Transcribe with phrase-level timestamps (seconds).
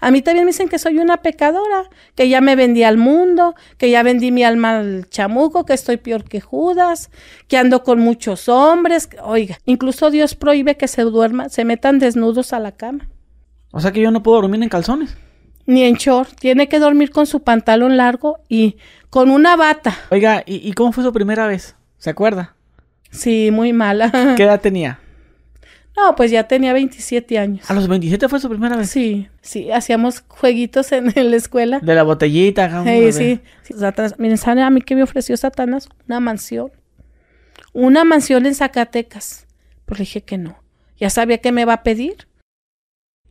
[0.00, 3.54] A mí también me dicen que soy una pecadora, que ya me vendí al mundo,
[3.76, 7.10] que ya vendí mi alma al chamuco, que estoy peor que Judas,
[7.48, 9.08] que ando con muchos hombres.
[9.22, 13.08] Oiga, incluso Dios prohíbe que se duerman, se metan desnudos a la cama.
[13.72, 15.16] O sea que yo no puedo dormir en calzones.
[15.66, 18.76] Ni en short, tiene que dormir con su pantalón largo y
[19.10, 19.94] con una bata.
[20.10, 21.76] Oiga, ¿y, y cómo fue su primera vez?
[21.98, 22.54] ¿Se acuerda?
[23.10, 24.10] Sí, muy mala.
[24.36, 25.00] ¿Qué edad tenía?
[26.00, 27.70] No, pues ya tenía 27 años.
[27.70, 28.90] ¿A los 27 fue su primera vez?
[28.90, 31.80] Sí, sí, hacíamos jueguitos en, en la escuela.
[31.80, 32.66] De la botellita.
[32.66, 33.40] acá, Sí, sí.
[33.62, 33.74] sí.
[33.74, 35.88] Satanás- Miren, ¿saben a mí que me ofreció Satanás?
[36.06, 36.70] Una mansión.
[37.72, 39.46] Una mansión en Zacatecas.
[39.86, 40.58] Pues le dije que no.
[40.98, 42.28] Ya sabía que me va a pedir.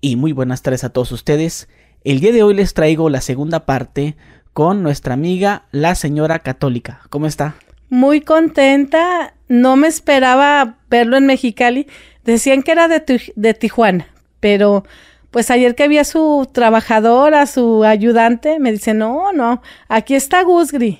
[0.02, 1.68] Y muy buenas tardes a todos ustedes.
[2.04, 4.16] El día de hoy les traigo la segunda parte
[4.54, 7.02] con nuestra amiga la señora católica.
[7.10, 7.56] ¿Cómo está?
[7.90, 9.34] Muy contenta.
[9.48, 11.88] No me esperaba verlo en Mexicali.
[12.28, 14.08] Decían que era de, de Tijuana.
[14.40, 14.84] Pero
[15.32, 20.14] pues ayer que vi a su trabajadora, a su ayudante, me dice, no, no, aquí
[20.14, 21.00] está Gusgri.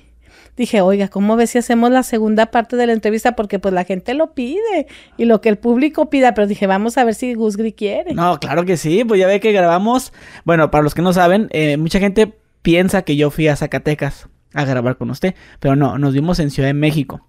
[0.56, 3.36] Dije, oiga, ¿cómo ves si hacemos la segunda parte de la entrevista?
[3.36, 6.98] Porque pues la gente lo pide y lo que el público pida, pero dije, vamos
[6.98, 8.14] a ver si Gusgri quiere.
[8.16, 10.14] No, claro que sí, pues ya ve que grabamos.
[10.46, 14.30] Bueno, para los que no saben, eh, mucha gente piensa que yo fui a Zacatecas
[14.54, 17.22] a grabar con usted, pero no, nos vimos en Ciudad de México.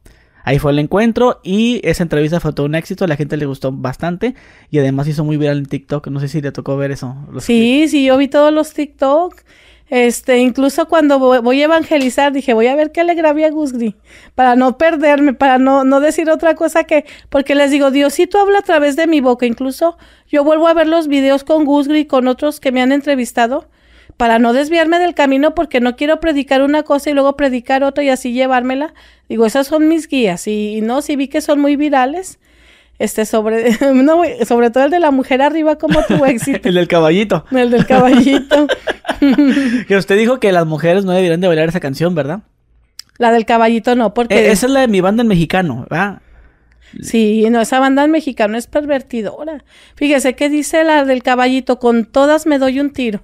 [0.45, 3.47] Ahí fue el encuentro y esa entrevista fue todo un éxito, a la gente le
[3.47, 4.35] gustó bastante
[4.71, 7.17] y además hizo muy viral en TikTok, no sé si le tocó ver eso.
[7.41, 9.35] Sí, sí, yo vi todos los TikTok.
[9.91, 13.97] Este, incluso cuando voy, a evangelizar, dije, voy a ver qué le grabé a Gusgri,
[14.35, 18.59] para no perderme, para no, no decir otra cosa que, porque les digo, Diosito habla
[18.59, 19.97] a través de mi boca, incluso
[20.29, 23.67] yo vuelvo a ver los videos con Gusgri y con otros que me han entrevistado,
[24.19, 28.05] para no desviarme del camino, porque no quiero predicar una cosa y luego predicar otra
[28.05, 28.93] y así llevármela.
[29.31, 32.39] Digo, esas son mis guías, y, y no, si vi que son muy virales,
[32.99, 36.69] este, sobre, no, sobre todo el de la mujer arriba, como tuvo éxito.
[36.69, 37.45] El del caballito.
[37.51, 38.67] El del caballito.
[39.89, 42.43] Que usted dijo que las mujeres no deberían de bailar esa canción, ¿verdad?
[43.19, 46.21] La del caballito no, porque Eh, esa es la de mi banda en mexicano, ¿verdad?
[47.03, 49.65] sí, no, esa banda en mexicano es pervertidora.
[49.97, 53.23] Fíjese que dice la del caballito, con todas me doy un tiro.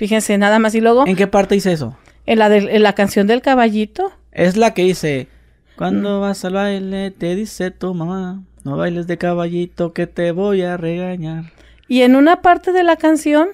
[0.00, 0.74] Fíjense, nada más.
[0.74, 1.94] Y luego, ¿En qué parte dice eso?
[2.24, 5.28] en la, en la canción del caballito, Es la que dice,
[5.76, 10.62] cuando vas al baile te dice tu mamá, no bailes de caballito que te voy
[10.62, 11.44] a regañar.
[11.86, 13.48] y en una parte de la canción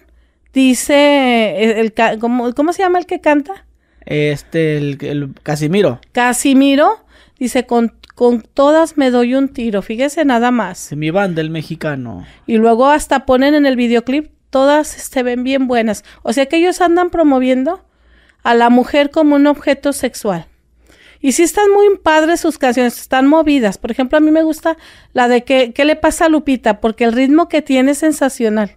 [0.52, 3.66] dice, el, el ca- ¿cómo, cómo se llama el que canta?
[4.04, 7.04] Este, el, el Casimiro, Casimiro,
[7.38, 9.82] dice, con, con todas me doy un tiro.
[9.82, 10.92] Fíjese nada más.
[10.96, 12.24] mi banda el mexicano.
[12.46, 16.04] Y luego hasta ponen en el videoclip, todas se ven bien buenas.
[16.22, 17.84] O sea que ellos andan promoviendo
[18.42, 20.46] a la mujer como un objeto sexual.
[21.20, 23.78] Y sí están muy padres sus canciones, están movidas.
[23.78, 24.76] Por ejemplo, a mí me gusta
[25.12, 26.80] la de que, ¿qué le pasa a Lupita?
[26.80, 28.76] Porque el ritmo que tiene es sensacional.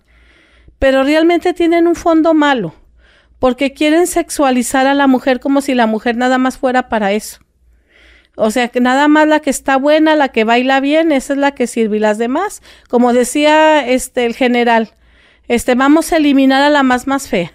[0.80, 2.74] Pero realmente tienen un fondo malo.
[3.38, 7.40] Porque quieren sexualizar a la mujer como si la mujer nada más fuera para eso.
[8.36, 11.40] O sea, que nada más la que está buena, la que baila bien, esa es
[11.40, 11.98] la que sirve.
[11.98, 14.94] Y las demás, como decía este el general,
[15.50, 17.52] este, vamos a eliminar a la más más fea.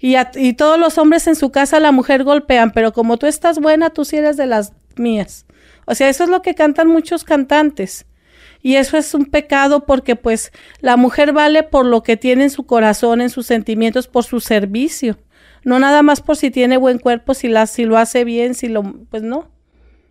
[0.00, 3.26] Y, a- y todos los hombres en su casa la mujer golpean, pero como tú
[3.26, 5.46] estás buena, tú sí eres de las mías.
[5.86, 8.06] O sea, eso es lo que cantan muchos cantantes.
[8.64, 12.50] Y eso es un pecado porque pues la mujer vale por lo que tiene en
[12.50, 15.18] su corazón, en sus sentimientos, por su servicio.
[15.64, 18.68] No nada más por si tiene buen cuerpo, si, la, si lo hace bien, si
[18.68, 18.82] lo...
[19.10, 19.48] Pues no.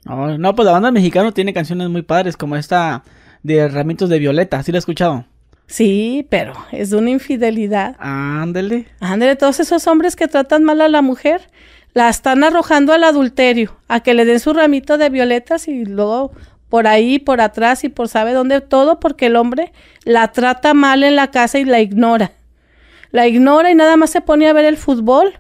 [0.06, 3.04] No, pues la banda mexicano tiene canciones muy padres como esta
[3.44, 5.26] de Ramitos de Violeta, ¿sí la he escuchado?
[5.72, 7.96] Sí, pero es de una infidelidad.
[7.98, 8.88] Ándele.
[9.00, 11.50] Ándale, todos esos hombres que tratan mal a la mujer,
[11.94, 16.34] la están arrojando al adulterio, a que le den su ramito de violetas y luego
[16.68, 19.72] por ahí, por atrás y por sabe dónde, todo porque el hombre
[20.04, 22.34] la trata mal en la casa y la ignora.
[23.12, 25.40] La ignora y nada más se pone a ver el fútbol,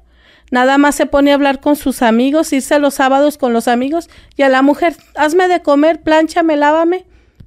[0.49, 4.09] nada más se pone a hablar con sus amigos, irse los sábados con los amigos
[4.37, 7.03] y a la mujer, hazme de comer, plánchame, lávame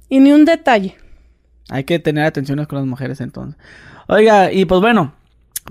[0.07, 0.97] y ni un detalle.
[1.69, 3.59] Hay que tener atenciones con las mujeres entonces.
[4.07, 5.13] Oiga, y pues bueno,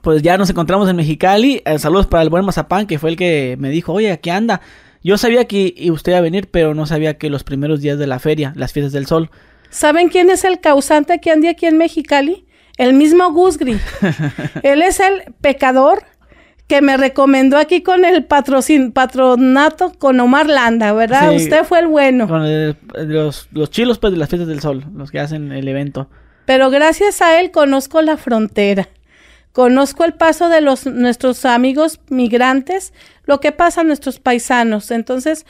[0.03, 1.63] pues ya nos encontramos en Mexicali.
[1.65, 4.61] Eh, saludos para el buen Mazapán, que fue el que me dijo, oye, aquí anda.
[5.03, 8.07] Yo sabía que usted iba a venir, pero no sabía que los primeros días de
[8.07, 9.31] la feria, las fiestas del sol.
[9.71, 12.47] ¿Saben quién es el causante que anda aquí en Mexicali?
[12.77, 13.79] El mismo Gusgri.
[14.63, 16.05] Él es el pecador
[16.67, 21.31] que me recomendó aquí con el patrocin patronato con Omar Landa, ¿verdad?
[21.31, 21.37] Sí.
[21.45, 22.27] Usted fue el bueno.
[22.27, 25.69] Con el- los, los chilos, pues, de las fiestas del sol, los que hacen el
[25.69, 26.09] evento.
[26.47, 28.89] Pero gracias a él conozco la frontera.
[29.53, 32.93] Conozco el paso de los nuestros amigos migrantes,
[33.25, 34.91] lo que pasa a nuestros paisanos.
[34.91, 35.47] Entonces,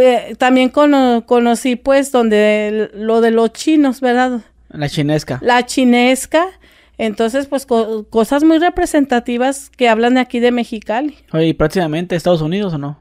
[0.00, 4.40] eh, también cono- conocí pues donde el- lo de los chinos, ¿verdad?
[4.70, 5.38] La chinesca.
[5.42, 6.46] La chinesca,
[6.98, 11.16] Entonces, pues co- cosas muy representativas que hablan de aquí de Mexicali.
[11.32, 12.98] Oye, ¿y próximamente Estados Unidos o no?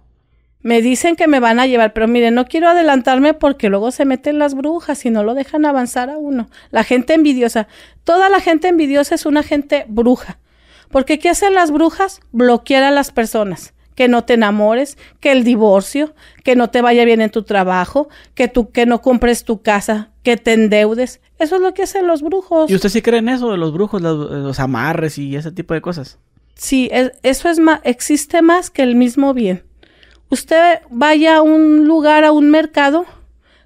[0.62, 4.06] Me dicen que me van a llevar, pero miren, no quiero adelantarme porque luego se
[4.06, 6.50] meten las brujas y no lo dejan avanzar a uno.
[6.72, 7.68] La gente envidiosa,
[8.06, 10.40] toda la gente envidiosa es una gente bruja.
[10.90, 12.22] Porque ¿qué hacen las brujas?
[12.31, 13.72] Bloquear a las personas.
[13.95, 16.13] Que no te enamores, que el divorcio,
[16.44, 20.10] que no te vaya bien en tu trabajo, que tú que no compres tu casa,
[20.24, 21.22] que te endeudes.
[21.40, 22.69] Eso es lo que hacen los brujos.
[22.72, 25.74] ¿Y usted sí cree en eso de los brujos, los, los amarres y ese tipo
[25.74, 26.18] de cosas?
[26.56, 29.63] Sí, es- eso es más, existe más que el mismo bien.
[30.30, 33.06] Usted vaya a un lugar, a un mercado,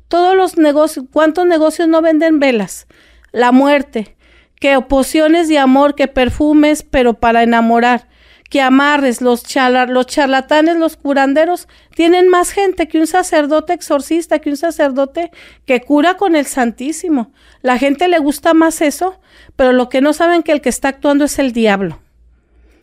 [0.07, 2.87] todos los negocios, ¿cuántos negocios no venden velas?
[3.31, 4.15] La muerte,
[4.59, 8.07] que pociones de amor, que perfumes, pero para enamorar,
[8.49, 9.43] que amarres, los,
[9.89, 15.31] los charlatanes, los curanderos, tienen más gente que un sacerdote exorcista, que un sacerdote
[15.65, 17.31] que cura con el Santísimo.
[17.61, 19.19] La gente le gusta más eso,
[19.55, 21.99] pero lo que no saben que el que está actuando es el diablo.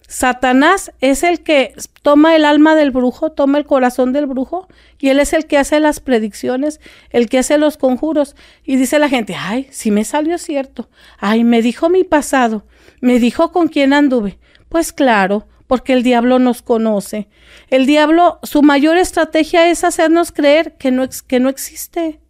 [0.07, 4.69] Satanás es el que toma el alma del brujo, toma el corazón del brujo
[4.99, 6.79] y él es el que hace las predicciones,
[7.11, 8.37] el que hace los conjuros.
[8.65, 12.67] Y dice la gente, ay, si me salió cierto, ay, me dijo mi pasado,
[13.01, 14.39] me dijo con quién anduve.
[14.69, 17.27] Pues claro, porque el diablo nos conoce.
[17.69, 22.21] El diablo, su mayor estrategia es hacernos creer que no, que no existe.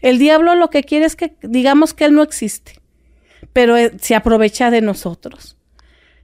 [0.00, 2.80] El diablo lo que quiere es que digamos que él no existe,
[3.52, 5.58] pero eh, se aprovecha de nosotros.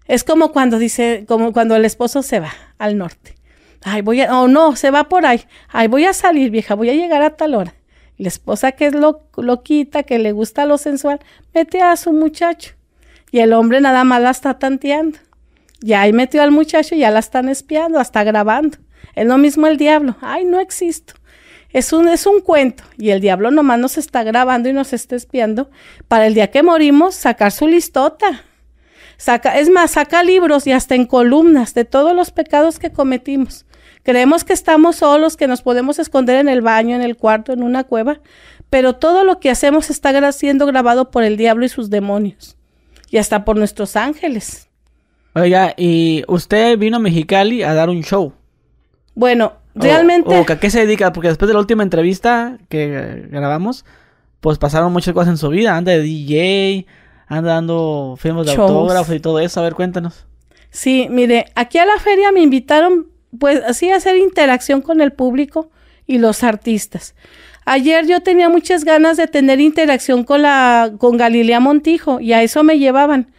[0.09, 3.35] Es como cuando dice, como cuando el esposo se va al norte.
[3.83, 5.43] Ay, voy a, oh no, se va por ahí.
[5.69, 7.75] Ay, voy a salir, vieja, voy a llegar a tal hora.
[8.17, 11.21] La esposa que es lo, loquita, que le gusta lo sensual,
[11.53, 12.73] mete a su muchacho.
[13.31, 15.19] Y el hombre nada más la está tanteando.
[15.85, 18.79] Ya ahí metió al muchacho ya la están espiando, hasta grabando.
[19.15, 20.17] Es lo mismo el diablo.
[20.23, 21.13] Ay, no existo.
[21.75, 22.85] Es un, es un cuento.
[22.97, 25.71] Y el diablo nomás nos está grabando y nos está espiando
[26.09, 28.45] para el día que morimos sacar su listota.
[29.19, 33.67] Saca, es más, saca libros y hasta en columnas de todos los pecados que cometimos.
[34.05, 37.63] Creemos que estamos solos, que nos podemos esconder en el baño, en el cuarto, en
[37.63, 38.23] una cueva,
[38.71, 42.57] pero todo lo que hacemos está siendo grabado por el diablo y sus demonios,
[43.11, 44.71] y hasta por nuestros ángeles.
[45.35, 48.33] Oiga, y usted vino a Mexicali a dar un show.
[49.15, 50.29] Bueno, O- realmente...
[50.33, 51.13] O, ¿A qué se dedica?
[51.13, 53.85] Porque después de la última entrevista que grabamos,
[54.41, 55.77] pues pasaron muchas cosas en su vida.
[55.77, 56.87] Anda de DJ,
[57.27, 58.71] anda dando firmas de Shows.
[58.71, 59.61] autógrafos y todo eso.
[59.61, 60.27] A ver, cuéntanos.
[60.71, 63.07] Sí, mire, aquí a la feria me invitaron,
[63.39, 65.71] pues así a hacer interacción con el público
[66.07, 67.15] y los artistas.
[67.65, 72.43] Ayer yo tenía muchas ganas de tener interacción con la con Galilea Montijo y a
[72.43, 73.33] eso me llevaban.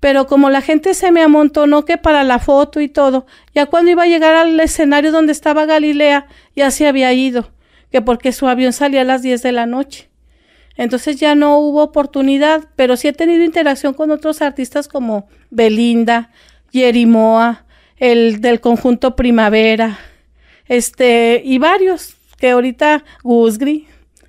[0.00, 3.90] Pero como la gente se me amontonó que para la foto y todo, ya cuando
[3.90, 7.50] iba a llegar al escenario donde estaba Galilea, ya se había ido,
[7.90, 10.10] que porque su avión salía a las 10 de la noche.
[10.76, 16.30] Entonces ya no hubo oportunidad, pero sí he tenido interacción con otros artistas como Belinda,
[16.70, 17.64] Yerimoa,
[17.96, 19.98] el del conjunto Primavera,
[20.66, 23.86] este, y varios, que ahorita Gusgri,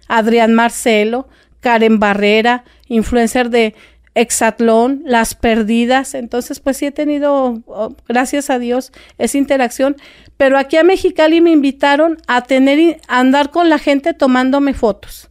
[0.07, 1.27] Adrián Marcelo,
[1.59, 3.75] Karen Barrera, influencer de
[4.17, 9.95] Exatlón, Las Perdidas, entonces pues sí he tenido, oh, gracias a Dios, esa interacción,
[10.37, 15.29] pero aquí a Mexicali me invitaron a tener, a andar con la gente tomándome fotos.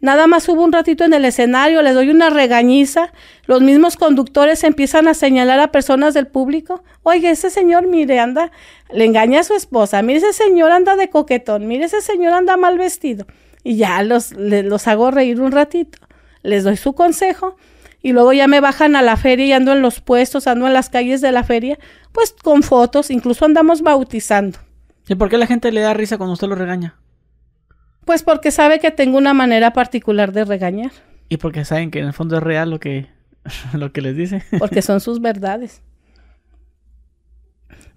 [0.00, 3.12] Nada más hubo un ratito en el escenario, les doy una regañiza,
[3.46, 8.52] los mismos conductores empiezan a señalar a personas del público, oye, ese señor, mire, anda,
[8.92, 12.56] le engaña a su esposa, mire, ese señor anda de coquetón, mire, ese señor anda
[12.56, 13.26] mal vestido.
[13.64, 15.98] Y ya los, le- los hago reír un ratito,
[16.42, 17.56] les doy su consejo
[18.02, 20.72] y luego ya me bajan a la feria y ando en los puestos, ando en
[20.72, 21.78] las calles de la feria,
[22.12, 24.58] pues con fotos, incluso andamos bautizando.
[25.08, 26.96] ¿Y por qué la gente le da risa cuando usted lo regaña?
[28.04, 30.92] Pues porque sabe que tengo una manera particular de regañar.
[31.28, 33.06] Y porque saben que en el fondo es real lo que,
[33.72, 34.42] lo que les dice.
[34.58, 35.82] porque son sus verdades.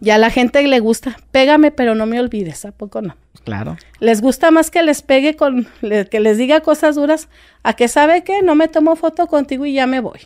[0.02, 3.16] Ya a la gente le gusta, pégame, pero no me olvides, ¿a poco no?
[3.46, 3.78] Claro.
[4.00, 7.30] Les gusta más que les pegue con, le- que les diga cosas duras,
[7.64, 10.20] a que sabe que no me tomo foto contigo y ya me voy.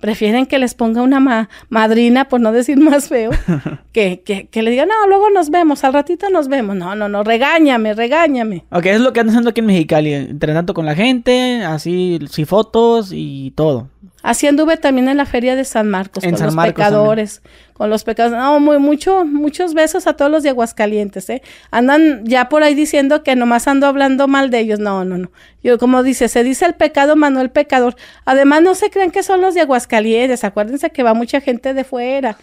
[0.00, 3.30] Prefieren que les ponga una ma- madrina, por no decir más feo,
[3.92, 6.76] que, que, que le diga, no, luego nos vemos, al ratito nos vemos.
[6.76, 8.64] No, no, no, regáñame, regáñame.
[8.70, 10.12] Ok, es lo que andan haciendo aquí en Mexicali.
[10.14, 13.88] Entre tanto con la gente, así, sí, fotos y todo.
[14.22, 17.42] Así anduve también en la feria de San Marcos En con San los Marcos pecadores,
[17.72, 18.32] con los pecados.
[18.32, 21.40] No, muy, mucho, muchos besos a todos los de Aguascalientes, ¿eh?
[21.70, 24.80] Andan ya por ahí diciendo que nomás ando hablando mal de ellos.
[24.80, 25.30] No, no, no.
[25.62, 27.94] Yo, como dice, se dice el pecado, Manuel pecador.
[28.24, 30.42] Además, no se creen que son los de Aguascalientes.
[30.42, 32.38] Acuérdense que va mucha gente de fuera.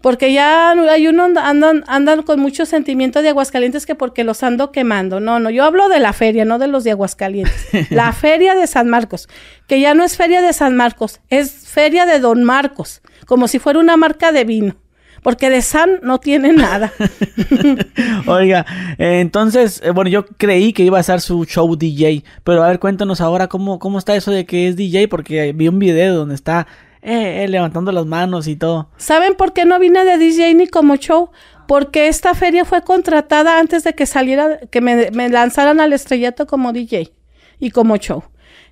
[0.00, 4.70] Porque ya hay uno andan, andan con mucho sentimiento de Aguascalientes que porque los ando
[4.70, 5.18] quemando.
[5.18, 7.68] No, no, yo hablo de la feria, no de los de Aguascalientes.
[7.90, 9.28] la feria de San Marcos,
[9.66, 13.58] que ya no es feria de San Marcos, es feria de Don Marcos, como si
[13.58, 14.76] fuera una marca de vino.
[15.20, 16.92] Porque de San no tiene nada.
[18.28, 18.64] Oiga,
[18.98, 22.68] eh, entonces, eh, bueno, yo creí que iba a ser su show DJ, pero a
[22.68, 26.14] ver, cuéntanos ahora cómo, cómo está eso de que es DJ, porque vi un video
[26.14, 26.68] donde está
[27.02, 28.90] eh, levantando las manos y todo.
[28.96, 31.30] ¿Saben por qué no vine de DJ ni como show?
[31.66, 36.46] Porque esta feria fue contratada antes de que saliera, que me, me lanzaran al estrellato
[36.46, 37.12] como DJ
[37.58, 38.24] y como show.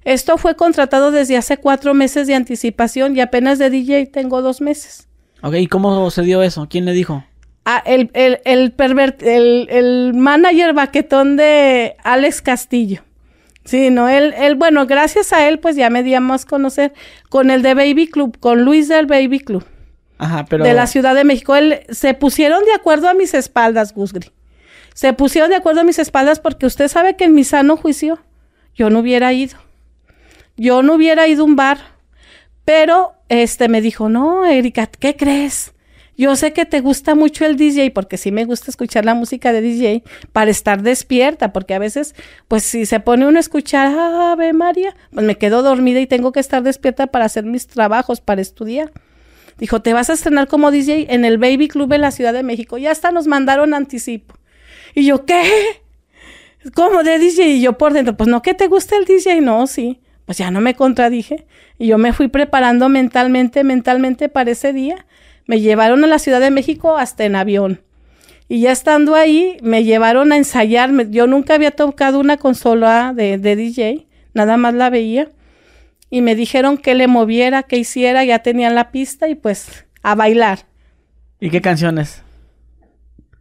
[0.04, 4.60] Esto fue contratado desde hace cuatro meses de anticipación y apenas de DJ tengo dos
[4.60, 5.08] meses.
[5.42, 6.68] Ok, ¿y cómo se dio eso?
[6.70, 7.24] ¿Quién le dijo?
[7.64, 13.02] Ah, el, el, el, el, el manager baquetón de Alex Castillo.
[13.66, 16.94] Sí, no, él, él, bueno, gracias a él, pues ya me a conocer
[17.28, 19.64] con el de Baby Club, con Luis del Baby Club.
[20.18, 20.64] Ajá, pero.
[20.64, 21.56] De la Ciudad de México.
[21.56, 24.30] Él, se pusieron de acuerdo a mis espaldas, Gusgri.
[24.94, 28.18] Se pusieron de acuerdo a mis espaldas porque usted sabe que en mi sano juicio
[28.74, 29.58] yo no hubiera ido.
[30.56, 31.78] Yo no hubiera ido a un bar.
[32.64, 35.72] Pero este me dijo, no, Erika, ¿qué crees?
[36.16, 39.52] Yo sé que te gusta mucho el DJ, porque sí me gusta escuchar la música
[39.52, 42.14] de DJ para estar despierta, porque a veces,
[42.48, 46.32] pues si se pone uno a escuchar Ave María, pues me quedo dormida y tengo
[46.32, 48.92] que estar despierta para hacer mis trabajos, para estudiar.
[49.58, 52.42] Dijo, te vas a estrenar como DJ en el Baby Club de la Ciudad de
[52.42, 52.78] México.
[52.78, 54.34] Ya hasta nos mandaron anticipo.
[54.94, 55.42] Y yo, ¿qué?
[56.74, 57.48] ¿Cómo de DJ?
[57.48, 59.40] Y yo por dentro, pues no, que te gusta el DJ?
[59.40, 60.00] No, sí.
[60.26, 61.46] Pues ya no me contradije.
[61.78, 65.06] Y yo me fui preparando mentalmente, mentalmente para ese día.
[65.46, 67.80] Me llevaron a la Ciudad de México hasta en avión.
[68.48, 70.90] Y ya estando ahí, me llevaron a ensayar.
[71.10, 75.30] Yo nunca había tocado una consola de, de DJ, nada más la veía.
[76.10, 80.14] Y me dijeron que le moviera, que hiciera, ya tenían la pista y pues a
[80.14, 80.60] bailar.
[81.40, 82.22] ¿Y qué canciones?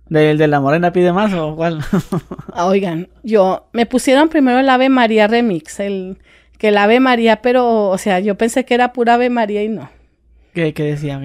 [0.09, 1.83] ¿Del de la Morena pide más o cuál?
[2.53, 6.17] Oigan, yo me pusieron primero el Ave María Remix, el
[6.57, 9.69] que el Ave María, pero, o sea, yo pensé que era pura Ave María y
[9.69, 9.89] no.
[10.53, 11.19] ¿Qué, qué decía?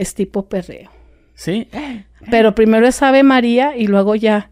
[0.00, 0.90] Es tipo perreo.
[1.34, 1.68] ¿Sí?
[2.30, 4.50] Pero primero es Ave María y luego ya.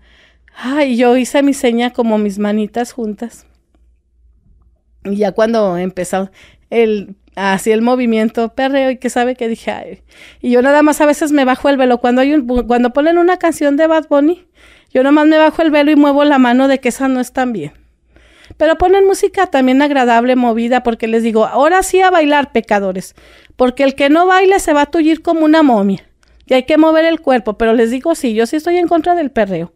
[0.55, 3.47] Ay, yo hice mi seña como mis manitas juntas.
[5.05, 6.31] Y ya cuando empezó
[6.69, 10.03] el así el movimiento perreo y que sabe que dije, ay.
[10.43, 13.17] y yo nada más a veces me bajo el velo cuando hay un cuando ponen
[13.17, 14.47] una canción de Bad Bunny,
[14.93, 17.21] yo nada más me bajo el velo y muevo la mano de que esa no
[17.21, 17.73] es tan bien.
[18.59, 23.15] Pero ponen música también agradable, movida, porque les digo, ahora sí a bailar, pecadores,
[23.57, 26.05] porque el que no baile se va a tullir como una momia,
[26.45, 29.15] y hay que mover el cuerpo, pero les digo, sí, yo sí estoy en contra
[29.15, 29.73] del perreo.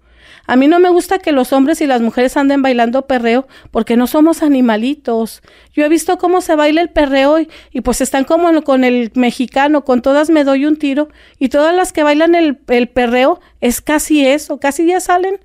[0.46, 3.96] A mí no me gusta que los hombres y las mujeres anden bailando perreo porque
[3.96, 5.40] no somos animalitos.
[5.72, 9.84] Yo he visto cómo se baila el perreo y, pues están como con el mexicano,
[9.84, 11.08] con todas me doy un tiro
[11.38, 15.38] y todas las que bailan el, el perreo es casi eso, casi ya salen.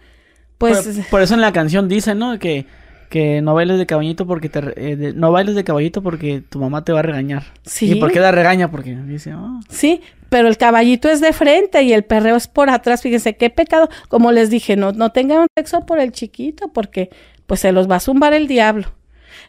[0.58, 2.40] Pues por, por eso en la canción dice, ¿no?
[2.40, 2.66] Que
[3.10, 6.84] que no bailes de caballito porque te eh, no bailes de caballito porque tu mamá
[6.84, 7.44] te va a regañar.
[7.64, 7.92] Sí.
[7.92, 8.70] ¿Y por qué la regaña?
[8.70, 9.60] Porque dice, oh.
[9.70, 13.02] Sí, pero el caballito es de frente y el perreo es por atrás.
[13.02, 13.90] Fíjense qué pecado.
[14.10, 17.10] Como les dije, no, no tengan sexo por el chiquito porque
[17.46, 18.92] pues se los va a zumbar el diablo.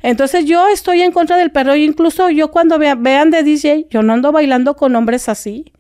[0.03, 1.75] Entonces yo estoy en contra del perreo.
[1.75, 5.73] Incluso yo cuando vean de DJ, yo no ando bailando con hombres así.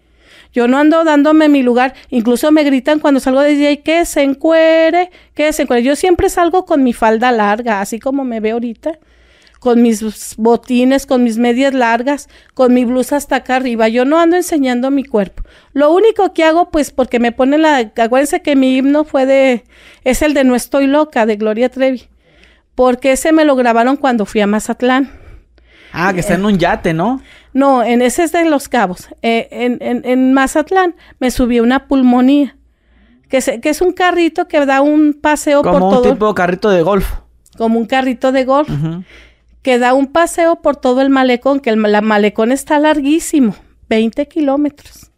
[0.58, 1.94] Yo no ando dándome mi lugar.
[2.10, 5.84] Incluso me gritan cuando salgo de DJ que se encuere, que se encuere.
[5.84, 8.98] Yo siempre salgo con mi falda larga, así como me veo ahorita.
[9.60, 13.86] Con mis botines, con mis medias largas, con mi blusa hasta acá arriba.
[13.86, 15.44] Yo no ando enseñando mi cuerpo.
[15.74, 17.92] Lo único que hago, pues, porque me ponen la.
[17.96, 19.62] Acuérdense que mi himno fue de.
[20.02, 22.08] Es el de No Estoy Loca, de Gloria Trevi.
[22.74, 25.08] Porque ese me lo grabaron cuando fui a Mazatlán.
[25.92, 27.22] Ah, que está en un yate, ¿no?
[27.58, 29.08] No, en ese es de Los Cabos.
[29.20, 32.56] Eh, en, en, en, Mazatlán me subí una pulmonía,
[33.28, 35.90] que, que es un carrito que da un paseo por todo.
[35.90, 37.14] Como un tipo de carrito de golf.
[37.56, 38.68] Como un carrito de golf.
[39.62, 43.56] Que da un paseo por todo el malecón, que el malecón está larguísimo,
[43.88, 45.10] 20 kilómetros.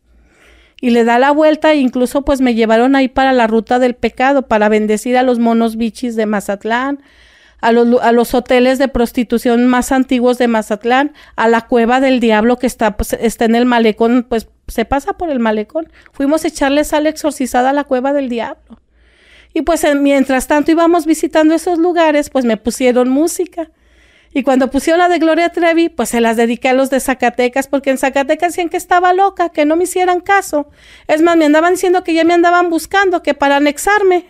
[0.81, 3.95] Y le da la vuelta, e incluso pues me llevaron ahí para la ruta del
[3.95, 7.03] pecado, para bendecir a los monos bichis de Mazatlán,
[7.61, 12.21] a los, a los hoteles de prostitución más antiguos de Mazatlán, a la cueva del
[12.21, 15.91] diablo que está, pues, está en el malecón, pues se pasa por el malecón.
[16.13, 18.81] Fuimos a echarle sal exorcizada a la cueva del diablo.
[19.53, 23.71] Y pues mientras tanto íbamos visitando esos lugares, pues me pusieron música.
[24.33, 27.67] Y cuando pusieron la de Gloria Trevi, pues se las dediqué a los de Zacatecas,
[27.67, 30.71] porque en Zacatecas decían que estaba loca, que no me hicieran caso.
[31.09, 34.27] Es más, me andaban diciendo que ya me andaban buscando, que para anexarme.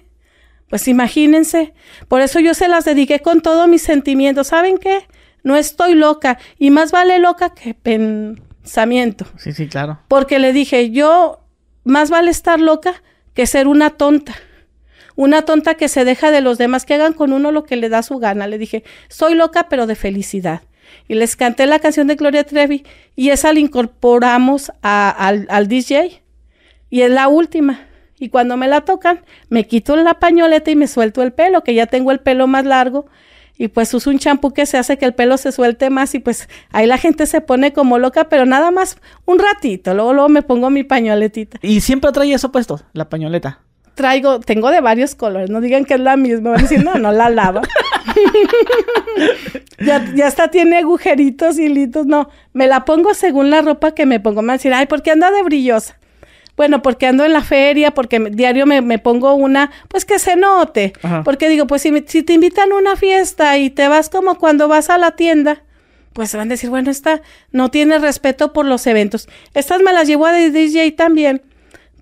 [0.70, 1.74] Pues imagínense,
[2.08, 4.44] por eso yo se las dediqué con todo mi sentimiento.
[4.44, 5.06] ¿Saben qué?
[5.42, 9.26] No estoy loca y más vale loca que pen pensamiento.
[9.36, 9.98] Sí, sí, claro.
[10.08, 11.40] Porque le dije, yo,
[11.84, 13.02] más vale estar loca
[13.34, 14.34] que ser una tonta.
[15.16, 17.88] Una tonta que se deja de los demás, que hagan con uno lo que le
[17.88, 18.46] da su gana.
[18.46, 20.62] Le dije, soy loca, pero de felicidad.
[21.08, 22.84] Y les canté la canción de Gloria Trevi
[23.16, 26.22] y esa la incorporamos al, al DJ.
[26.90, 27.86] Y es la última.
[28.20, 31.72] Y cuando me la tocan, me quito la pañoleta y me suelto el pelo, que
[31.74, 33.06] ya tengo el pelo más largo.
[33.56, 36.18] Y pues uso un champú que se hace que el pelo se suelte más y
[36.18, 39.94] pues ahí la gente se pone como loca, pero nada más un ratito.
[39.94, 41.58] Luego, luego me pongo mi pañoletita.
[41.62, 43.60] ¿Y siempre trae eso puesto, la pañoleta?
[43.94, 46.94] Traigo, tengo de varios colores, no digan que es la misma, van a decir, no,
[46.94, 47.60] no la lava.
[49.78, 54.06] ya, ya hasta tiene agujeritos, y hilitos, no, me la pongo según la ropa que
[54.06, 54.40] me pongo.
[54.40, 55.99] Me van a decir, ay, ¿por qué anda de brillosa?
[56.56, 60.92] Bueno, porque ando en la feria, porque diario me, pongo una, pues que se note.
[61.24, 64.68] Porque digo, pues si, si te invitan a una fiesta y te vas como cuando
[64.68, 65.62] vas a la tienda,
[66.12, 69.28] pues van a decir, bueno, esta no tiene respeto por los eventos.
[69.54, 71.42] Estas me las llevo a DJ también,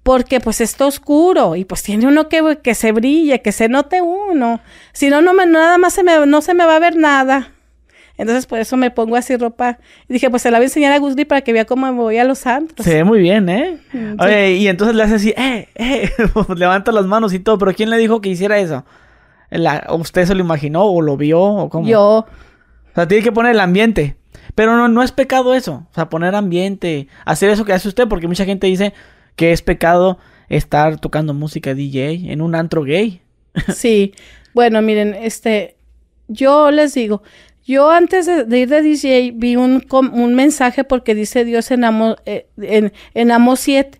[0.02, 4.00] porque pues está oscuro y pues tiene uno que, que se brille, que se note
[4.00, 4.60] uno.
[4.92, 7.52] Si no, no me, nada más se me, no se me va a ver nada.
[8.18, 9.78] Entonces por eso me pongo así ropa.
[10.08, 11.92] Y dije, pues se la voy a enseñar a Gusli para que vea cómo me
[11.92, 12.84] voy a los santos.
[12.84, 13.78] Se ve muy bien, ¿eh?
[13.92, 16.10] Mm, Oye, y entonces le hace así, eh, eh,
[16.56, 17.56] levanta las manos y todo.
[17.58, 18.84] Pero ¿quién le dijo que hiciera eso?
[19.90, 21.88] ¿Usted se lo imaginó o lo vio o cómo?
[21.88, 22.02] Yo.
[22.02, 24.16] O sea, tiene que poner el ambiente.
[24.54, 25.87] Pero no, no es pecado eso.
[25.90, 28.92] O sea, poner ambiente, hacer eso que hace usted, porque mucha gente dice
[29.37, 33.22] que es pecado estar tocando música DJ en un antro gay.
[33.72, 34.14] Sí.
[34.54, 35.76] Bueno, miren, este,
[36.26, 37.22] yo les digo,
[37.68, 42.16] yo antes de, ir de DJ vi un, un, mensaje porque dice Dios en Amos,
[42.25, 43.98] eh, en, Amos 7.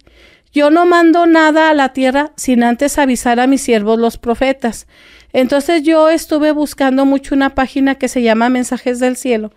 [0.55, 4.87] Yo no mando nada a la tierra sin antes avisar a mis siervos los profetas.
[5.35, 9.53] Entonces yo estuve buscando mucho una página que se llama Mensajes del Cielo,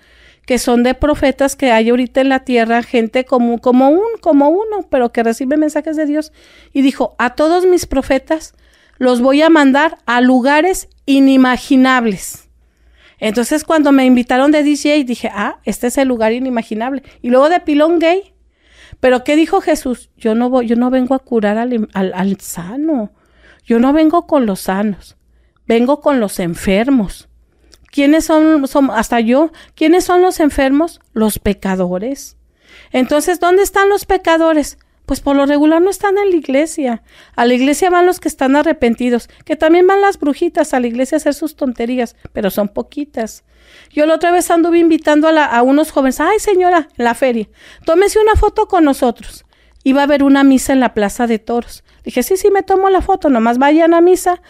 [0.45, 4.49] que son de profetas que hay ahorita en la tierra, gente como, como un, como
[4.49, 6.33] uno, pero que recibe mensajes de Dios.
[6.73, 8.55] Y dijo, a todos mis profetas
[8.97, 12.50] los voy a mandar a lugares inimaginables.
[13.21, 17.03] Entonces cuando me invitaron de DJ dije, ah, este es el lugar inimaginable.
[17.21, 18.33] Y luego de pilón gay.
[18.99, 20.09] Pero ¿qué dijo Jesús?
[20.17, 23.11] Yo no voy, yo no vengo a curar al, al, sano.
[23.63, 25.17] Yo no vengo con los sanos.
[25.67, 27.29] Vengo con los enfermos.
[27.91, 30.99] ¿Quiénes son, son, hasta yo, quiénes son los enfermos?
[31.13, 32.37] Los pecadores.
[32.91, 34.79] Entonces, ¿dónde están los pecadores?
[35.11, 37.03] Pues por lo regular no están en la iglesia.
[37.35, 40.87] A la iglesia van los que están arrepentidos, que también van las brujitas a la
[40.87, 43.43] iglesia a hacer sus tonterías, pero son poquitas.
[43.89, 47.49] Yo la otra vez anduve invitando a, a unos jóvenes, ay señora, en la feria,
[47.83, 49.43] tómese una foto con nosotros.
[49.83, 51.83] Iba a haber una misa en la Plaza de Toros.
[52.05, 54.41] Dije, sí, sí, me tomo la foto, nomás vayan a misa,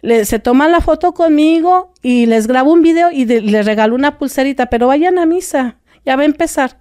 [0.00, 4.70] se toman la foto conmigo y les grabo un video y les regalo una pulserita,
[4.70, 5.76] pero vayan a misa,
[6.06, 6.80] ya va a empezar.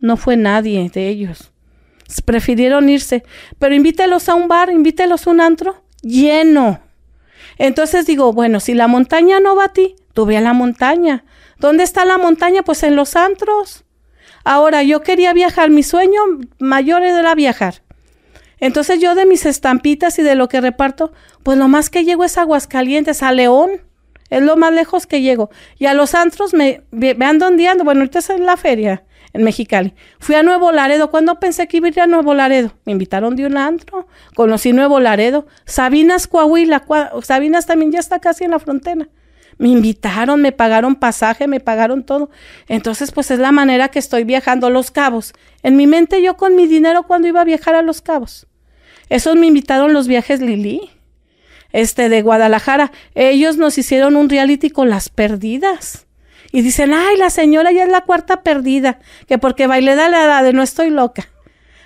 [0.00, 1.53] No fue nadie de ellos
[2.24, 3.24] prefirieron irse.
[3.58, 6.80] Pero invítelos a un bar, invítelos a un antro lleno.
[7.58, 11.24] Entonces digo, bueno, si la montaña no va a ti, tú ve a la montaña.
[11.58, 12.62] ¿Dónde está la montaña?
[12.62, 13.84] Pues en los antros.
[14.44, 16.20] Ahora, yo quería viajar, mi sueño
[16.58, 17.82] mayor era viajar.
[18.60, 21.12] Entonces yo de mis estampitas y de lo que reparto,
[21.42, 23.82] pues lo más que llego es Aguascalientes, a León.
[24.30, 25.50] Es lo más lejos que llego.
[25.78, 27.84] Y a los antros me, me ando ondeando.
[27.84, 29.92] Bueno, ahorita es en la feria en Mexicali.
[30.20, 31.10] Fui a Nuevo Laredo.
[31.10, 32.72] ¿Cuándo pensé que iba a ir a Nuevo Laredo?
[32.86, 34.06] Me invitaron de un antro.
[34.34, 35.46] Conocí Nuevo Laredo.
[35.66, 36.84] Sabinas, Coahuila.
[37.22, 39.08] Sabinas también ya está casi en la frontera.
[39.58, 42.30] Me invitaron, me pagaron pasaje, me pagaron todo.
[42.68, 44.70] Entonces, pues es la manera que estoy viajando.
[44.70, 45.34] Los Cabos.
[45.62, 48.46] En mi mente yo con mi dinero cuando iba a viajar a Los Cabos.
[49.10, 50.90] Esos me invitaron los viajes Lili.
[51.72, 52.92] Este de Guadalajara.
[53.16, 56.06] Ellos nos hicieron un reality con las perdidas.
[56.54, 60.22] Y dicen, ay, la señora ya es la cuarta perdida, que porque bailé de la
[60.22, 61.28] edad de no estoy loca.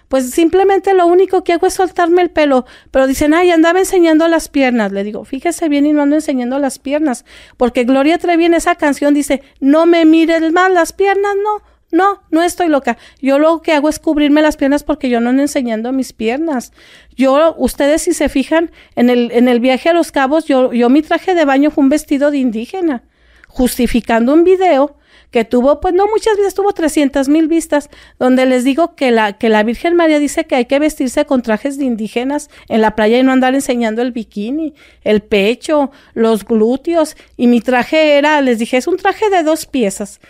[0.09, 2.67] Pues simplemente lo único que hago es soltarme el pelo.
[2.91, 4.93] Pero dicen, ay, andaba enseñando las piernas.
[4.93, 7.25] Le digo, fíjese bien y no ando enseñando las piernas.
[7.57, 11.63] Porque Gloria Trevi en esa canción dice, no me mires más las piernas, no.
[11.91, 12.99] No, no estoy loca.
[13.23, 16.75] Yo lo que hago es cubrirme las piernas porque yo no ando enseñando mis piernas.
[17.17, 20.91] Yo, ustedes si se fijan, en el, en el viaje a los cabos, yo, yo
[20.91, 23.05] mi traje de baño fue un vestido de indígena
[23.49, 24.97] justificando un video
[25.31, 29.35] que tuvo, pues no muchas vistas, tuvo 300 mil vistas, donde les digo que la,
[29.35, 32.95] que la Virgen María dice que hay que vestirse con trajes de indígenas en la
[32.95, 38.41] playa y no andar enseñando el bikini, el pecho, los glúteos, y mi traje era,
[38.41, 40.21] les dije, es un traje de dos piezas.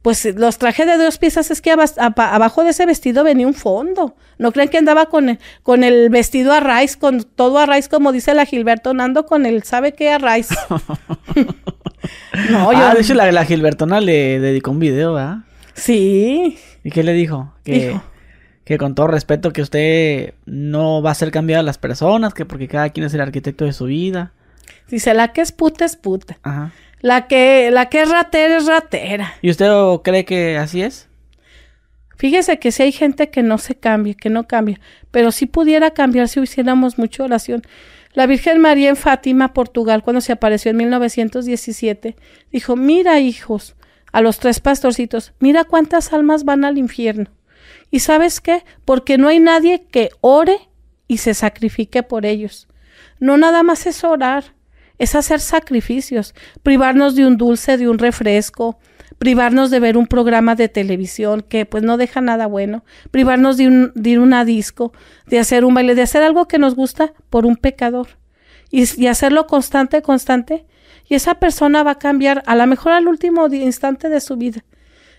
[0.00, 4.14] Pues los trajes de dos piezas es que abajo de ese vestido venía un fondo.
[4.38, 7.88] No creen que andaba con el, con el vestido a raíz, con todo a raíz,
[7.88, 10.50] como dice la Gilberto, ando con el, ¿sabe qué a raíz?
[12.50, 12.78] No, yo...
[12.78, 15.38] Ah, de hecho la, la Gilbertona le dedicó un video, ¿verdad?
[15.74, 16.58] Sí.
[16.84, 17.52] ¿Y qué le dijo?
[17.64, 17.98] Que,
[18.64, 22.44] que con todo respeto que usted no va a hacer cambiar a las personas, que
[22.44, 24.32] porque cada quien es el arquitecto de su vida.
[24.88, 26.38] Dice, la que es puta es puta.
[26.42, 26.72] Ajá.
[27.00, 29.34] La que, la que es ratera es ratera.
[29.42, 29.70] ¿Y usted
[30.02, 31.08] cree que así es?
[32.16, 35.90] Fíjese que si hay gente que no se cambia, que no cambia, pero si pudiera
[35.90, 37.62] cambiar si hiciéramos mucha oración.
[38.16, 42.16] La Virgen María en Fátima, Portugal, cuando se apareció en 1917,
[42.50, 43.76] dijo, mira hijos,
[44.10, 47.30] a los tres pastorcitos, mira cuántas almas van al infierno.
[47.90, 48.64] ¿Y sabes qué?
[48.86, 50.70] Porque no hay nadie que ore
[51.06, 52.68] y se sacrifique por ellos.
[53.20, 54.54] No nada más es orar,
[54.96, 58.78] es hacer sacrificios, privarnos de un dulce, de un refresco,
[59.18, 63.68] privarnos de ver un programa de televisión que pues no deja nada bueno, privarnos de,
[63.68, 64.92] un, de ir a una disco,
[65.26, 68.08] de hacer un baile, de hacer algo que nos gusta por un pecador
[68.70, 70.66] y, hacerlo constante, constante.
[71.08, 74.64] Y esa persona va a cambiar a lo mejor al último instante de su vida,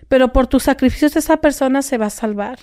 [0.08, 2.58] pero por tus sacrificios esa persona se va a salvar.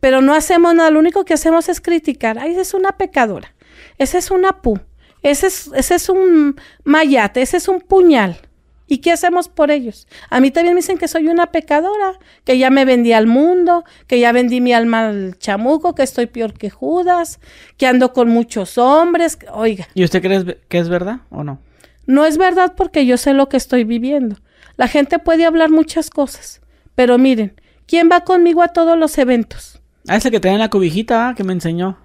[0.00, 2.38] Pero no hacemos nada, lo único que hacemos es criticar.
[2.38, 3.54] Ay, esa es una pecadora,
[3.98, 4.78] esa es una pu,
[5.22, 8.38] ese es, ese es un mayate, ese es un puñal.
[8.86, 10.06] ¿Y qué hacemos por ellos?
[10.28, 12.12] A mí también me dicen que soy una pecadora,
[12.44, 16.26] que ya me vendí al mundo, que ya vendí mi alma al chamuco, que estoy
[16.26, 17.40] peor que Judas,
[17.78, 19.38] que ando con muchos hombres.
[19.52, 21.58] Oiga, ¿Y usted cree que es verdad o no?
[22.06, 24.36] no es verdad porque yo sé lo que estoy viviendo.
[24.76, 26.60] La gente puede hablar muchas cosas,
[26.94, 29.80] pero miren, ¿quién va conmigo a todos los eventos?
[30.06, 31.96] Ah, ese que tenía en la cobijita ah, que me enseñó.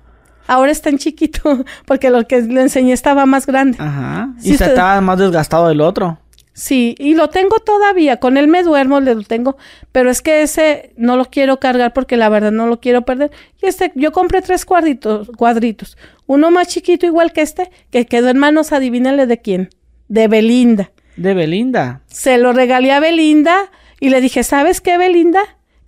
[0.47, 3.77] Ahora está en chiquito, porque lo que le enseñé estaba más grande.
[3.81, 4.29] Ajá.
[4.39, 6.17] Y se usted- estaba más desgastado del otro.
[6.59, 9.55] Sí, y lo tengo todavía, con él me duermo, le lo tengo,
[9.93, 13.31] pero es que ese no lo quiero cargar porque la verdad no lo quiero perder.
[13.61, 18.27] Y este, yo compré tres cuadritos, cuadritos, uno más chiquito igual que este, que quedó
[18.27, 19.69] en manos, adivínenle de quién,
[20.09, 20.91] de Belinda.
[21.15, 22.01] De Belinda.
[22.07, 25.39] Se lo regalé a Belinda y le dije, ¿sabes qué, Belinda?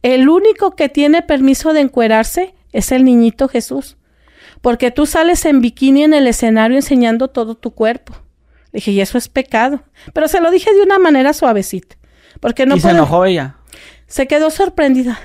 [0.03, 3.97] El único que tiene permiso de encuerarse es el niñito Jesús,
[4.61, 8.13] porque tú sales en bikini en el escenario enseñando todo tu cuerpo.
[8.73, 9.83] Dije, y eso es pecado.
[10.13, 11.97] Pero se lo dije de una manera suavecita.
[12.39, 13.57] Porque no y se enojó ella.
[14.07, 15.19] Se quedó sorprendida.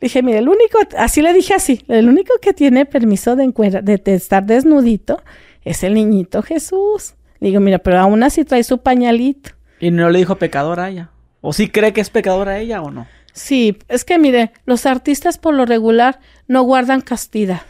[0.00, 3.80] Dije, mire, el único, así le dije así, el único que tiene permiso de, encuera-
[3.82, 5.22] de, de estar desnudito
[5.64, 7.14] es el niñito Jesús.
[7.40, 9.50] Le digo, mira, pero aún así trae su pañalito.
[9.80, 11.10] Y no le dijo pecadora a ella.
[11.40, 13.06] ¿O sí cree que es pecadora ella o no?
[13.32, 17.62] Sí, es que mire, los artistas por lo regular no guardan castidad.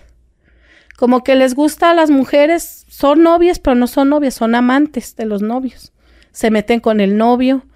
[1.04, 5.14] Como que les gusta a las mujeres, son novias, pero no son novias, son amantes
[5.16, 5.92] de los novios.
[6.32, 7.66] Se meten con el novio.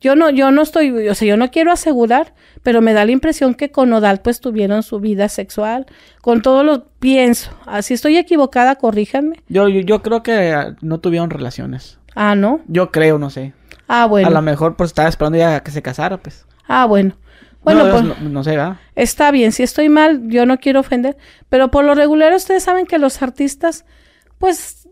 [0.00, 3.10] Yo no, yo no estoy, o sea, yo no quiero asegurar, pero me da la
[3.10, 5.84] impresión que con Odal pues tuvieron su vida sexual.
[6.22, 7.50] Con todo lo pienso.
[7.66, 9.42] Así estoy equivocada, corríjanme.
[9.50, 11.98] Yo, yo, yo creo que ah, no tuvieron relaciones.
[12.14, 12.62] Ah, no.
[12.66, 13.52] Yo creo, no sé.
[13.88, 14.26] Ah, bueno.
[14.26, 16.46] A lo mejor pues estaba esperando ya a que se casara, pues.
[16.66, 17.12] Ah, bueno.
[17.62, 18.02] Bueno, no, pues.
[18.04, 18.76] no, no sé, ¿verdad?
[18.94, 21.16] Está bien, si estoy mal, yo no quiero ofender,
[21.48, 23.84] pero por lo regular ustedes saben que los artistas,
[24.38, 24.88] pues,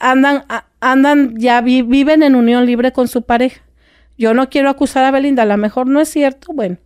[0.00, 3.62] andan, a- andan, ya vi- viven en unión libre con su pareja.
[4.16, 6.76] Yo no quiero acusar a Belinda, a lo mejor no es cierto, bueno,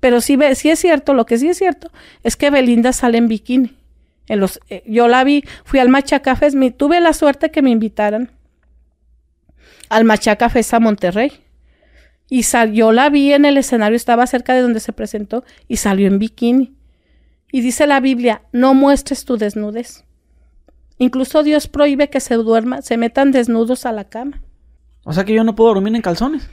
[0.00, 1.90] pero sí, sí es cierto, lo que sí es cierto
[2.22, 3.74] es que Belinda sale en bikini.
[4.26, 7.70] En los, eh, yo la vi, fui al Machacafés, mi, tuve la suerte que me
[7.70, 8.30] invitaran
[9.88, 11.32] al Machacafés a Monterrey.
[12.28, 15.76] Y sal, yo la vi en el escenario, estaba cerca de donde se presentó y
[15.76, 16.74] salió en bikini.
[17.52, 20.04] Y dice la Biblia, no muestres tu desnudez.
[20.98, 24.42] Incluso Dios prohíbe que se duerma, se metan desnudos a la cama.
[25.04, 26.48] O sea que yo no puedo dormir en calzones.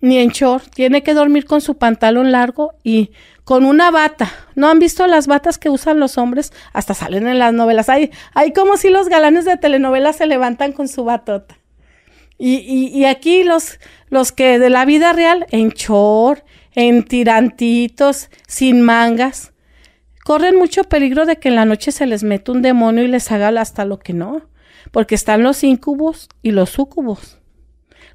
[0.00, 3.10] Ni en short, tiene que dormir con su pantalón largo y
[3.44, 4.30] con una bata.
[4.54, 6.52] ¿No han visto las batas que usan los hombres?
[6.72, 7.88] Hasta salen en las novelas.
[7.88, 11.58] Hay, hay como si los galanes de telenovelas se levantan con su batota.
[12.38, 16.44] Y, y, y aquí los, los que de la vida real, en short,
[16.74, 19.52] en tirantitos, sin mangas,
[20.24, 23.30] corren mucho peligro de que en la noche se les meta un demonio y les
[23.32, 24.42] haga hasta lo que no.
[24.92, 27.38] Porque están los incubos y los súcubos.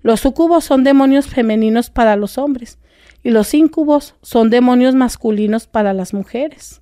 [0.03, 2.79] Los sucubos son demonios femeninos para los hombres
[3.23, 6.81] y los incubos son demonios masculinos para las mujeres.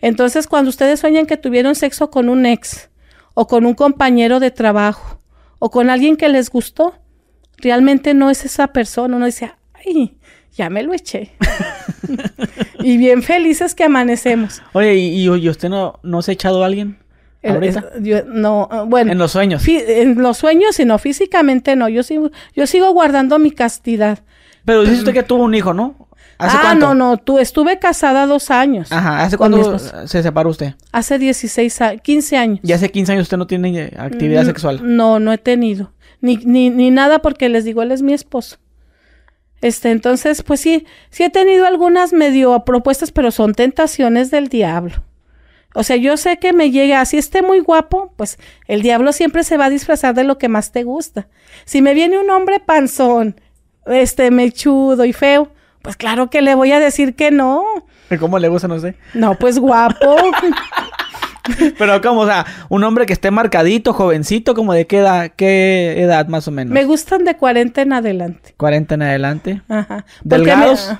[0.00, 2.90] Entonces, cuando ustedes sueñan que tuvieron sexo con un ex
[3.34, 5.21] o con un compañero de trabajo
[5.64, 6.92] o con alguien que les gustó,
[7.58, 9.14] realmente no es esa persona.
[9.14, 10.16] Uno dice, ay,
[10.56, 11.30] ya me lo eché.
[12.80, 14.60] y bien felices que amanecemos.
[14.72, 16.98] Oye, ¿y, y- usted no, no se ha echado a alguien?
[17.42, 17.92] El- ¿Ahorita?
[18.00, 19.12] yo- no, ah, bueno.
[19.12, 19.62] En los sueños.
[19.68, 21.88] En los sueños, sino físicamente no.
[21.88, 24.18] Yo sigo, yo sigo guardando mi castidad.
[24.64, 26.01] Pero dice usted que tuvo un hijo, ¿no?
[26.42, 26.86] ¿Hace ah, cuánto?
[26.88, 28.90] no, no, tú estuve casada dos años.
[28.92, 30.06] Ajá, ¿hace esposo.
[30.06, 30.74] se separó usted?
[30.92, 32.60] Hace 16, a- 15 años.
[32.62, 34.80] Y hace 15 años usted no tiene actividad Mm, sexual.
[34.96, 35.92] No, no he tenido.
[36.20, 38.56] Ni, ni, ni nada porque les digo, él es mi esposo.
[39.60, 45.04] Este, entonces, pues sí, sí he tenido algunas medio propuestas, pero son tentaciones del diablo.
[45.74, 49.42] O sea, yo sé que me llega, así esté muy guapo, pues el diablo siempre
[49.44, 51.28] se va a disfrazar de lo que más te gusta.
[51.64, 53.40] Si me viene un hombre panzón,
[53.86, 55.50] este, mechudo y feo,
[55.82, 57.64] pues claro que le voy a decir que no.
[58.18, 58.94] ¿Cómo le gusta, no sé?
[59.14, 60.16] No, pues guapo.
[61.78, 66.00] Pero como, o sea, un hombre que esté marcadito, jovencito, como de qué edad, qué
[66.00, 66.72] edad más o menos.
[66.72, 68.54] Me gustan de 40 en adelante.
[68.56, 69.62] 40 en adelante.
[69.68, 70.04] Ajá.
[70.22, 70.92] ¿Delgados?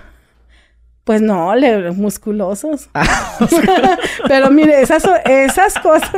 [1.05, 2.89] Pues no, le, musculosos.
[2.95, 3.39] Ah,
[4.29, 6.11] Pero mire, esas, esas cosas.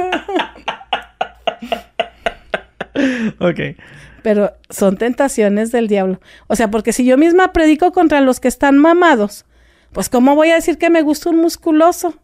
[3.38, 3.61] ok.
[4.24, 6.18] Pero son tentaciones del diablo.
[6.46, 9.44] O sea, porque si yo misma predico contra los que están mamados,
[9.92, 12.14] pues ¿cómo voy a decir que me gusta un musculoso?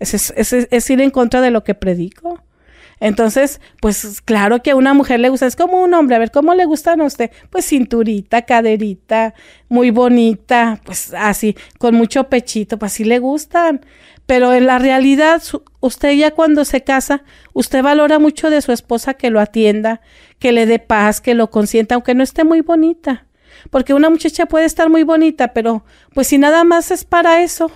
[0.00, 2.42] Es, es, ir en contra de lo que predico.
[2.98, 6.32] Entonces, pues claro que a una mujer le gusta, es como un hombre, a ver,
[6.32, 7.30] ¿cómo le gustan a usted?
[7.50, 9.34] Pues cinturita, caderita,
[9.68, 13.80] muy bonita, pues así, con mucho pechito, pues así le gustan.
[14.26, 15.42] Pero en la realidad,
[15.80, 20.00] usted ya cuando se casa, usted valora mucho de su esposa que lo atienda,
[20.38, 23.26] que le dé paz, que lo consienta, aunque no esté muy bonita.
[23.70, 25.84] Porque una muchacha puede estar muy bonita, pero
[26.14, 27.70] pues si nada más es para eso,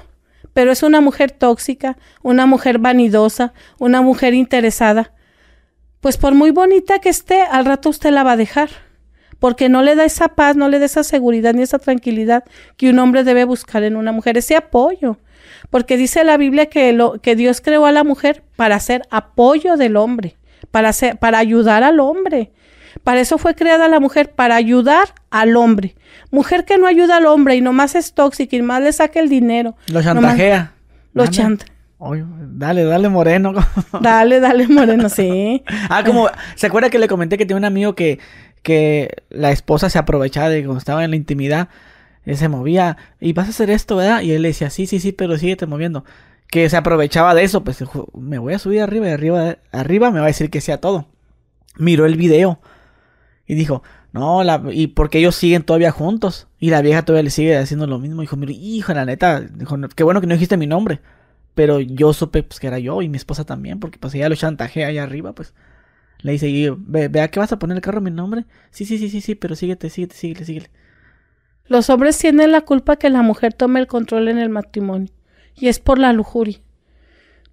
[0.54, 5.12] pero es una mujer tóxica, una mujer vanidosa, una mujer interesada,
[6.00, 8.70] pues por muy bonita que esté, al rato usted la va a dejar,
[9.38, 12.44] porque no le da esa paz, no le da esa seguridad ni esa tranquilidad
[12.76, 15.18] que un hombre debe buscar en una mujer, ese apoyo.
[15.70, 19.76] Porque dice la Biblia que, lo, que Dios creó a la mujer para ser apoyo
[19.76, 20.36] del hombre,
[20.70, 22.52] para, ser, para ayudar al hombre.
[23.04, 25.94] Para eso fue creada la mujer, para ayudar al hombre.
[26.30, 29.28] Mujer que no ayuda al hombre y nomás es tóxica y más le saca el
[29.28, 29.76] dinero.
[29.88, 30.72] Lo chantajea.
[31.12, 31.74] lo chantajea.
[32.00, 33.54] dale, dale moreno.
[34.00, 35.62] dale, dale moreno, sí.
[35.88, 38.18] ah, como, ¿se acuerda que le comenté que tiene un amigo que,
[38.62, 41.68] que la esposa se aprovechaba de cuando estaba en la intimidad,
[42.24, 44.22] él se movía, y vas a hacer esto, ¿verdad?
[44.22, 46.04] Y él le decía, sí, sí, sí, pero síguete moviendo.
[46.50, 47.82] Que se aprovechaba de eso, pues
[48.14, 51.06] me voy a subir arriba y arriba, arriba me va a decir que sea todo.
[51.76, 52.60] Miró el video
[53.46, 56.48] y dijo, no, y porque ellos siguen todavía juntos.
[56.58, 58.20] Y la vieja todavía le sigue haciendo lo mismo.
[58.22, 61.00] Dijo, mira, hijo, la neta, dijo, qué bueno que no dijiste mi nombre.
[61.54, 64.36] Pero yo supe pues, que era yo y mi esposa también, porque pues ella lo
[64.36, 65.54] chantajea allá arriba, pues.
[66.20, 68.44] Le dice, vea que vas a poner el carro mi nombre.
[68.70, 70.70] Sí, sí, sí, sí, sí, pero síguete, síguete, síguete, síguete.
[71.68, 75.12] Los hombres tienen la culpa que la mujer tome el control en el matrimonio.
[75.54, 76.60] Y es por la lujuria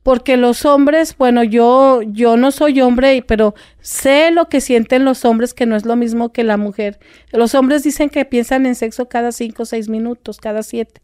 [0.06, 5.25] porque los hombres, bueno, yo, yo no soy hombre, pero sé lo que sienten los
[5.25, 6.99] hombres, que no es lo mismo que la mujer.
[7.32, 11.01] Los hombres dicen que piensan en sexo cada cinco o seis minutos, cada siete.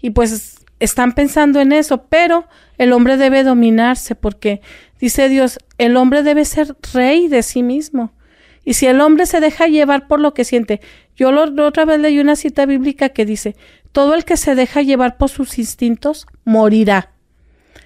[0.00, 2.46] Y pues están pensando en eso, pero
[2.78, 4.60] el hombre debe dominarse, porque
[5.00, 8.12] dice Dios, el hombre debe ser rey de sí mismo.
[8.64, 10.80] Y si el hombre se deja llevar por lo que siente,
[11.16, 13.56] yo otra vez leí una cita bíblica que dice,
[13.92, 17.12] todo el que se deja llevar por sus instintos morirá.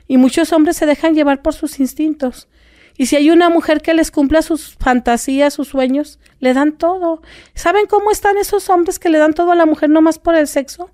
[0.09, 2.49] Y muchos hombres se dejan llevar por sus instintos.
[2.97, 7.23] Y si hay una mujer que les cumpla sus fantasías, sus sueños, le dan todo.
[7.55, 10.49] ¿Saben cómo están esos hombres que le dan todo a la mujer nomás por el
[10.49, 10.91] sexo?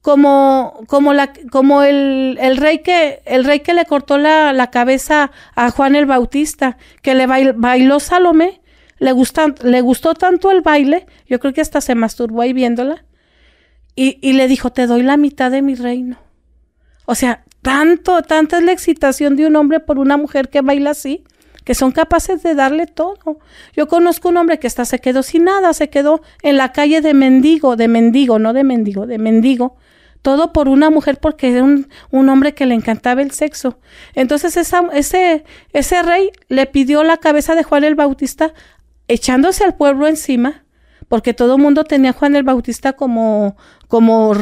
[0.00, 1.12] Como, como,
[1.82, 7.14] el, rey que, el rey que le cortó la cabeza a Juan el Bautista, que
[7.14, 8.60] le bailó Salomé,
[9.00, 13.04] le, gustó tanto el baile, yo creo que hasta se masturbó ahí viéndola,
[13.96, 16.16] y, le dijo, te doy la mitad de mi reino.
[17.04, 20.90] O sea, tanto, tanta es la excitación de un hombre por una mujer que baila
[20.90, 21.24] así,
[21.64, 23.38] que son capaces de darle todo.
[23.76, 27.02] Yo conozco un hombre que hasta se quedó sin nada, se quedó en la calle
[27.02, 29.76] de mendigo, de mendigo, no de mendigo, de mendigo,
[30.22, 31.88] todo por una mujer porque era un,
[32.28, 33.78] hombre que le encantaba el sexo.
[34.14, 38.54] Entonces ese, ese rey le pidió la cabeza de Juan el Bautista
[39.10, 40.64] echándose al pueblo encima,
[41.08, 43.56] porque todo el mundo tenía a Juan el Bautista como,
[43.88, 44.32] como,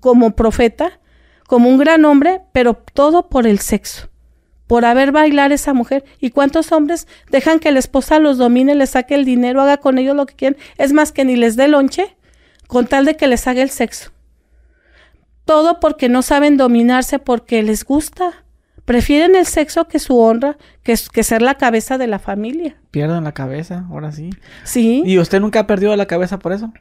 [0.00, 0.98] como, profeta,
[1.46, 4.08] como un gran hombre, pero todo por el sexo,
[4.66, 6.04] por haber bailar esa mujer.
[6.20, 9.98] ¿Y cuántos hombres dejan que la esposa los domine, les saque el dinero, haga con
[9.98, 10.58] ellos lo que quieran?
[10.78, 12.16] Es más que ni les dé lonche,
[12.66, 14.10] con tal de que les haga el sexo.
[15.44, 18.44] Todo porque no saben dominarse, porque les gusta.
[18.88, 22.74] Prefieren el sexo que su honra, que, que ser la cabeza de la familia.
[22.90, 24.30] Pierden la cabeza, ahora sí.
[24.64, 25.02] Sí.
[25.04, 26.72] ¿Y usted nunca ha perdido la cabeza por eso?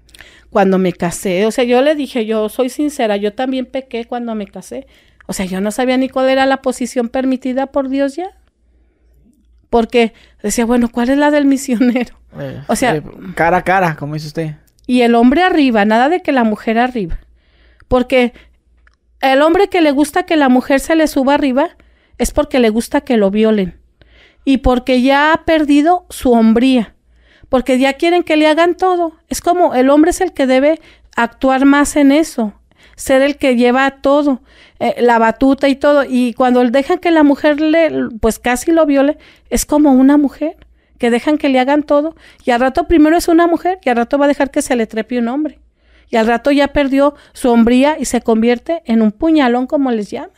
[0.49, 1.45] cuando me casé.
[1.45, 4.87] O sea, yo le dije, yo soy sincera, yo también pequé cuando me casé.
[5.27, 8.31] O sea, yo no sabía ni cuál era la posición permitida por Dios ya.
[9.69, 12.17] Porque decía, bueno, ¿cuál es la del misionero?
[12.39, 13.03] Eh, o sea, eh,
[13.35, 14.55] cara a cara, como dice usted.
[14.85, 17.19] Y el hombre arriba, nada de que la mujer arriba.
[17.87, 18.33] Porque
[19.21, 21.75] el hombre que le gusta que la mujer se le suba arriba
[22.17, 23.79] es porque le gusta que lo violen.
[24.45, 26.95] Y porque ya ha perdido su hombría
[27.49, 29.13] porque ya quieren que le hagan todo.
[29.29, 30.79] Es como el hombre es el que debe
[31.15, 32.53] actuar más en eso,
[32.95, 34.41] ser el que lleva todo,
[34.79, 36.03] eh, la batuta y todo.
[36.07, 39.17] Y cuando dejan que la mujer le, pues casi lo viole,
[39.49, 40.57] es como una mujer,
[40.99, 42.15] que dejan que le hagan todo.
[42.43, 44.75] Y al rato primero es una mujer y al rato va a dejar que se
[44.75, 45.59] le trepe un hombre.
[46.09, 50.09] Y al rato ya perdió su hombría y se convierte en un puñalón como les
[50.09, 50.31] llaman.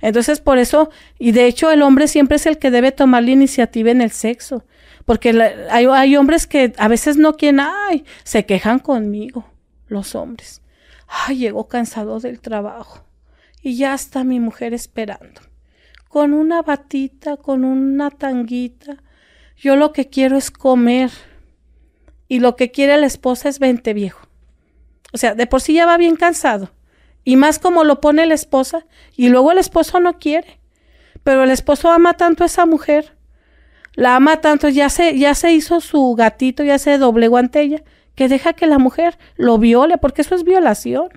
[0.00, 3.30] Entonces por eso, y de hecho el hombre siempre es el que debe tomar la
[3.30, 4.64] iniciativa en el sexo.
[5.04, 5.30] Porque
[5.70, 9.46] hay, hay hombres que a veces no quieren, ay, se quejan conmigo,
[9.88, 10.62] los hombres.
[11.06, 13.08] Ay, llego cansado del trabajo
[13.62, 15.40] y ya está mi mujer esperando.
[16.08, 19.02] Con una batita, con una tanguita.
[19.56, 21.10] Yo lo que quiero es comer.
[22.28, 24.26] Y lo que quiere la esposa es vente viejo.
[25.12, 26.70] O sea, de por sí ya va bien cansado.
[27.28, 28.86] Y más como lo pone la esposa.
[29.14, 30.58] Y luego el esposo no quiere.
[31.24, 33.12] Pero el esposo ama tanto a esa mujer.
[33.92, 38.28] La ama tanto, ya se, ya se hizo su gatito, ya se doblegó ante que
[38.28, 41.10] deja que la mujer lo viole, porque eso es violación.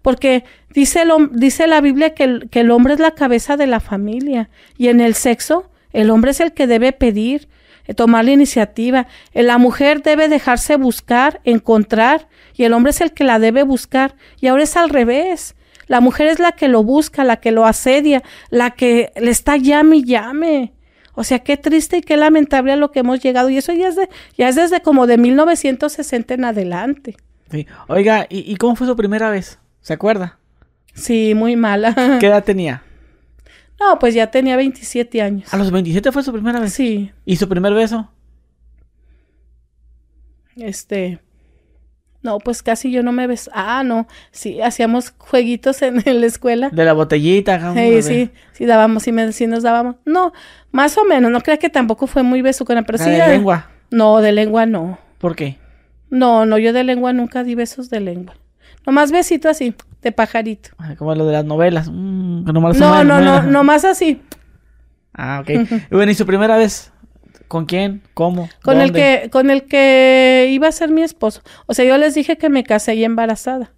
[0.00, 3.66] Porque dice, el, dice la Biblia que el, que el hombre es la cabeza de
[3.66, 4.50] la familia.
[4.76, 7.48] Y en el sexo, el hombre es el que debe pedir,
[7.94, 9.06] tomar la iniciativa.
[9.32, 13.62] Eh, la mujer debe dejarse buscar, encontrar, y el hombre es el que la debe
[13.62, 14.14] buscar.
[14.40, 15.54] Y ahora es al revés.
[15.86, 19.56] La mujer es la que lo busca, la que lo asedia, la que le está
[19.56, 20.72] llame y llame.
[21.14, 23.48] O sea, qué triste y qué lamentable a lo que hemos llegado.
[23.48, 23.96] Y eso ya es,
[24.36, 27.16] ya es desde como de 1960 en adelante.
[27.50, 27.66] Sí.
[27.88, 29.58] Oiga, ¿y, ¿y cómo fue su primera vez?
[29.80, 30.38] ¿Se acuerda?
[30.94, 31.94] Sí, muy mala.
[32.20, 32.82] ¿Qué edad tenía?
[33.80, 35.52] No, pues ya tenía 27 años.
[35.52, 36.72] ¿A los 27 fue su primera vez?
[36.72, 37.12] Sí.
[37.24, 38.10] ¿Y su primer beso?
[40.56, 41.20] Este.
[42.20, 43.48] No, pues casi yo no me ves.
[43.52, 44.08] Ah, no.
[44.32, 46.70] Sí, hacíamos jueguitos en, la escuela.
[46.70, 47.72] De la botellita.
[47.74, 49.96] Sí, sí, sí dábamos, sí, me, sí nos dábamos.
[50.04, 50.32] No,
[50.72, 51.30] más o menos.
[51.30, 53.10] No creo que tampoco fue muy besucona, pero sí.
[53.10, 53.70] ¿De lengua?
[53.90, 54.98] No, de lengua no.
[55.18, 55.58] ¿Por qué?
[56.10, 58.34] No, no, yo de lengua nunca di besos de lengua.
[58.88, 60.70] Nomás besito así, de pajarito.
[60.96, 61.90] Como lo de las novelas.
[61.90, 64.22] Mm, no, no, no, no, nomás así.
[65.12, 65.50] Ah, ok.
[65.90, 66.90] y bueno, ¿y su primera vez?
[67.48, 68.00] ¿Con quién?
[68.14, 68.48] ¿Cómo?
[68.62, 71.42] Con el que, con el que iba a ser mi esposo.
[71.66, 73.72] O sea, yo les dije que me casé y embarazada.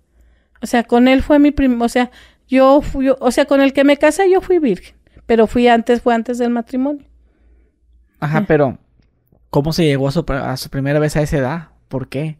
[0.63, 2.13] O sea, con él fue mi primo, o sea,
[2.47, 4.95] yo fui, o sea, con el que me casé yo fui virgen,
[5.27, 7.05] pero fui antes, fue antes del matrimonio.
[8.21, 8.79] Ajá, pero
[9.51, 11.69] ¿cómo se llegó a su, a su primera vez a esa edad?
[11.89, 12.39] ¿Por qué?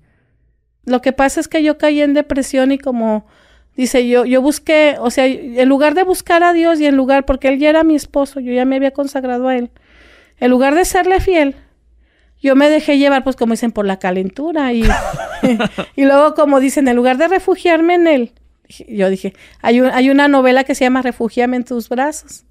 [0.85, 3.27] Lo que pasa es que yo caí en depresión y como
[3.77, 7.25] dice yo, yo busqué, o sea, en lugar de buscar a Dios y en lugar,
[7.25, 9.71] porque él ya era mi esposo, yo ya me había consagrado a él,
[10.39, 11.57] en lugar de serle fiel,
[12.43, 14.83] yo me dejé llevar, pues como dicen, por la calentura y,
[15.97, 18.33] y luego como dicen, en lugar de refugiarme en él,
[18.89, 22.45] yo dije, hay, hay una novela que se llama Refugiame en tus brazos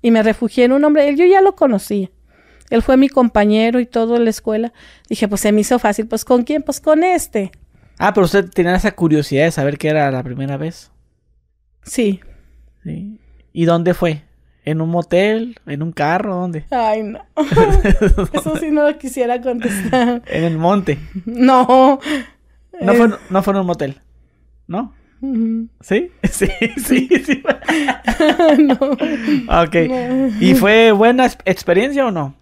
[0.00, 2.10] y me refugié en un hombre, él yo ya lo conocía.
[2.70, 4.72] Él fue mi compañero y todo en la escuela.
[5.08, 6.06] Dije, pues se me hizo fácil.
[6.08, 6.62] Pues con quién?
[6.62, 7.52] Pues con este.
[7.98, 10.90] Ah, pero usted tenía esa curiosidad de saber qué era la primera vez.
[11.82, 12.20] Sí.
[12.82, 13.18] sí.
[13.52, 14.22] ¿Y dónde fue?
[14.64, 15.58] ¿En un motel?
[15.66, 16.34] ¿En un carro?
[16.34, 16.66] ¿Dónde?
[16.70, 17.20] Ay, no.
[18.32, 20.22] Eso sí no lo quisiera contestar.
[20.26, 20.98] ¿En el monte?
[21.24, 22.00] No.
[22.80, 24.00] No, fue, no fue en un motel,
[24.66, 24.92] ¿no?
[25.80, 26.10] ¿Sí?
[26.24, 27.42] Sí, sí, sí.
[28.58, 29.62] no.
[29.62, 29.76] Ok.
[30.40, 32.34] ¿Y fue buena experiencia o no?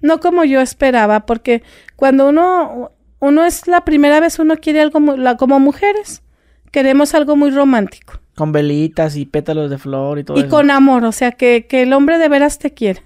[0.00, 1.62] No como yo esperaba, porque
[1.96, 6.22] cuando uno uno es la primera vez uno quiere algo la, como mujeres,
[6.70, 8.20] queremos algo muy romántico.
[8.34, 10.38] Con velitas y pétalos de flor y todo.
[10.38, 13.02] Y con amor, o sea, que, que el hombre de veras te quiere.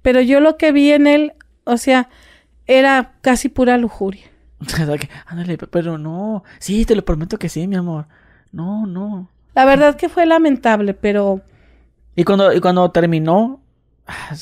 [0.00, 1.32] Pero yo lo que vi en él,
[1.64, 2.08] o sea,
[2.66, 4.24] era casi pura lujuria.
[5.26, 6.44] Ándale, pero no.
[6.58, 8.06] Sí, te lo prometo que sí, mi amor.
[8.50, 9.28] No, no.
[9.54, 11.42] La verdad que fue lamentable, pero.
[12.16, 13.60] ¿Y cuando, y cuando terminó,
[14.06, 14.34] ah,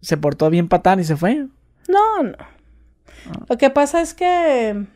[0.00, 1.46] se portó bien patán y se fue?
[1.88, 2.55] No, no.
[3.48, 4.86] Lo que pasa es que...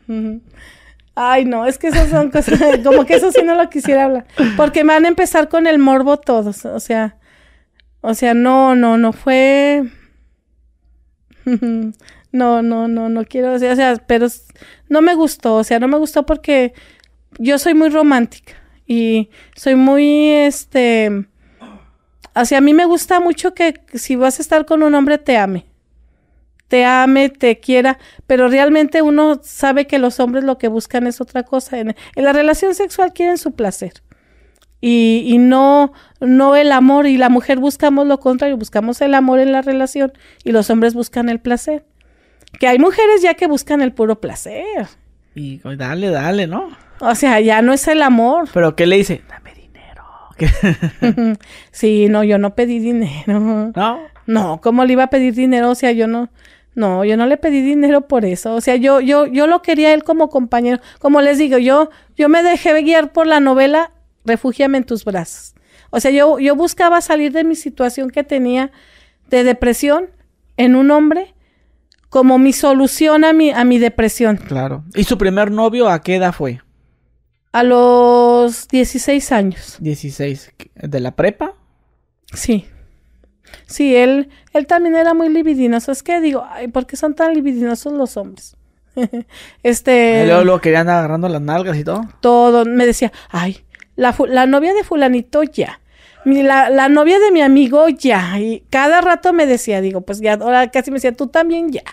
[1.15, 4.27] Ay, no, es que esas son cosas, como que eso sí no lo quisiera hablar,
[4.57, 7.19] porque me van a empezar con el morbo todos, o sea,
[8.01, 9.85] o sea, no, no, no fue,
[12.33, 14.29] no, no, no, no quiero, sea, o sea, pero
[14.89, 16.73] no me gustó, o sea, no me gustó porque
[17.39, 18.55] yo soy muy romántica
[18.87, 21.27] y soy muy, este,
[22.35, 25.37] o a mí me gusta mucho que si vas a estar con un hombre te
[25.37, 25.67] ame
[26.71, 31.21] te ame, te quiera, pero realmente uno sabe que los hombres lo que buscan es
[31.21, 31.81] otra cosa.
[31.81, 33.95] En, la relación sexual quieren su placer.
[34.81, 39.41] Y, y, no, no el amor, y la mujer buscamos lo contrario, buscamos el amor
[39.41, 40.13] en la relación,
[40.45, 41.85] y los hombres buscan el placer.
[42.61, 44.87] Que hay mujeres ya que buscan el puro placer.
[45.35, 46.69] Y dale, dale, ¿no?
[47.01, 48.49] O sea, ya no es el amor.
[48.55, 49.23] Pero ¿qué le dice?
[49.29, 50.05] Dame dinero.
[51.73, 53.73] sí, no, yo no pedí dinero.
[53.75, 53.99] ¿No?
[54.27, 55.71] No, ¿cómo le iba a pedir dinero?
[55.71, 56.31] O sea, yo no,
[56.81, 58.55] No, yo no le pedí dinero por eso.
[58.55, 60.81] O sea, yo, yo, yo lo quería él como compañero.
[60.99, 63.93] Como les digo, yo, yo me dejé guiar por la novela
[64.25, 65.55] Refúgiame en tus brazos.
[65.91, 68.71] O sea, yo, yo buscaba salir de mi situación que tenía
[69.29, 70.11] de depresión
[70.57, 71.35] en un hombre
[72.09, 74.37] como mi solución a mi, a mi depresión.
[74.37, 74.85] Claro.
[74.95, 76.61] ¿Y su primer novio a qué edad fue?
[77.53, 79.77] A los 16 años.
[79.81, 80.53] 16.
[80.75, 81.55] ¿De la prepa?
[82.33, 82.67] Sí.
[83.67, 85.93] Sí, él, él también era muy libidinoso.
[85.93, 88.57] Es que digo, ay, ¿por qué son tan libidinosos los hombres?
[89.63, 90.27] este.
[90.27, 92.03] Luego lo querían agarrando las nalgas y todo.
[92.21, 92.65] Todo.
[92.65, 93.65] Me decía, ay,
[93.97, 95.81] la, la novia de fulanito ya.
[96.25, 98.39] Mi, la, la, novia de mi amigo ya.
[98.39, 101.85] Y cada rato me decía, digo, pues ya, ahora casi me decía, tú también ya.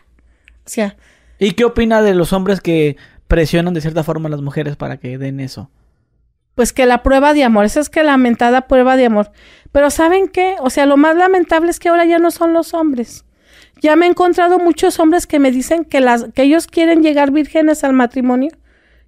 [0.66, 0.98] O sea.
[1.40, 2.98] ¿Y qué opina de los hombres que
[3.28, 5.70] presionan de cierta forma a las mujeres para que den eso?
[6.58, 9.32] Pues que la prueba de amor, esa es que lamentada prueba de amor.
[9.72, 10.56] Pero ¿saben qué?
[10.60, 13.26] O sea, lo más lamentable es que ahora ya no son los hombres.
[13.80, 17.30] Ya me he encontrado muchos hombres que me dicen que, las, que ellos quieren llegar
[17.30, 18.50] vírgenes al matrimonio.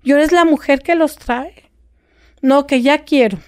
[0.04, 1.72] Yo eres la mujer que los trae.
[2.43, 3.39] No, que ya quiero.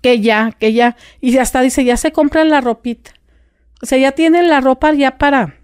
[0.00, 0.96] Que ya, que ya.
[1.20, 3.10] Y hasta dice, ya se compran la ropita.
[3.82, 5.56] O sea, ya tienen la ropa ya para,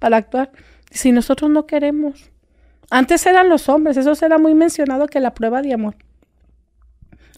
[0.00, 0.50] para actuar.
[0.90, 2.32] Y si nosotros no queremos.
[2.90, 5.94] Antes eran los hombres, eso será muy mencionado que la prueba de amor.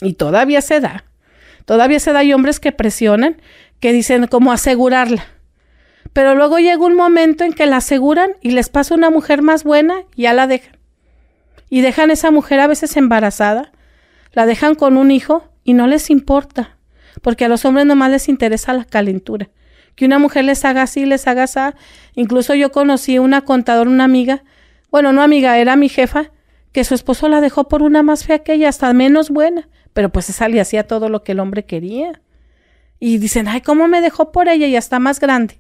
[0.01, 1.05] Y todavía se da.
[1.65, 3.41] Todavía se da hay hombres que presionan,
[3.81, 5.25] que dicen como asegurarla.
[6.13, 9.65] Pero luego llega un momento en que la aseguran y les pasa una mujer más
[9.65, 10.77] buena y ya la dejan.
[11.71, 13.73] Y dejan esa mujer a veces embarazada,
[14.33, 16.77] la dejan con un hijo y no les importa,
[17.23, 19.49] porque a los hombres nomás les interesa la calentura.
[19.97, 21.61] Que una mujer les haga así, les haga así.
[22.15, 24.45] Incluso yo conocí una contadora, una amiga,
[24.91, 26.31] bueno, no amiga, era mi jefa,
[26.71, 30.11] que su esposo la dejó por una más fea que ella, hasta menos buena, pero
[30.11, 32.21] pues esa le hacía todo lo que el hombre quería.
[33.01, 34.67] Y dicen, ay, ¿cómo me dejó por ella?
[34.67, 35.59] Y está más grande.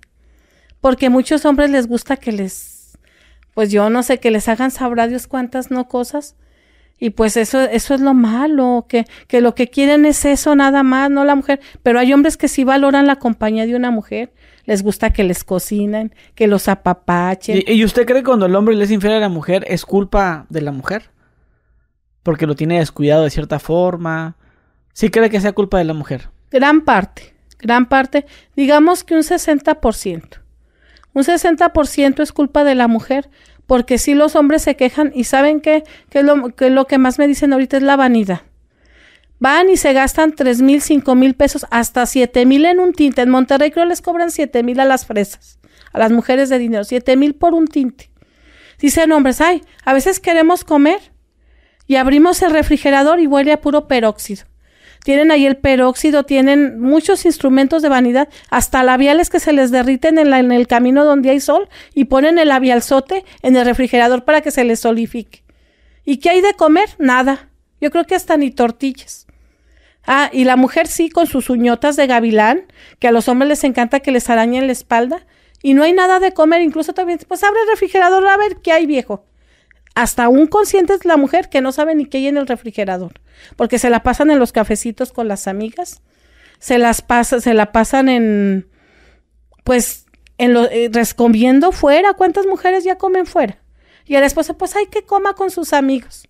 [0.80, 2.98] Porque a muchos hombres les gusta que les,
[3.54, 6.36] pues yo no sé, que les hagan sabrá Dios cuántas no cosas.
[6.98, 10.82] Y pues eso, eso es lo malo, que, que lo que quieren es eso nada
[10.82, 11.60] más, no la mujer.
[11.82, 14.32] Pero hay hombres que sí valoran la compañía de una mujer.
[14.64, 17.62] Les gusta que les cocinen, que los apapachen.
[17.66, 19.84] ¿Y, ¿Y, usted cree que cuando el hombre le es infiel a la mujer es
[19.84, 21.10] culpa de la mujer?
[22.24, 24.36] Porque lo tiene descuidado de cierta forma.
[24.92, 26.30] ¿Sí cree que sea culpa de la mujer?
[26.50, 28.26] Gran parte, gran parte.
[28.56, 30.40] Digamos que un 60%.
[31.12, 33.30] Un 60% es culpa de la mujer,
[33.66, 37.18] porque si los hombres se quejan y saben que, que, lo, que lo que más
[37.18, 38.42] me dicen ahorita es la vanidad.
[39.38, 43.22] Van y se gastan tres mil, cinco mil pesos, hasta siete mil en un tinte.
[43.22, 45.58] En Monterrey creo les cobran siete mil a las fresas,
[45.92, 48.10] a las mujeres de dinero, siete mil por un tinte.
[48.78, 51.13] Dicen hombres, ay, a veces queremos comer
[51.86, 54.44] y abrimos el refrigerador y huele a puro peróxido.
[55.04, 60.18] Tienen ahí el peróxido, tienen muchos instrumentos de vanidad, hasta labiales que se les derriten
[60.18, 64.24] en, la, en el camino donde hay sol y ponen el labialzote en el refrigerador
[64.24, 65.42] para que se les solifique.
[66.06, 66.88] ¿Y qué hay de comer?
[66.98, 67.50] Nada.
[67.82, 69.26] Yo creo que hasta ni tortillas.
[70.06, 72.62] Ah, y la mujer sí, con sus uñotas de gavilán,
[72.98, 75.26] que a los hombres les encanta que les arañen la espalda,
[75.62, 78.72] y no hay nada de comer, incluso también, pues abre el refrigerador a ver qué
[78.72, 79.24] hay viejo.
[79.94, 83.12] Hasta un consciente es la mujer que no sabe ni qué hay en el refrigerador,
[83.56, 86.02] porque se la pasan en los cafecitos con las amigas,
[86.58, 88.68] se las pasa, se la pasan en,
[89.62, 90.06] pues,
[90.38, 90.90] en lo, eh,
[91.72, 92.14] fuera.
[92.14, 93.58] ¿Cuántas mujeres ya comen fuera?
[94.06, 96.28] Y a la esposa, pues, ay, que coma con sus amigos.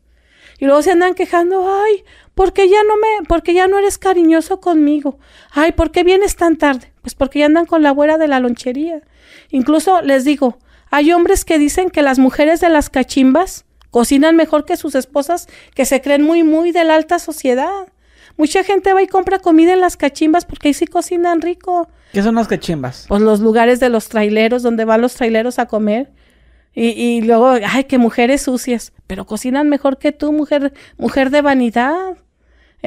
[0.59, 2.05] Y luego se andan quejando, ay,
[2.35, 5.19] porque ya no me, porque ya no eres cariñoso conmigo.
[5.51, 6.93] Ay, ¿por qué vienes tan tarde?
[7.03, 9.03] Pues porque ya andan con la abuela de la lonchería.
[9.51, 10.59] Incluso les digo,
[10.95, 15.49] hay hombres que dicen que las mujeres de las cachimbas cocinan mejor que sus esposas
[15.75, 17.89] que se creen muy, muy de la alta sociedad.
[18.37, 21.89] Mucha gente va y compra comida en las cachimbas porque ahí sí cocinan rico.
[22.13, 23.07] ¿Qué son las cachimbas?
[23.09, 26.13] Pues los lugares de los traileros, donde van los traileros a comer.
[26.73, 31.43] Y, y luego, ay, qué mujeres sucias, pero cocinan mejor que tú, mujer, mujer de
[31.43, 32.19] vanidad.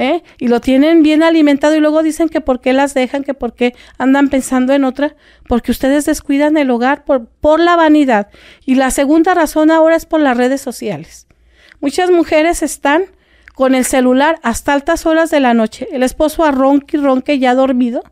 [0.00, 0.22] ¿Eh?
[0.38, 3.54] Y lo tienen bien alimentado y luego dicen que por qué las dejan, que por
[3.54, 5.16] qué andan pensando en otra,
[5.48, 8.28] porque ustedes descuidan el hogar por, por la vanidad.
[8.64, 11.26] Y la segunda razón ahora es por las redes sociales.
[11.80, 13.06] Muchas mujeres están
[13.56, 15.88] con el celular hasta altas horas de la noche.
[15.90, 18.04] El esposo a ronque y ronque ya dormido.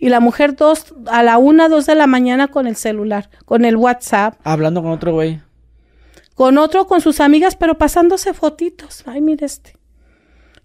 [0.00, 3.64] Y la mujer dos, a la una, dos de la mañana con el celular, con
[3.64, 4.34] el WhatsApp.
[4.42, 5.40] Hablando con otro güey.
[6.34, 9.04] Con otro, con sus amigas, pero pasándose fotitos.
[9.06, 9.79] Ay, mire este.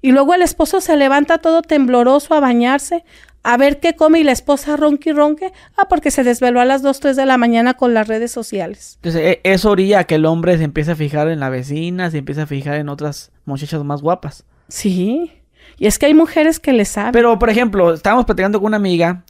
[0.01, 3.03] Y luego el esposo se levanta todo tembloroso a bañarse,
[3.43, 5.51] a ver qué come y la esposa ronque y ronque.
[5.77, 8.97] Ah, porque se desveló a las 2, 3 de la mañana con las redes sociales.
[8.97, 12.19] Entonces, eso orilla a que el hombre se empiece a fijar en la vecina, se
[12.19, 14.45] empiece a fijar en otras muchachas más guapas.
[14.67, 15.31] Sí.
[15.77, 17.11] Y es que hay mujeres que le saben.
[17.11, 19.23] Pero, por ejemplo, estábamos platicando con una amiga.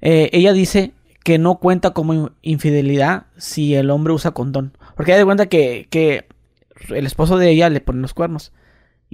[0.00, 0.92] Eh, ella dice
[1.22, 4.76] que no cuenta como infidelidad si el hombre usa condón.
[4.96, 6.26] Porque hay de cuenta que, que
[6.88, 8.52] el esposo de ella le pone los cuernos.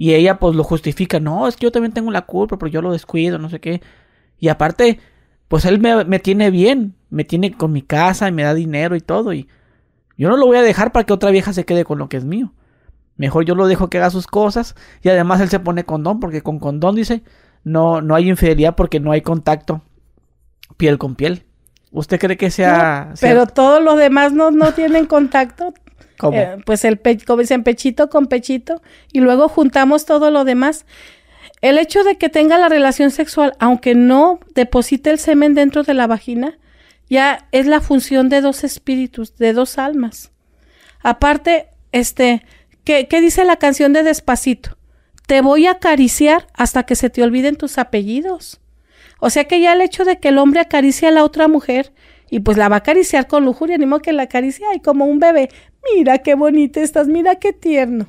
[0.01, 2.81] Y ella pues lo justifica, no, es que yo también tengo la culpa, pero yo
[2.81, 3.81] lo descuido, no sé qué.
[4.37, 4.97] Y aparte,
[5.49, 8.95] pues él me, me, tiene bien, me tiene con mi casa y me da dinero
[8.95, 9.33] y todo.
[9.33, 9.49] Y
[10.17, 12.15] yo no lo voy a dejar para que otra vieja se quede con lo que
[12.15, 12.53] es mío.
[13.17, 14.73] Mejor yo lo dejo que haga sus cosas.
[15.01, 17.21] Y además él se pone condón, porque con condón dice,
[17.65, 19.81] no, no hay infidelidad porque no hay contacto
[20.77, 21.43] piel con piel.
[21.91, 23.13] ¿Usted cree que sea...
[23.19, 25.73] pero todos los demás no, no tienen contacto.
[26.33, 28.81] Eh, pues el como dicen, pechito con pechito.
[29.13, 30.85] Y luego juntamos todo lo demás.
[31.61, 35.93] El hecho de que tenga la relación sexual, aunque no deposite el semen dentro de
[35.93, 36.57] la vagina,
[37.09, 40.31] ya es la función de dos espíritus, de dos almas.
[41.01, 42.45] Aparte, este,
[42.83, 44.77] ¿qué, qué dice la canción de Despacito?
[45.25, 48.59] Te voy a acariciar hasta que se te olviden tus apellidos.
[49.19, 51.93] O sea que ya el hecho de que el hombre acaricia a la otra mujer
[52.29, 55.05] y pues la va a acariciar con lujuria, ni modo que la acaricia y como
[55.05, 55.49] un bebé.
[55.95, 58.07] Mira qué bonita estás, mira qué tierno.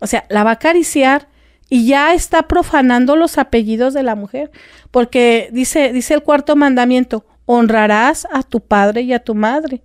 [0.00, 1.28] O sea, la va a acariciar
[1.68, 4.50] y ya está profanando los apellidos de la mujer,
[4.90, 9.82] porque dice, dice el cuarto mandamiento, honrarás a tu padre y a tu madre.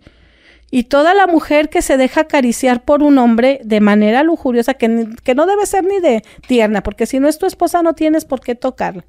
[0.69, 5.07] Y toda la mujer que se deja acariciar por un hombre de manera lujuriosa, que,
[5.23, 8.25] que no debe ser ni de tierna, porque si no es tu esposa no tienes
[8.25, 9.05] por qué tocarla.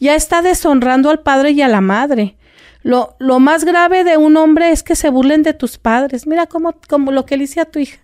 [0.00, 2.36] Ya está deshonrando al padre y a la madre.
[2.82, 6.26] Lo, lo más grave de un hombre es que se burlen de tus padres.
[6.26, 8.00] Mira cómo, como lo que le hice a tu hija.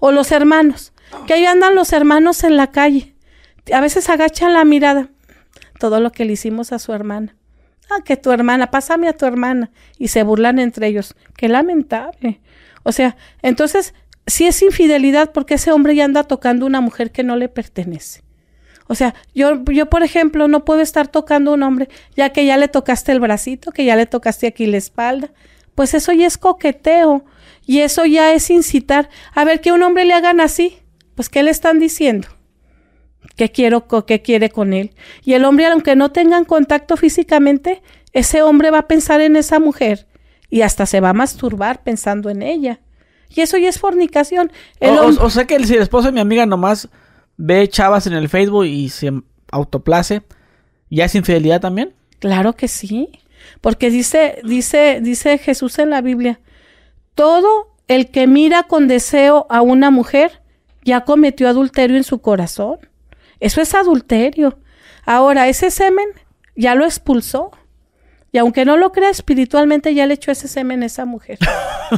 [0.00, 0.92] O los hermanos.
[1.26, 3.14] Que ahí andan los hermanos en la calle
[3.72, 5.08] a veces agachan la mirada.
[5.78, 7.34] Todo lo que le hicimos a su hermana.
[7.90, 9.70] Ah, que tu hermana, pásame a tu hermana.
[9.98, 11.14] Y se burlan entre ellos.
[11.36, 12.40] Qué lamentable.
[12.82, 13.94] O sea, entonces,
[14.26, 18.22] si es infidelidad, porque ese hombre ya anda tocando una mujer que no le pertenece.
[18.88, 22.44] O sea, yo, yo, por ejemplo, no puedo estar tocando a un hombre, ya que
[22.44, 25.30] ya le tocaste el bracito, que ya le tocaste aquí la espalda.
[25.74, 27.24] Pues eso ya es coqueteo.
[27.66, 29.10] Y eso ya es incitar.
[29.34, 30.78] A ver, que un hombre le hagan así.
[31.14, 32.28] Pues, ¿qué le están diciendo?
[33.38, 34.90] qué quiero, qué quiere con él.
[35.24, 37.82] Y el hombre, aunque no tengan contacto físicamente,
[38.12, 40.08] ese hombre va a pensar en esa mujer
[40.50, 42.80] y hasta se va a masturbar pensando en ella.
[43.28, 44.50] Y eso ya es fornicación.
[44.80, 46.88] o, sea que si el esposo de mi amiga nomás
[47.38, 49.10] ve chavas en el Facebook y se
[49.50, 50.22] autoplace,
[50.90, 51.94] ¿ya es infidelidad también?
[52.18, 53.08] Claro que sí.
[53.62, 56.40] Porque dice, dice, dice Jesús en la Biblia,
[57.14, 60.42] todo el que mira con deseo a una mujer
[60.84, 62.78] ya cometió adulterio en su corazón.
[63.40, 64.58] Eso es adulterio.
[65.04, 66.08] Ahora, ese semen
[66.56, 67.50] ya lo expulsó.
[68.30, 71.38] Y aunque no lo crea espiritualmente, ya le echó ese semen a esa mujer.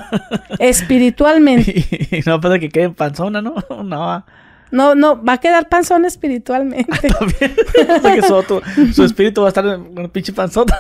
[0.59, 1.87] espiritualmente.
[2.17, 3.55] Y no pasa que quede panzona, ¿no?
[3.85, 4.25] No.
[4.71, 7.09] No, no, va a quedar panzona espiritualmente.
[7.19, 8.23] También.
[8.27, 10.79] su, su, espíritu va a estar con pinche panzota.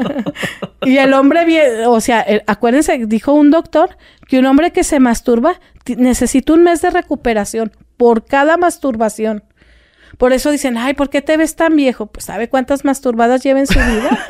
[0.82, 3.96] y el hombre, o sea, acuérdense, dijo un doctor
[4.28, 5.60] que un hombre que se masturba
[5.96, 9.44] necesita un mes de recuperación por cada masturbación.
[10.18, 12.06] Por eso dicen, ay, ¿por qué te ves tan viejo?
[12.06, 14.26] Pues sabe cuántas masturbadas lleva en su vida.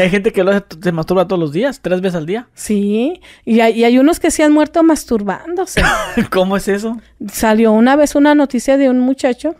[0.00, 2.48] Hay gente que lo, se masturba todos los días, tres veces al día.
[2.54, 5.82] Sí, y hay, hay unos que se han muerto masturbándose.
[6.30, 7.00] ¿Cómo es eso?
[7.30, 9.56] Salió una vez una noticia de un muchacho,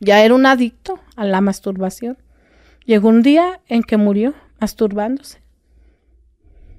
[0.00, 2.16] ya era un adicto a la masturbación.
[2.86, 5.42] Llegó un día en que murió masturbándose.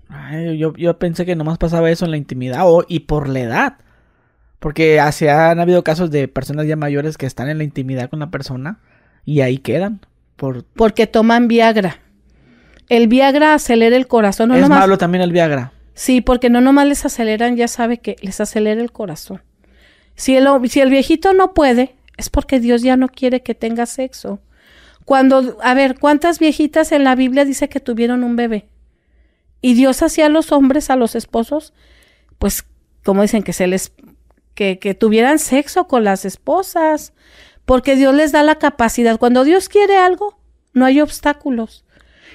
[0.08, 3.42] Ay, yo, yo pensé que nomás pasaba eso en la intimidad o, y por la
[3.42, 3.78] edad.
[4.60, 8.20] Porque así han habido casos de personas ya mayores que están en la intimidad con
[8.20, 8.80] la persona
[9.24, 10.02] y ahí quedan.
[10.40, 10.64] Por...
[10.64, 12.00] Porque toman Viagra.
[12.88, 14.50] El Viagra acelera el corazón.
[14.50, 15.74] No es malo también el Viagra.
[15.94, 19.44] Sí, porque no nomás les aceleran, ya sabe que les acelera el corazón.
[20.16, 23.86] Si el, si el viejito no puede, es porque Dios ya no quiere que tenga
[23.86, 24.40] sexo.
[25.04, 28.70] Cuando, a ver, ¿cuántas viejitas en la Biblia dice que tuvieron un bebé?
[29.62, 31.74] Y Dios hacía a los hombres, a los esposos,
[32.38, 32.66] pues,
[33.04, 33.92] como dicen, que se les
[34.56, 37.14] que, tuvieran sexo con las esposas,
[37.70, 39.20] porque Dios les da la capacidad.
[39.20, 40.40] Cuando Dios quiere algo,
[40.74, 41.86] no hay obstáculos.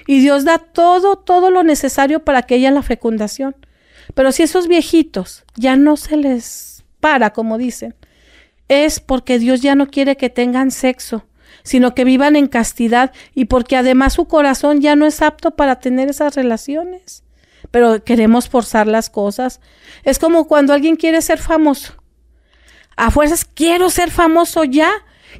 [0.07, 3.53] Y Dios da todo, todo lo necesario para que haya la fecundación.
[4.13, 7.95] Pero si esos viejitos ya no se les para, como dicen,
[8.69, 11.25] es porque Dios ya no quiere que tengan sexo,
[11.63, 15.81] sino que vivan en castidad y porque además su corazón ya no es apto para
[15.81, 17.25] tener esas relaciones.
[17.71, 19.59] Pero queremos forzar las cosas.
[20.05, 21.93] Es como cuando alguien quiere ser famoso
[22.95, 24.91] a fuerzas quiero ser famoso ya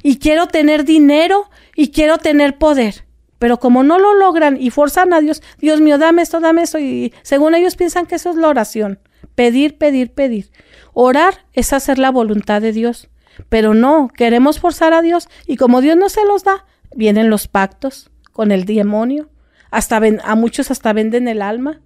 [0.02, 3.04] y quiero tener dinero y quiero tener poder.
[3.38, 6.78] Pero como no lo logran y forzan a Dios, Dios mío, dame esto, dame esto,
[6.78, 8.98] y según ellos piensan que eso es la oración.
[9.34, 10.50] Pedir, pedir, pedir.
[10.94, 13.10] Orar es hacer la voluntad de Dios.
[13.50, 17.48] Pero no, queremos forzar a Dios y como Dios no se los da, vienen los
[17.48, 19.28] pactos con el demonio.
[19.70, 21.80] hasta ven, a muchos hasta venden el alma.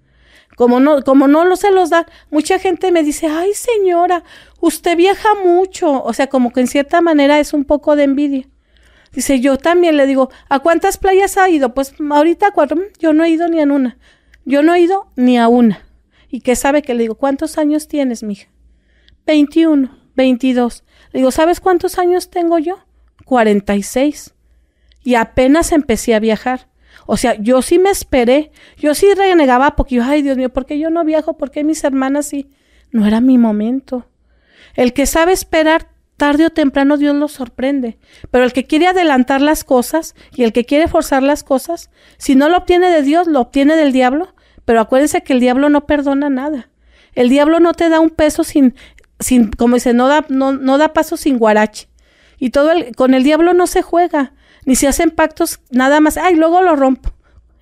[0.55, 4.23] Como no, como no lo se los da, mucha gente me dice, ay señora,
[4.61, 6.03] usted viaja mucho.
[6.03, 8.47] O sea, como que en cierta manera es un poco de envidia.
[9.11, 11.73] Dice, yo también le digo, ¿a cuántas playas ha ido?
[11.73, 13.97] Pues ahorita cuatro, yo no he ido ni a una.
[14.45, 15.85] Yo no he ido ni a una.
[16.29, 17.15] ¿Y qué sabe que le digo?
[17.15, 18.47] ¿Cuántos años tienes, mija?
[19.25, 20.83] 21, 22.
[21.11, 22.79] Le digo, ¿sabes cuántos años tengo yo?
[23.25, 24.33] 46.
[25.03, 26.69] Y apenas empecé a viajar.
[27.05, 28.51] O sea, yo sí me esperé.
[28.77, 31.37] Yo sí renegaba porque yo, ay Dios mío, ¿por qué yo no viajo?
[31.37, 32.49] ¿Por qué mis hermanas sí?
[32.91, 34.05] No era mi momento.
[34.75, 37.97] El que sabe esperar tarde o temprano Dios lo sorprende.
[38.29, 42.35] Pero el que quiere adelantar las cosas y el que quiere forzar las cosas, si
[42.35, 44.35] no lo obtiene de Dios, lo obtiene del diablo.
[44.65, 46.69] Pero acuérdense que el diablo no perdona nada.
[47.13, 48.75] El diablo no te da un peso sin,
[49.19, 51.89] sin como dice, no da, no, no da paso sin guarache.
[52.37, 54.33] Y todo el, con el diablo no se juega,
[54.65, 57.13] ni se hacen pactos nada más, ay, luego lo rompo.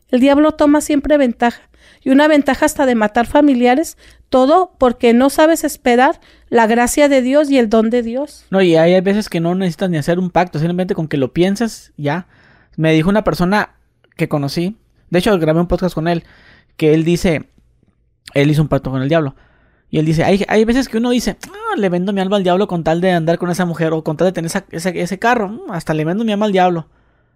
[0.09, 1.61] El diablo toma siempre ventaja.
[2.01, 3.97] Y una ventaja hasta de matar familiares,
[4.29, 8.45] todo porque no sabes esperar la gracia de Dios y el don de Dios.
[8.51, 11.33] No, y hay veces que no necesitas ni hacer un pacto, simplemente con que lo
[11.33, 12.27] pienses, ya.
[12.77, 13.75] Me dijo una persona
[14.15, 14.77] que conocí,
[15.09, 16.23] de hecho grabé un podcast con él,
[16.77, 17.49] que él dice,
[18.33, 19.35] él hizo un pacto con el diablo.
[19.91, 22.43] Y él dice, hay, hay veces que uno dice, ah, le vendo mi alma al
[22.43, 25.19] diablo con tal de andar con esa mujer o con tal de tener ese, ese,
[25.19, 26.87] carro, mm, hasta le vendo mi alma al diablo.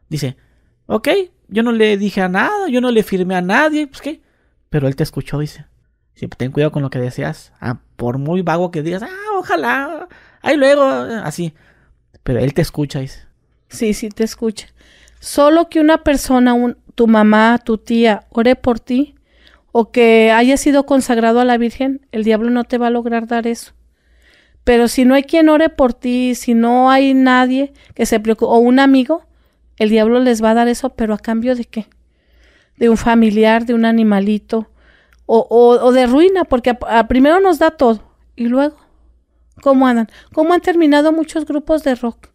[0.07, 0.37] Dice,
[0.85, 1.09] ok,
[1.47, 4.21] yo no le dije a nada, yo no le firmé a nadie, pues qué.
[4.69, 5.65] Pero él te escuchó, dice.
[6.15, 7.53] Siempre ten cuidado con lo que deseas.
[7.59, 10.07] Ah, por muy vago que digas, ah, ojalá,
[10.41, 11.53] ahí luego, así.
[12.23, 13.25] Pero él te escucha, dice.
[13.69, 14.67] Sí, sí, te escucha.
[15.19, 16.55] Solo que una persona,
[16.95, 19.15] tu mamá, tu tía, ore por ti,
[19.71, 23.25] o que haya sido consagrado a la Virgen, el diablo no te va a lograr
[23.25, 23.73] dar eso.
[24.63, 28.51] Pero si no hay quien ore por ti, si no hay nadie que se preocupe,
[28.51, 29.25] o un amigo,
[29.77, 31.87] el diablo les va a dar eso, pero a cambio de qué?
[32.77, 34.69] De un familiar, de un animalito,
[35.25, 38.03] o, o, de ruina, porque a, primero nos da todo,
[38.35, 38.77] y luego,
[39.61, 40.09] ¿cómo andan?
[40.33, 42.29] ¿Cómo han terminado muchos grupos de rock?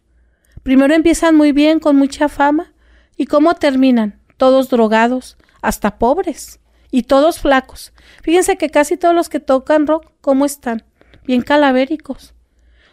[0.63, 2.73] Primero empiezan muy bien, con mucha fama,
[3.17, 4.21] y ¿cómo terminan?
[4.37, 6.61] Todos drogados, hasta pobres
[6.91, 7.93] y todos flacos.
[8.23, 10.85] Fíjense que casi todos los que tocan rock, ¿cómo están?
[11.25, 12.35] Bien calavéricos.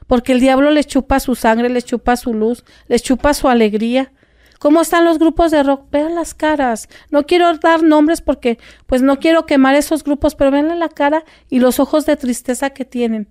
[0.07, 4.11] Porque el diablo les chupa su sangre, les chupa su luz, les chupa su alegría.
[4.60, 5.89] ¿Cómo están los grupos de rock?
[5.91, 6.88] Vean las caras.
[7.10, 11.24] No quiero dar nombres porque pues no quiero quemar esos grupos, pero vean la cara
[11.49, 13.28] y los ojos de tristeza que tienen.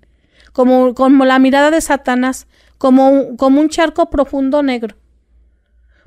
[0.53, 2.47] Como, como la mirada de Satanás,
[2.79, 4.97] como, como un charco profundo negro.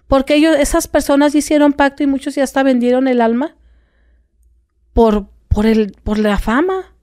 [0.07, 3.55] Porque ellos, esas personas hicieron pacto y muchos ya hasta vendieron el alma
[4.93, 6.93] por, por, el, por la fama.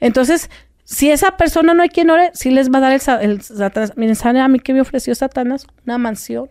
[0.00, 0.50] Entonces,
[0.82, 3.92] si esa persona no hay quien ore, sí les va a dar el, el Satanás.
[3.96, 5.66] Miren, ¿saben a mí que me ofreció Satanás?
[5.84, 6.50] Una mansión.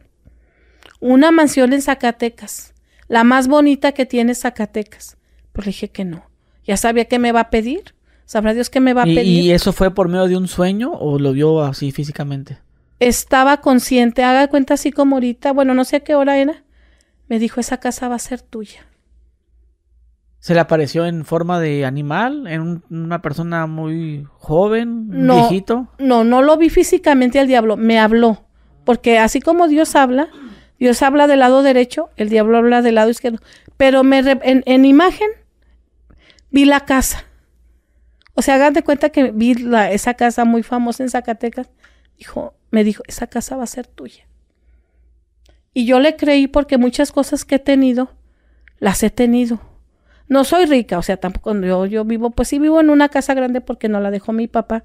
[1.05, 2.73] Una mansión en Zacatecas.
[3.07, 5.17] La más bonita que tiene Zacatecas.
[5.53, 6.23] Pues le dije que no.
[6.63, 7.93] Ya sabía que me va a pedir.
[8.25, 9.23] Sabrá Dios que me va a pedir.
[9.23, 12.57] ¿Y eso fue por medio de un sueño o lo vio así físicamente?
[12.99, 14.23] Estaba consciente.
[14.23, 15.53] Haga cuenta así como ahorita.
[15.53, 16.63] Bueno, no sé a qué hora era.
[17.27, 18.87] Me dijo, esa casa va a ser tuya.
[20.39, 22.47] ¿Se le apareció en forma de animal?
[22.47, 25.07] ¿En una persona muy joven?
[25.09, 25.87] No, viejito?
[25.99, 28.47] No, no lo vi físicamente al diablo, me habló.
[28.85, 30.29] Porque así como Dios habla,
[30.79, 33.39] Dios habla del lado derecho, el diablo habla del lado izquierdo.
[33.77, 35.29] Pero me en, imagen
[36.49, 37.25] vi la casa.
[38.33, 41.69] O sea, hagan de cuenta que vi la, esa casa muy famosa en Zacatecas.
[42.17, 44.27] Dijo, me dijo, esa casa va a ser tuya.
[45.73, 48.13] Y yo le creí porque muchas cosas que he tenido,
[48.79, 49.59] las he tenido
[50.27, 53.33] no soy rica, o sea, tampoco yo, yo vivo, pues sí vivo en una casa
[53.33, 54.83] grande porque no la dejó mi papá,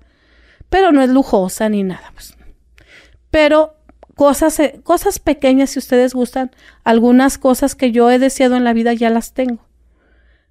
[0.68, 2.10] pero no es lujosa ni nada.
[2.12, 2.36] Pues.
[3.30, 3.76] Pero
[4.20, 6.50] cosas, eh, cosas pequeñas, si ustedes gustan,
[6.84, 9.64] algunas cosas que yo he deseado en la vida ya las tengo.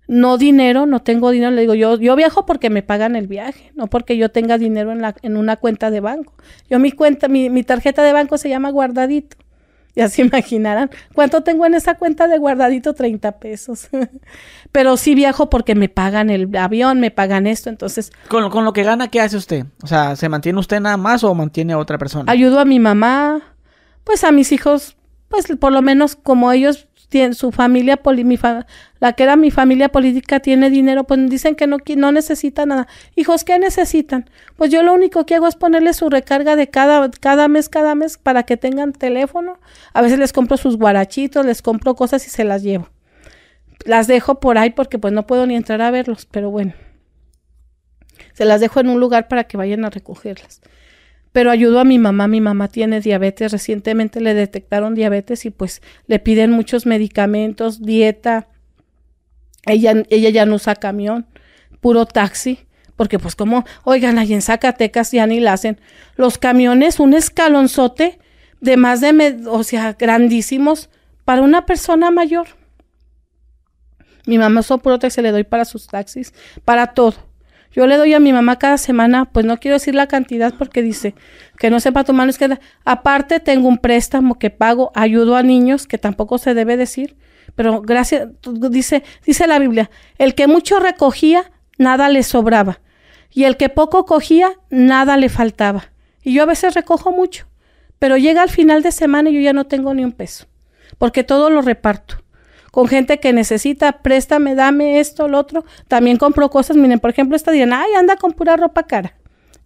[0.08, 3.72] No dinero, no tengo dinero, le digo, yo, yo viajo porque me pagan el viaje,
[3.76, 6.34] no porque yo tenga dinero en, la, en una cuenta de banco.
[6.68, 9.38] Yo mi cuenta, mi, mi tarjeta de banco se llama guardadito.
[9.96, 10.90] Ya se imaginarán.
[11.14, 12.96] ¿Cuánto tengo en esa cuenta de guardadito?
[12.96, 13.88] 30 pesos.
[14.72, 18.12] Pero sí viajo porque me pagan el avión, me pagan esto, entonces...
[18.30, 19.68] Con, con lo que gana, ¿qué hace usted?
[19.84, 22.32] O sea, ¿se mantiene usted nada más o mantiene a otra persona?
[22.32, 23.44] Ayudo a mi mamá,
[24.04, 24.98] pues a mis hijos,
[25.28, 26.90] pues por lo menos como ellos
[27.34, 28.38] su familia, mi
[29.00, 32.88] la que era mi familia política tiene dinero, pues dicen que no, no necesita nada.
[33.16, 34.30] Hijos, ¿qué necesitan?
[34.58, 37.96] Pues yo lo único que hago es ponerle su recarga de cada, cada mes, cada
[37.96, 39.60] mes para que tengan teléfono.
[39.94, 42.90] A veces les compro sus guarachitos, les compro cosas y se las llevo.
[43.86, 46.74] Las dejo por ahí porque pues no puedo ni entrar a verlos, pero bueno.
[48.34, 50.62] Se las dejo en un lugar para que vayan a recogerlas.
[51.32, 52.28] Pero ayudó a mi mamá.
[52.28, 58.48] Mi mamá tiene diabetes, recientemente le detectaron diabetes y pues le piden muchos medicamentos, dieta.
[59.66, 61.28] Ella, ella ya no usa camión,
[61.82, 62.60] puro taxi,
[62.96, 65.80] porque pues como, oigan, ahí en Zacatecas ya ni la hacen.
[66.16, 68.20] Los camiones, un escalonzote
[68.62, 70.90] de más de, o sea, grandísimos
[71.26, 72.48] para una persona mayor.
[74.26, 76.34] Mi mamá usó puro taxi, le doy para sus taxis,
[76.66, 77.29] para todo.
[77.72, 80.82] Yo le doy a mi mamá cada semana, pues no quiero decir la cantidad porque
[80.82, 81.14] dice
[81.58, 82.60] que no sepa tomar izquierda.
[82.84, 87.16] Aparte tengo un préstamo que pago, ayudo a niños, que tampoco se debe decir,
[87.56, 88.30] pero gracias,
[88.72, 92.80] dice, dice la Biblia, el que mucho recogía, nada le sobraba,
[93.32, 95.92] y el que poco cogía, nada le faltaba.
[96.24, 97.48] Y yo a veces recojo mucho,
[98.00, 100.48] pero llega al final de semana y yo ya no tengo ni un peso,
[100.98, 102.24] porque todo lo reparto
[102.72, 105.66] con gente que necesita, préstame, dame esto, lo otro.
[105.88, 109.16] También compro cosas, miren, por ejemplo, esta día, ay, anda con pura ropa cara.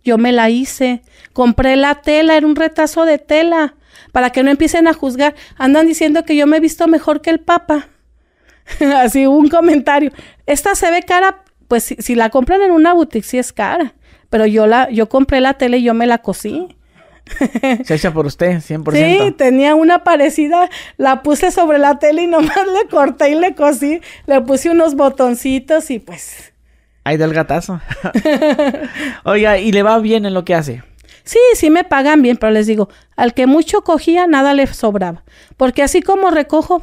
[0.03, 1.01] Yo me la hice,
[1.31, 3.75] compré la tela, era un retazo de tela,
[4.11, 5.35] para que no empiecen a juzgar.
[5.57, 7.87] Andan diciendo que yo me he visto mejor que el Papa.
[8.97, 10.11] Así un comentario.
[10.45, 13.93] Esta se ve cara, pues si, si, la compran en una boutique sí es cara,
[14.29, 16.75] pero yo la, yo compré la tela y yo me la cosí.
[17.83, 18.93] Se echa por usted, 100%.
[18.93, 23.55] Sí, tenía una parecida, la puse sobre la tele y nomás le corté y le
[23.55, 26.53] cosí, le puse unos botoncitos y pues...
[27.05, 27.81] Ahí del gatazo.
[29.25, 30.83] Oiga, ¿y le va bien en lo que hace?
[31.25, 35.23] Sí, sí me pagan bien, pero les digo, al que mucho cogía, nada le sobraba.
[35.57, 36.81] Porque así como recojo,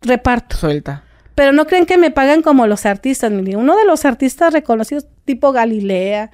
[0.00, 0.56] reparto.
[0.56, 1.04] Suelta.
[1.36, 3.32] Pero no creen que me pagan como los artistas.
[3.32, 6.30] Uno de los artistas reconocidos, tipo Galilea,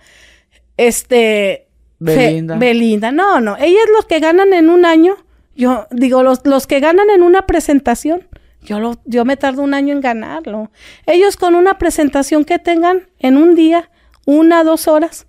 [0.77, 1.68] este,
[1.99, 2.57] Belinda.
[2.57, 3.13] Belinda.
[3.13, 3.57] No, no.
[3.57, 5.17] Ellas los que ganan en un año,
[5.57, 8.27] yo digo, los, los que ganan en una presentación,
[8.63, 10.71] yo, lo, yo me tardo un año en ganarlo.
[11.07, 13.91] Ellos con una presentación que tengan en un día,
[14.27, 15.27] una, dos horas,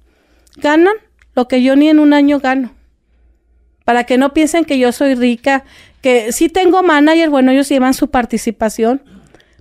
[0.57, 0.93] ganan
[1.36, 2.74] lo que yo ni en un año gano.
[3.86, 5.63] Para que no piensen que yo soy rica,
[6.01, 9.01] que sí tengo manager, bueno, ellos llevan su participación,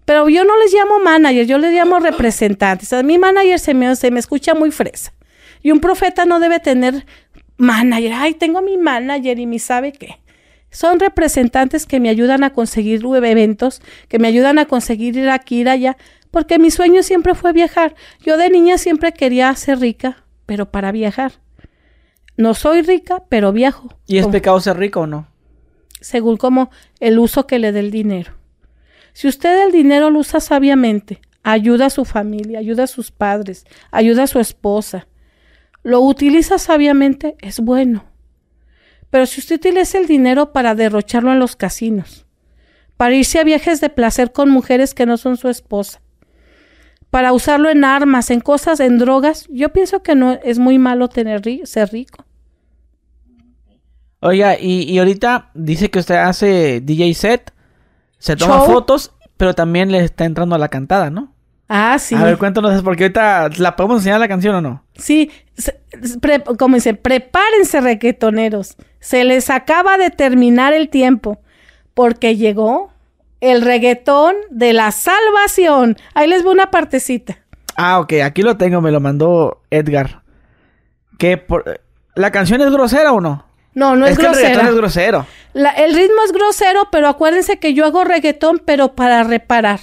[0.05, 2.93] pero yo no les llamo manager, yo les llamo representantes.
[2.93, 5.13] A mi manager se me, se me escucha muy fresa.
[5.63, 7.07] Y un profeta no debe tener
[7.57, 8.13] manager.
[8.15, 10.21] Ay, tengo mi manager y mi sabe qué.
[10.71, 15.61] Son representantes que me ayudan a conseguir eventos, que me ayudan a conseguir ir aquí,
[15.61, 15.97] ir allá,
[16.31, 17.95] porque mi sueño siempre fue viajar.
[18.21, 21.33] Yo de niña siempre quería ser rica, pero para viajar.
[22.37, 23.89] No soy rica, pero viajo.
[24.07, 25.27] ¿Y es pecado ser rico o no?
[26.01, 28.33] Según como el uso que le dé el dinero.
[29.13, 33.65] Si usted el dinero lo usa sabiamente, ayuda a su familia, ayuda a sus padres,
[33.91, 35.09] ayuda a su esposa,
[35.83, 38.05] lo utiliza sabiamente, es bueno.
[39.11, 42.27] Pero si usted utiliza el dinero para derrocharlo en los casinos,
[42.97, 46.01] para irse a viajes de placer con mujeres que no son su esposa,
[47.11, 51.09] para usarlo en armas, en cosas, en drogas, yo pienso que no es muy malo
[51.09, 52.25] tener ser rico.
[54.21, 57.53] Oiga, y, y ahorita dice que usted hace DJ set,
[58.19, 61.33] se toma fotos, pero también le está entrando a la cantada, ¿no?
[61.69, 62.15] Ah, sí.
[62.15, 64.83] A ver, cuéntanos, porque ahorita la podemos enseñar la canción o no.
[64.97, 65.31] Sí,
[66.59, 68.77] como dice, prepárense requetoneros.
[69.01, 71.41] Se les acaba de terminar el tiempo,
[71.93, 72.91] porque llegó
[73.41, 75.97] el reggaetón de la salvación.
[76.15, 77.39] Ahí les voy una partecita.
[77.77, 80.23] Ah, ok, aquí lo tengo, me lo mandó Edgar.
[81.19, 81.81] Que por...
[82.15, 83.45] ¿La canción es grosera o no?
[83.75, 84.49] No, no es, es que grosera.
[84.49, 85.27] El reggaetón es grosero.
[85.53, 89.81] La, el ritmo es grosero, pero acuérdense que yo hago reggaetón, pero para reparar.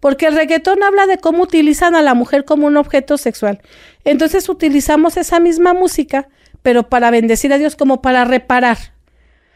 [0.00, 3.60] Porque el reggaetón habla de cómo utilizan a la mujer como un objeto sexual.
[4.04, 6.28] Entonces utilizamos esa misma música,
[6.62, 8.78] pero para bendecir a Dios como para reparar.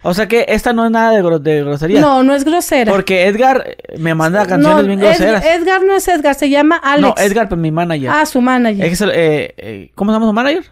[0.07, 1.99] O sea que esta no es nada de, gro de grosería.
[1.99, 2.93] No, no es grosera.
[2.93, 5.43] Porque Edgar me manda canciones no, bien groseras.
[5.43, 7.03] Ed Edgar no es Edgar, se llama Alex.
[7.09, 8.11] No, Edgar, pues mi manager.
[8.11, 8.85] Ah, su manager.
[8.85, 10.65] Es, eh, eh, ¿Cómo se llama su manager?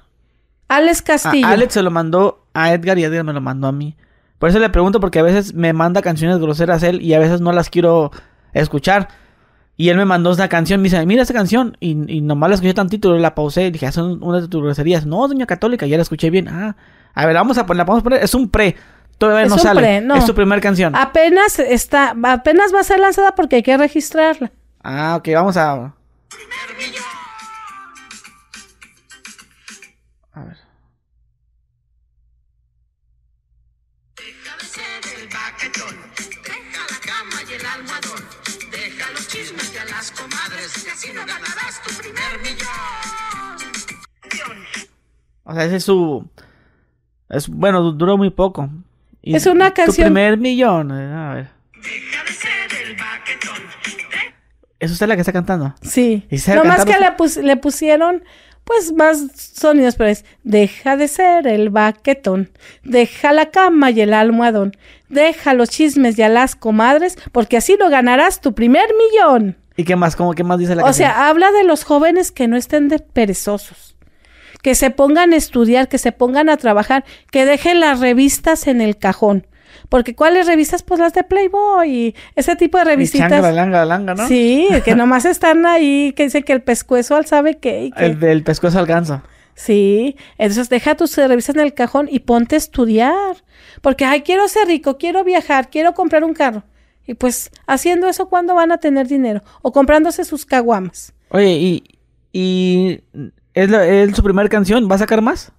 [0.69, 1.47] Alex Castillo.
[1.47, 3.97] Ah, Alex se lo mandó a Edgar y Edgar me lo mandó a mí.
[4.39, 7.41] Por eso le pregunto, porque a veces me manda canciones groseras él y a veces
[7.41, 8.11] no las quiero
[8.53, 9.09] escuchar.
[9.77, 11.77] Y él me mandó esa canción, me dice, mira esa canción.
[11.81, 14.63] Y, y nomás la escuché tantito, la pausé y dije, ah, son una de tus
[14.63, 15.07] groserías.
[15.07, 16.49] No, doña católica, ya la escuché bien.
[16.49, 16.77] Ah,
[17.15, 18.77] a ver, vamos a poner, la vamos a poner, es un pre.
[19.19, 19.81] Todavía Es no un sale.
[19.81, 20.17] pre, no.
[20.17, 20.95] Es su primera canción.
[20.97, 24.51] Apenas está, apenas va a ser lanzada porque hay que registrarla.
[24.83, 25.73] Ah, ok, vamos a.
[25.73, 25.95] A
[41.27, 42.69] ganarás tu primer millón.
[45.45, 46.29] O sea, ese es su.
[47.29, 48.69] Es, bueno, du- duró muy poco.
[49.23, 50.91] Y Es una Tu canción- primer millón.
[50.93, 51.49] eh, A ver.
[51.83, 53.63] Deja de ser el baquetón,
[54.79, 55.75] ¿Es usted la que está cantando?
[55.83, 56.27] Sí.
[56.31, 58.25] ¿Y sabe Nomás que le, pus- le pusieron
[58.65, 62.51] pues más sonidos, pero es deja de ser el baquetón,
[62.85, 64.77] deja la cama y el almohadón,
[65.09, 69.57] deja los chismes y a las comadres, porque así lo ganarás tu primer millón.
[69.77, 70.17] ¿Y qué más?
[70.17, 71.09] ¿Cómo qué más dice la O canción?
[71.11, 73.97] sea, habla de los jóvenes que no estén de perezosos,
[74.63, 78.81] que se pongan a estudiar, que se pongan a trabajar, que dejen las revistas en
[78.81, 79.47] el cajón.
[79.89, 80.83] Porque ¿cuáles revistas?
[80.83, 83.31] Pues las de Playboy y ese tipo de Y revisitas.
[83.31, 84.29] changa, langa, langa, ¿no?
[84.29, 87.85] Sí, que nomás están ahí, que dice que el pescuezo al sabe qué.
[87.87, 89.23] y que- El del pescuezo al ganso.
[89.55, 93.37] Sí, entonces deja tus revistas en el cajón y ponte a estudiar.
[93.83, 96.63] Porque, ay, quiero ser rico, quiero viajar, quiero comprar un carro.
[97.07, 99.43] Y pues, haciendo eso, ¿cuándo van a tener dinero?
[99.63, 101.13] O comprándose sus caguamas.
[101.31, 101.85] Oye, y,
[102.33, 103.01] y
[103.55, 105.53] ¿es, la- es su primera canción, ¿va a sacar más?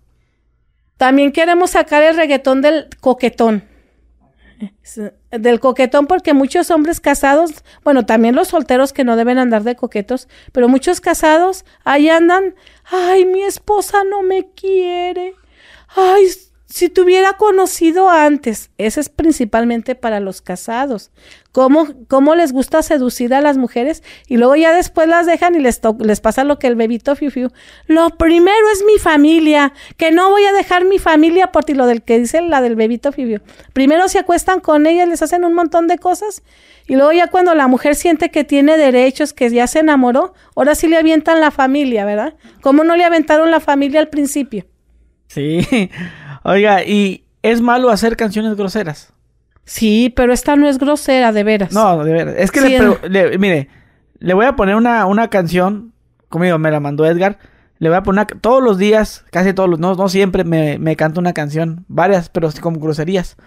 [0.98, 3.64] También queremos sacar el reggaetón del coquetón.
[5.32, 7.52] Del coquetón porque muchos hombres casados,
[7.84, 12.56] bueno, también los solteros que no deben andar de coquetos, pero muchos casados ahí andan,
[12.86, 15.34] ay, mi esposa no me quiere,
[15.96, 16.28] ay,
[16.74, 21.12] si te hubiera conocido antes, ese es principalmente para los casados,
[21.52, 25.60] cómo, cómo les gusta seducir a las mujeres y luego ya después las dejan y
[25.60, 27.52] les, les pasa lo que el bebito fiu fiu.
[27.86, 31.86] Lo primero es mi familia, que no voy a dejar mi familia por ti, lo
[31.86, 33.40] del que dice la del bebito fiu fiu.
[33.74, 36.42] Primero se acuestan con ella, les hacen un montón de cosas
[36.88, 40.74] y luego ya cuando la mujer siente que tiene derechos, que ya se enamoró, ahora
[40.74, 42.34] sí le avientan la familia, ¿verdad?
[42.62, 44.66] ¿Cómo no le aventaron la familia al principio?
[45.34, 45.90] Sí.
[46.44, 49.14] Oiga, ¿y es malo hacer canciones groseras?
[49.66, 51.72] Sí, pero esta no es grosera, de veras.
[51.72, 52.36] No, de verdad.
[52.38, 53.70] Es que Sí, le, le- mire,
[54.20, 55.94] le voy a poner una, una canción,
[56.30, 57.40] como digo, me la mandó Edgar.
[57.80, 60.78] Le voy a poner una- todos los días, casi todos los, no, no siempre me,
[60.80, 63.38] me canta una canción, varias, pero sí como groserías.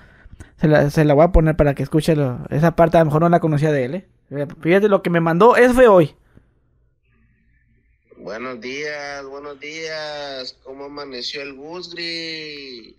[0.57, 3.07] Se la, se la voy a poner para que escuche lo- esa parte, a lo
[3.07, 4.07] mejor no la conocía de él, ¿eh?
[4.61, 6.15] Fíjate lo que me mandó, eso fue hoy.
[8.27, 10.57] Buenos días, buenos días.
[10.65, 12.97] ¿Cómo amaneció el Gusgri?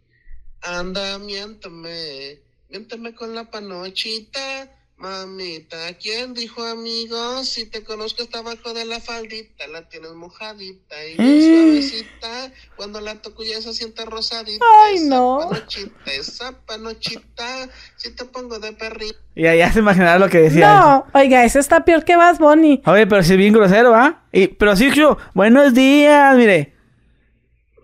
[0.62, 5.78] Anda, miéntame, miéntame con la panochita, mamita.
[6.02, 7.44] ¿Quién dijo amigo?
[7.44, 11.42] Si te conozco está abajo de la faldita, la tienes mojadita y Mm.
[11.42, 12.52] suavecita.
[12.76, 14.66] Cuando la toco ya se siente rosadita.
[14.86, 15.40] Ay, esa no.
[15.50, 19.18] Panochita, esa panochita, si te pongo de perrito.
[19.36, 20.68] Y ya, ya se imaginará lo que decía.
[20.80, 22.82] No, oiga, ese está peor que Bad Bunny.
[22.86, 24.24] Oye, pero sí es bien grosero, ¿ah?
[24.32, 26.74] Y, pero sí, yo, buenos días, mire.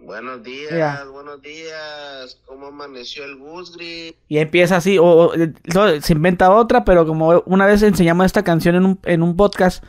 [0.05, 2.37] Buenos días, buenos días.
[2.45, 4.13] ¿Cómo amaneció el Gusgri?
[4.27, 5.31] Y empieza así, o,
[6.01, 9.81] se inventa otra, pero como una vez enseñamos esta canción en un, en un podcast,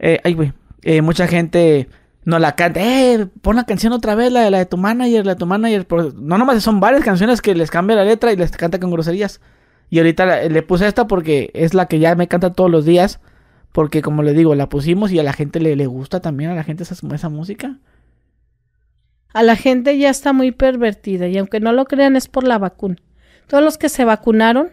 [0.00, 0.52] eh, ay, güey,
[0.82, 1.88] eh, mucha gente
[2.24, 5.24] nos la canta, eh, pon la canción otra vez, la de, la de tu manager,
[5.24, 8.32] la de tu manager, pero no nomás son varias canciones que les cambia la letra
[8.32, 9.40] y les canta con groserías.
[9.88, 13.20] Y ahorita le puse esta porque es la que ya me canta todos los días,
[13.70, 16.56] porque como le digo, la pusimos y a la gente le, le gusta también, a
[16.56, 17.78] la gente esa, esa música.
[19.32, 22.58] A la gente ya está muy pervertida y aunque no lo crean es por la
[22.58, 22.96] vacuna.
[23.46, 24.70] Todos los que se vacunaron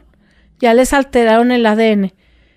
[0.59, 2.13] ya les alteraron el ADN.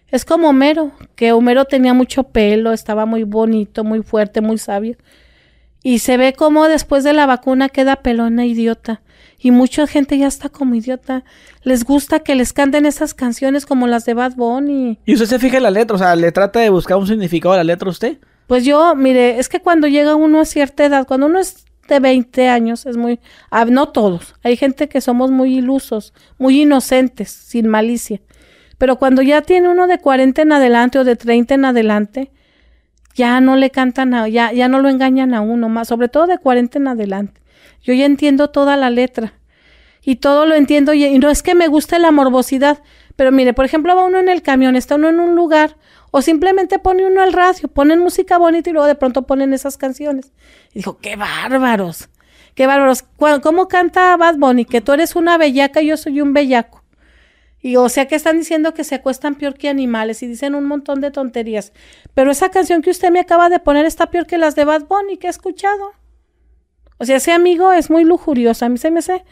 [0.09, 4.97] Es como Homero, que Homero tenía mucho pelo, estaba muy bonito, muy fuerte, muy sabio.
[5.83, 9.03] Y se ve como después de la vacuna queda pelona idiota.
[9.39, 11.25] Y mucha gente ya está como idiota.
[11.63, 14.99] Les gusta que les canten esas canciones como las de Bad Bunny.
[15.05, 17.55] Y usted se fija en la letra, o sea, le trata de buscar un significado
[17.55, 18.19] a la letra a usted.
[18.47, 22.01] Pues yo, mire, es que cuando llega uno a cierta edad, cuando uno es de
[22.01, 23.21] 20 años, es muy,
[23.51, 28.21] ah, no todos, hay gente que somos muy ilusos, muy inocentes, sin malicia.
[28.79, 32.31] Pero cuando ya tiene uno de 40 en adelante o de 30 en adelante,
[33.15, 36.27] ya no le cantan, a, ya, ya no lo engañan a uno más, sobre todo
[36.27, 37.41] de 40 en adelante.
[37.83, 39.33] Yo ya entiendo toda la letra
[40.03, 42.83] y todo lo entiendo y, y no es que me guste la morbosidad,
[43.17, 45.77] pero mire, por ejemplo, va uno en el camión, está uno en un lugar
[46.17, 49.77] o simplemente pone uno al radio, ponen música bonita y luego de pronto ponen esas
[49.77, 50.33] canciones.
[50.73, 52.09] Y dijo, qué bárbaros,
[52.55, 53.05] qué bárbaros.
[53.43, 54.65] ¿Cómo canta Bad Bunny?
[54.65, 56.83] Que tú eres una bellaca y yo soy un bellaco.
[57.61, 60.65] Y o sea que están diciendo que se acuestan peor que animales y dicen un
[60.65, 61.75] montón de tonterías.
[62.15, 64.87] Pero esa canción que usted me acaba de poner está peor que las de Bad
[64.87, 65.93] Bunny que he escuchado.
[66.97, 68.65] O sea, ese amigo es muy lujurioso.
[68.65, 69.23] A mí se me hace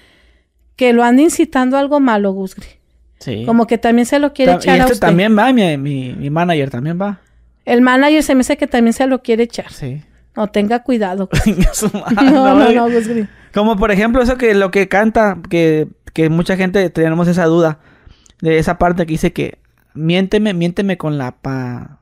[0.77, 2.84] que lo anda incitando a algo malo, Gusgri.
[3.25, 3.45] Sí.
[3.47, 5.07] Como que también se lo quiere Ta- echar y a este usted.
[5.07, 7.21] también va, mi, mi, mi manager también va.
[7.65, 9.73] El manager se me hace que también se lo quiere echar.
[9.73, 10.03] Sí.
[10.37, 11.29] No, tenga cuidado.
[11.95, 12.75] Madre, No, no, oye.
[12.77, 13.27] no, Gusgri.
[13.55, 17.79] Como por ejemplo eso que lo que canta, que, que mucha gente tenemos esa duda
[18.43, 19.59] de esa parte que dice que
[19.95, 22.01] miénteme, miénteme con la pa...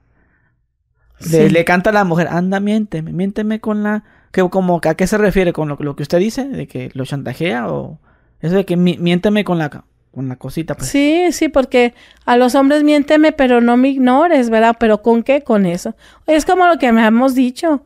[1.21, 1.49] Sí.
[1.51, 4.03] le canta a la mujer, anda, miénteme, miénteme con la...
[4.33, 6.47] Que, como, ¿A qué se refiere con lo, lo que usted dice?
[6.49, 8.01] ¿De que lo chantajea o...?
[8.41, 10.89] Eso de que mi- miénteme con la, con la cosita, pues.
[10.89, 11.95] Sí, sí, porque
[12.27, 14.77] a los hombres miénteme, pero no me ignores, ¿verdad?
[14.79, 15.43] Pero ¿con qué?
[15.43, 15.95] Con eso.
[16.27, 17.83] Es como lo que me hemos dicho.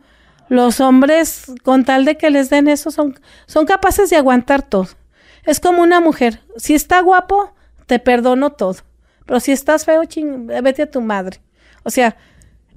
[0.48, 4.88] Los hombres, con tal de que les den eso, son, son capaces de aguantar todo.
[5.44, 6.40] Es como una mujer.
[6.56, 7.52] Si está guapo,
[7.86, 8.76] te perdono todo.
[9.24, 11.40] Pero si estás feo, ching, vete a tu madre.
[11.84, 12.16] O sea,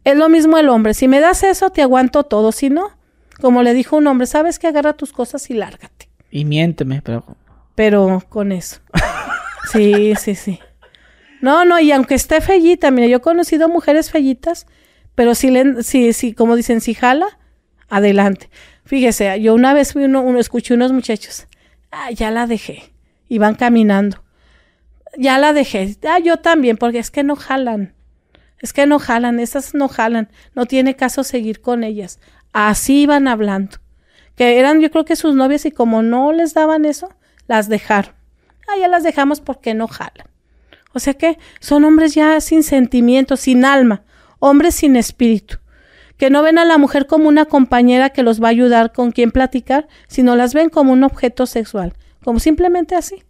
[0.03, 0.93] es lo mismo el hombre.
[0.93, 2.51] Si me das eso, te aguanto todo.
[2.51, 2.91] Si no,
[3.41, 6.09] como le dijo un hombre, sabes que agarra tus cosas y lárgate.
[6.31, 7.23] Y miénteme, pero...
[7.75, 8.81] Pero con eso.
[9.71, 10.59] Sí, sí, sí.
[11.41, 14.67] No, no, y aunque esté fellita, mira, yo he conocido mujeres fellitas,
[15.15, 17.39] pero si, le, si, si como dicen, si jala,
[17.87, 18.49] adelante.
[18.85, 21.47] Fíjese, yo una vez fui uno, uno escuché unos muchachos,
[21.91, 22.93] ah, ya la dejé,
[23.27, 24.23] y van caminando.
[25.17, 27.93] Ya la dejé, ah, yo también, porque es que no jalan.
[28.59, 32.19] Es que no jalan, esas no jalan, no tiene caso seguir con ellas.
[32.51, 33.77] Así iban hablando.
[34.35, 37.13] Que eran, yo creo que sus novias, y como no les daban eso,
[37.47, 38.18] las dejaron.
[38.69, 40.27] Ah, ya las dejamos porque no jalan.
[40.93, 44.03] O sea que son hombres ya sin sentimientos, sin alma,
[44.39, 45.57] hombres sin espíritu,
[46.17, 49.11] que no ven a la mujer como una compañera que los va a ayudar con
[49.11, 51.93] quien platicar, sino las ven como un objeto sexual,
[52.23, 53.23] como simplemente así.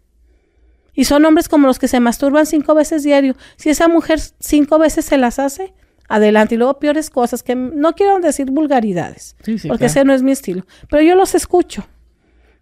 [0.94, 3.36] Y son hombres como los que se masturban cinco veces diario.
[3.58, 5.74] Si esa mujer cinco veces se las hace,
[6.10, 6.56] adelante.
[6.56, 9.92] Y luego peores cosas, que no quiero decir vulgaridades, Sí, sí, porque claro.
[9.92, 10.66] ese no es mi estilo.
[10.90, 11.88] Pero yo los escucho.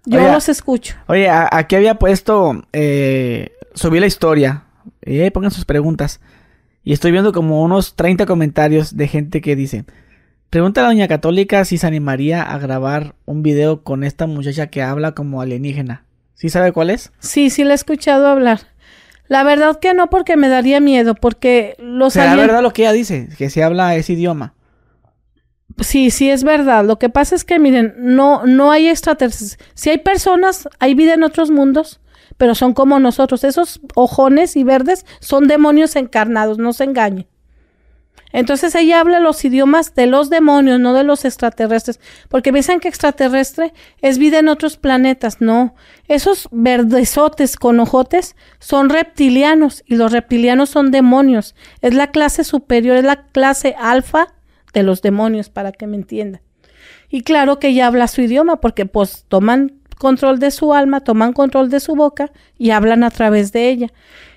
[0.10, 0.96] Yo los escucho.
[1.08, 4.64] Oye, a- aquí había puesto, eh, subí la historia.
[5.02, 6.20] Eh, pongan sus preguntas.
[6.84, 9.84] Y estoy viendo como unos 30 comentarios de gente que dice,
[10.50, 14.68] pregunta a la doña católica si se animaría a grabar un video con esta muchacha
[14.68, 16.06] que habla como alienígena.
[16.36, 17.12] ¿Sí sabe cuál es?
[17.20, 18.62] Sí, sí le he escuchado hablar.
[19.28, 22.84] La verdad que no, porque me daría miedo, porque los ¿Será alien- verdad lo que
[22.84, 23.28] ella dice?
[23.38, 24.54] Que se habla ese idioma.
[25.80, 26.86] Sí, sí es verdad.
[26.86, 29.60] Lo que pasa es que, miren, no, no hay extraterrestres.
[29.76, 32.00] Si hay personas, hay vida en otros mundos,
[32.38, 33.44] pero son como nosotros.
[33.44, 37.28] Esos ojones y verdes son demonios encarnados, no se engañen.
[38.34, 42.90] Entonces ella habla los idiomas de los demonios, no de los extraterrestres, porque piensan que
[42.90, 45.40] extraterrestre es vida en otros planetas.
[45.40, 45.76] No,
[46.08, 51.56] esos verdesotes con ojotes son reptilianos y los reptilianos son demonios.
[51.82, 54.34] Es la clase superior, es la clase alfa
[54.74, 56.42] de los demonios, para que me entiendan.
[57.10, 61.34] Y claro que ella habla su idioma, porque pues toman control de su alma, toman
[61.34, 63.88] control de su boca y hablan a través de ella.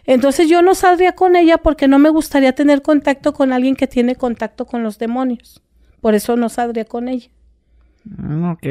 [0.06, 3.86] Entonces yo no saldría con ella porque no me gustaría tener contacto con alguien que
[3.86, 5.62] tiene contacto con los demonios.
[6.00, 7.28] Por eso no saldría con ella.
[8.04, 8.64] Mm, Ok,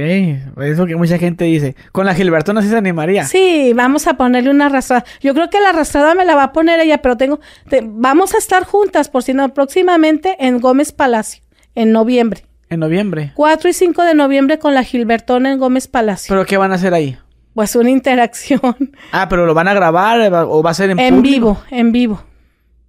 [0.63, 1.75] eso que mucha gente dice.
[1.91, 3.25] Con la Gilbertona sí se animaría.
[3.25, 5.05] Sí, vamos a ponerle una arrastrada.
[5.21, 7.39] Yo creo que la arrastrada me la va a poner ella, pero tengo,
[7.69, 11.43] te- vamos a estar juntas, por si no, próximamente en Gómez Palacio,
[11.81, 12.45] en noviembre.
[12.69, 13.31] En noviembre.
[13.35, 16.33] 4 y 5 de noviembre con la Gilbertona en Gómez Palacio.
[16.33, 17.17] ¿Pero qué van a hacer ahí?
[17.55, 18.61] pues una interacción
[19.11, 21.35] Ah, pero lo van a grabar eh, o va a ser en, en público?
[21.35, 22.23] vivo, en vivo.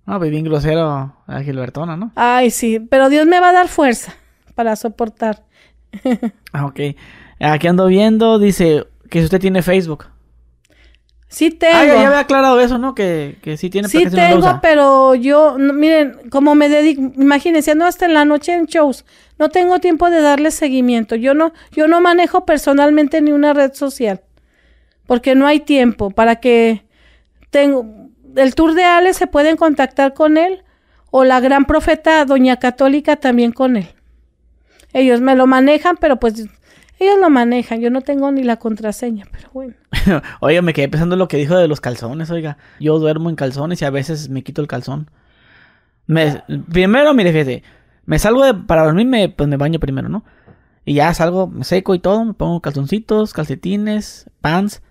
[0.07, 2.13] No, pues bien grosero la Gilbertona, ¿no?
[2.15, 4.15] Ay, sí, pero Dios me va a dar fuerza
[4.55, 5.45] para soportar.
[6.53, 6.81] Ah, ok.
[7.41, 10.07] Aquí ando viendo, dice que si usted tiene Facebook.
[11.31, 11.77] Sí tengo.
[11.77, 12.95] Ah, ya, había aclarado eso, ¿no?
[12.95, 17.71] Que, que sí tiene, Sí no tengo, pero yo, no, miren, como me dedico, imagínense,
[17.71, 19.05] ando hasta en la noche en shows,
[19.39, 21.15] no tengo tiempo de darle seguimiento.
[21.15, 24.23] Yo no, yo no manejo personalmente ni una red social,
[25.07, 26.85] porque no hay tiempo para que
[27.51, 27.87] tengo
[28.37, 30.65] el tour de Ale se pueden contactar con él
[31.13, 33.89] o la gran profeta Doña Católica también con él.
[34.93, 36.45] Ellos me lo manejan, pero pues
[37.01, 37.81] ellos lo manejan.
[37.81, 39.75] Yo no tengo ni la contraseña, pero bueno.
[40.41, 42.59] Oiga, me quedé pensando lo que dijo de los calzones, oiga.
[42.79, 45.11] Yo duermo en calzones y a veces me quito el calzón.
[46.07, 47.63] Me, primero, mire, fíjate,
[48.05, 50.25] me salgo de, para dormirme, pues me baño primero, ¿no?
[50.85, 54.83] Y ya salgo, me seco y todo, me pongo calzoncitos, calcetines, pants,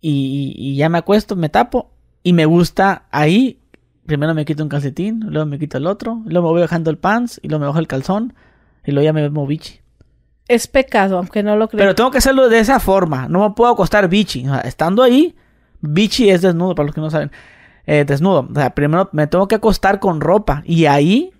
[0.00, 1.92] y, y ya me acuesto, me tapo,
[2.24, 3.60] y me gusta ahí,
[4.06, 6.98] primero me quito un calcetín, luego me quito el otro, luego me voy bajando el
[6.98, 8.34] pants, y luego me bajo el calzón,
[8.84, 9.81] y luego ya me veo bichi.
[10.48, 11.82] Es pecado, aunque no lo crean.
[11.82, 13.28] Pero tengo que hacerlo de esa forma.
[13.28, 14.46] No me puedo acostar bichi.
[14.46, 15.34] O sea, estando ahí,
[15.80, 17.30] bichi es desnudo, para los que no saben.
[17.86, 18.48] Eh, desnudo.
[18.50, 20.62] O sea, primero me tengo que acostar con ropa.
[20.64, 21.32] Y ahí,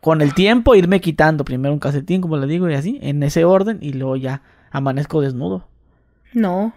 [0.00, 1.44] con el tiempo, irme quitando.
[1.44, 3.78] Primero un calcetín, como le digo, y así, en ese orden.
[3.80, 5.66] Y luego ya amanezco desnudo.
[6.32, 6.72] No,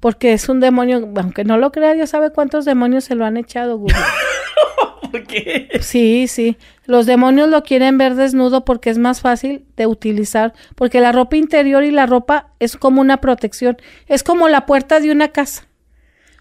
[0.00, 3.36] porque es un demonio, aunque no lo crea, ya sabe cuántos demonios se lo han
[3.36, 3.96] echado, Google.
[5.10, 5.68] ¿Por qué?
[5.80, 6.56] Sí, sí.
[6.84, 11.36] Los demonios lo quieren ver desnudo porque es más fácil de utilizar, porque la ropa
[11.36, 13.76] interior y la ropa es como una protección,
[14.06, 15.66] es como la puerta de una casa.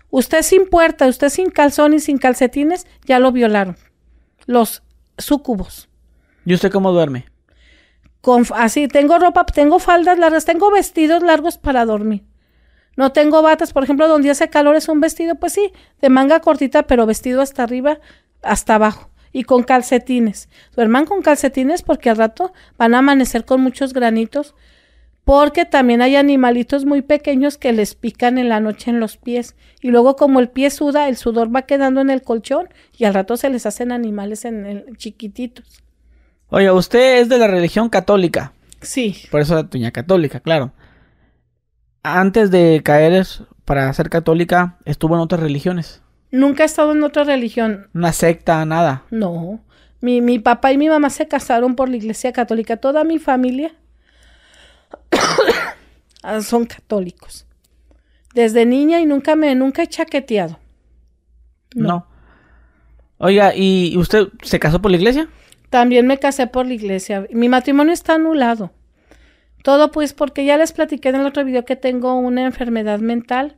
[0.10, 3.76] Usted sin puerta, usted sin calzón y sin calcetines, ya lo violaron.
[4.46, 4.84] Los
[5.18, 5.90] súcubos.
[6.46, 7.26] ¿Y usted cómo duerme?
[8.22, 12.24] Con, así, tengo ropa, tengo faldas largas, tengo vestidos largos para dormir.
[12.96, 16.40] No tengo batas, por ejemplo, donde hace calor es un vestido, pues sí, de manga
[16.40, 18.00] cortita, pero vestido hasta arriba,
[18.46, 19.12] hasta abajo.
[19.32, 20.48] y con calcetines.
[20.78, 24.56] Duerman con calcetines porque al rato van a amanecer con muchos granitos
[25.26, 29.56] porque también hay animalitos muy pequeños que les pican en la noche en los pies
[29.82, 33.16] y luego como el pie suda, el sudor va quedando en el colchón y al
[33.16, 35.84] rato se les hacen animales en el, chiquititos.
[36.48, 38.54] Oye, usted es de la religión católica.
[38.82, 39.18] Sí.
[39.32, 40.74] Por eso es tuña católica, claro.
[42.04, 43.26] Antes de caer
[43.66, 46.04] para ser católica, estuvo en otras religiones.
[46.32, 47.88] Nunca he estado en otra religión.
[47.94, 49.04] Una secta, nada.
[49.12, 49.62] No.
[50.02, 52.78] Mi, mi papá y mi mamá se casaron por la iglesia católica.
[52.78, 53.74] Toda mi familia
[56.42, 57.46] son católicos.
[58.34, 60.60] Desde niña y nunca me, nunca he chaqueteado.
[61.74, 62.08] No.
[63.18, 65.30] Oiga, ¿y usted se casó por la iglesia?
[65.70, 67.28] También me casé por la iglesia.
[67.32, 68.72] Mi matrimonio está anulado.
[69.64, 73.58] Todo pues porque ya les platiqué en el otro video que tengo una enfermedad mental.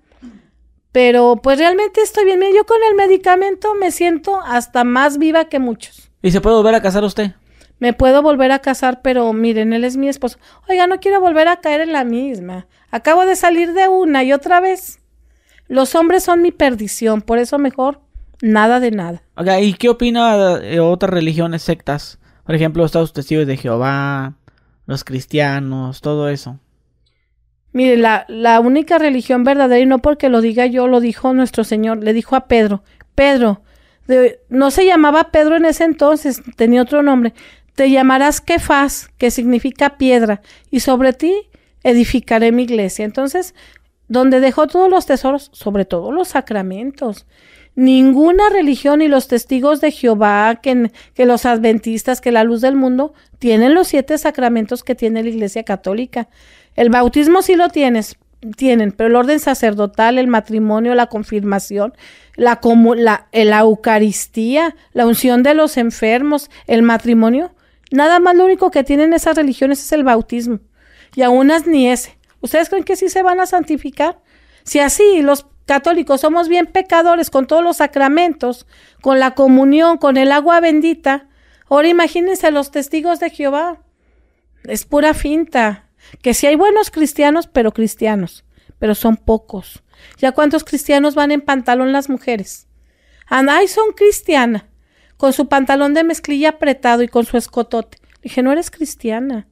[0.98, 2.40] Pero pues realmente estoy bien.
[2.56, 6.10] Yo con el medicamento me siento hasta más viva que muchos.
[6.24, 7.34] ¿Y se puede volver a casar usted?
[7.78, 10.40] me puedo volver a casar, pero miren, él es mi esposo.
[10.68, 12.66] Oiga, no quiero volver a caer en la misma.
[12.90, 14.98] Acabo de salir de una y otra vez.
[15.68, 18.02] Los hombres son mi perdición, por eso mejor
[18.42, 19.22] nada de nada.
[19.36, 22.18] Oiga, ¿y qué opina de otras religiones, sectas?
[22.44, 24.34] Por ejemplo, Estados Testigos de Jehová,
[24.88, 26.60] los cristianos, todo eso.
[27.74, 31.64] Mire, la, la única religión verdadera, y no porque lo diga yo, lo dijo nuestro
[31.64, 32.84] Señor, le dijo a Pedro,
[33.16, 33.62] Pedro,
[34.50, 37.34] no se llamaba Pedro en ese entonces, tenía otro nombre
[37.78, 40.42] te llamarás Kefas, que significa piedra,
[40.72, 41.32] y sobre ti
[41.84, 43.06] edificaré mi iglesia.
[43.06, 43.54] Entonces,
[44.08, 47.28] donde dejó todos los tesoros, sobre todo los sacramentos.
[47.76, 52.76] Ninguna religión y los testigos de Jehová, que, que los adventistas, que la luz del
[52.76, 56.30] mundo, tienen los siete sacramentos que tiene la Iglesia Católica.
[56.78, 58.16] El bautismo sí lo tienes,
[58.56, 61.94] tienen, pero el orden sacerdotal, el matrimonio, la confirmación,
[62.38, 62.62] la,
[63.34, 67.52] la, Eucaristía, la unción de los enfermos, el matrimonio,
[67.92, 70.60] Nada más lo único que tienen esas religiones es el bautismo.
[71.16, 72.18] Y a unas ni ese.
[72.42, 74.20] ¿Ustedes creen que sí se van a santificar?
[74.64, 78.68] Si así los católicos somos bien pecadores con todos los sacramentos,
[79.02, 81.28] con la comunión, con el agua bendita,
[81.70, 83.82] ahora imagínense los testigos de Jehová.
[84.64, 85.87] Es pura finta.
[86.22, 88.46] Que si hay buenos cristianos, pero cristianos,
[88.80, 89.84] pero son pocos.
[90.18, 92.68] ¿Ya cuántos cristianos van en pantalón las mujeres?
[93.28, 94.64] Ay, son cristianas
[95.18, 97.98] con su pantalón de mezclilla apretado y con su escotote.
[98.22, 99.48] dije, no eres cristiana.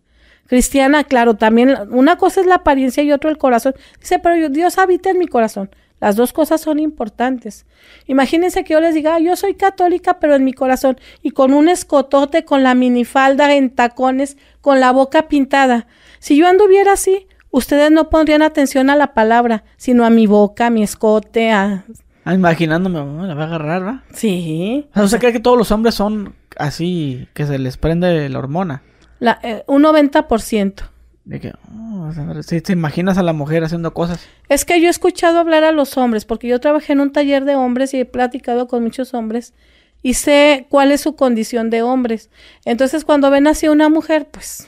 [0.47, 3.73] Cristiana, claro, también una cosa es la apariencia y otro el corazón.
[3.99, 5.71] Dice, pero Dios habita en mi corazón.
[5.99, 7.65] Las dos cosas son importantes.
[8.05, 11.67] Imagínense que yo les diga, yo soy católica, pero en mi corazón, y con un
[11.67, 15.87] escotote, con la minifalda en tacones, con la boca pintada.
[16.19, 20.67] Si yo anduviera así, ustedes no pondrían atención a la palabra, sino a mi boca,
[20.67, 21.85] a mi escote, a
[22.25, 24.03] Ah, imaginándome, la va a agarrar, ¿va?
[24.11, 24.87] Sí.
[24.95, 28.81] O sea, cree que todos los hombres son así, que se les prende la hormona.
[29.19, 30.89] La, eh, un 90%.
[31.23, 32.11] De que, oh,
[32.41, 34.27] si te imaginas a la mujer haciendo cosas.
[34.49, 37.45] Es que yo he escuchado hablar a los hombres, porque yo trabajé en un taller
[37.45, 39.53] de hombres y he platicado con muchos hombres
[40.01, 42.31] y sé cuál es su condición de hombres.
[42.63, 44.67] Entonces, cuando ven así a una mujer, pues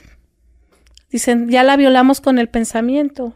[1.10, 3.34] dicen, ya la violamos con el pensamiento.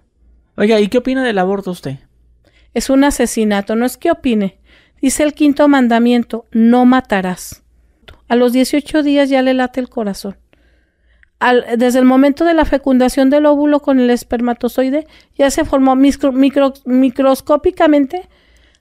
[0.57, 1.99] Oiga, ¿y qué opina del aborto usted?
[2.75, 4.59] Es un asesinato, no es que opine.
[5.01, 7.62] Dice el quinto mandamiento, no matarás.
[8.29, 10.37] A los 18 días ya le late el corazón.
[11.77, 18.29] desde el momento de la fecundación del óvulo con el espermatozoide, ya se formó microscópicamente.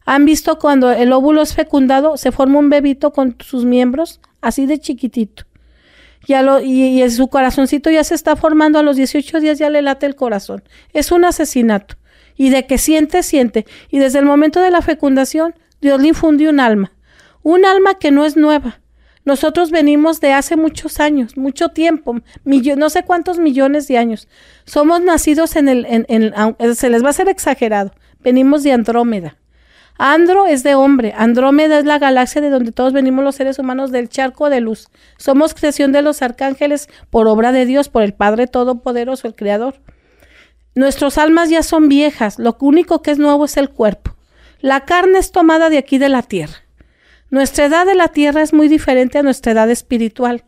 [0.05, 4.67] Han visto cuando el óvulo es fecundado, se forma un bebito con sus miembros, así
[4.67, 5.45] de chiquitito.
[6.27, 9.69] Ya lo, y, y su corazoncito ya se está formando a los 18 días, ya
[9.69, 10.63] le late el corazón.
[10.93, 11.95] Es un asesinato
[12.41, 13.65] y de que siente, siente.
[13.89, 16.91] Y desde el momento de la fecundación, Dios le infundió un alma,
[17.43, 18.79] un alma que no es nueva.
[19.25, 24.27] Nosotros venimos de hace muchos años, mucho tiempo, no sé cuántos millones de años.
[24.65, 27.91] Somos nacidos en el, en, se les va a hacer exagerado,
[28.21, 29.37] venimos de Andrómeda.
[30.03, 33.91] Andro es de hombre, Andrómeda es la galaxia de donde todos venimos los seres humanos
[33.91, 34.87] del charco de luz.
[35.17, 39.75] Somos creación de los arcángeles por obra de Dios, por el Padre Todopoderoso, el Creador.
[40.73, 44.15] Nuestras almas ya son viejas, lo único que es nuevo es el cuerpo.
[44.59, 46.63] La carne es tomada de aquí de la tierra.
[47.29, 50.45] Nuestra edad de la tierra es muy diferente a nuestra edad espiritual.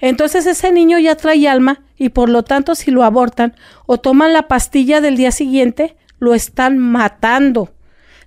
[0.00, 3.54] Entonces ese niño ya trae alma y por lo tanto si lo abortan
[3.86, 7.77] o toman la pastilla del día siguiente, lo están matando.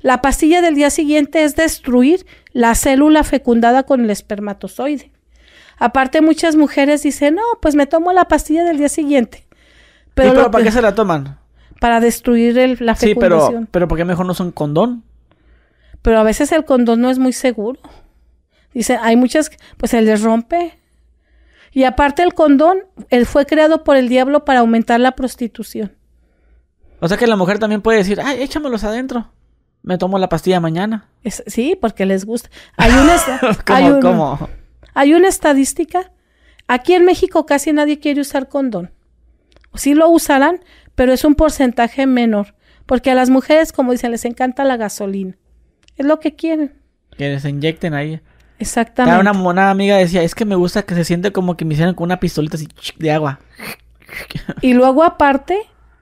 [0.02, 5.11] La pastilla del día siguiente es destruir la célula fecundada con el espermatozoide.
[5.78, 9.48] Aparte muchas mujeres dicen, no, pues me tomo la pastilla del día siguiente.
[10.14, 11.40] Pero, para qué se la toman?
[11.80, 13.41] Para destruir el, la fecundación.
[13.41, 15.03] Sí, pero, pero ¿por qué mejor no son condón?
[16.02, 17.80] Pero a veces el condón no es muy seguro.
[18.73, 20.78] Dicen, hay muchas, pues se les rompe.
[21.72, 22.80] Y aparte el condón,
[23.10, 25.94] él fue creado por el diablo para aumentar la prostitución.
[26.99, 29.32] O sea que la mujer también puede decir, ay, échamelos adentro.
[29.84, 31.08] Me tomo la pastilla mañana.
[31.24, 32.49] Es- sí, porque les gusta.
[32.78, 33.16] Hay una,
[33.66, 34.49] ¿Cómo, hay un- cómo?
[34.94, 36.12] hay una estadística.
[36.68, 38.91] Aquí en México casi nadie quiere usar condón.
[39.74, 40.60] Sí lo usarán,
[40.95, 42.56] pero es un porcentaje menor.
[42.86, 45.38] Porque a las mujeres, como dicen, les encanta la gasolina.
[45.98, 46.74] Es lo que quieren.
[47.18, 48.20] Que se inyecten ahí.
[48.60, 49.20] Exactamente.
[49.20, 51.95] Una, una amiga decía, es que me gusta que se siente como que me hicieran
[51.95, 52.68] con una pistolita así
[52.99, 53.40] de agua.
[54.62, 55.58] Y luego aparte,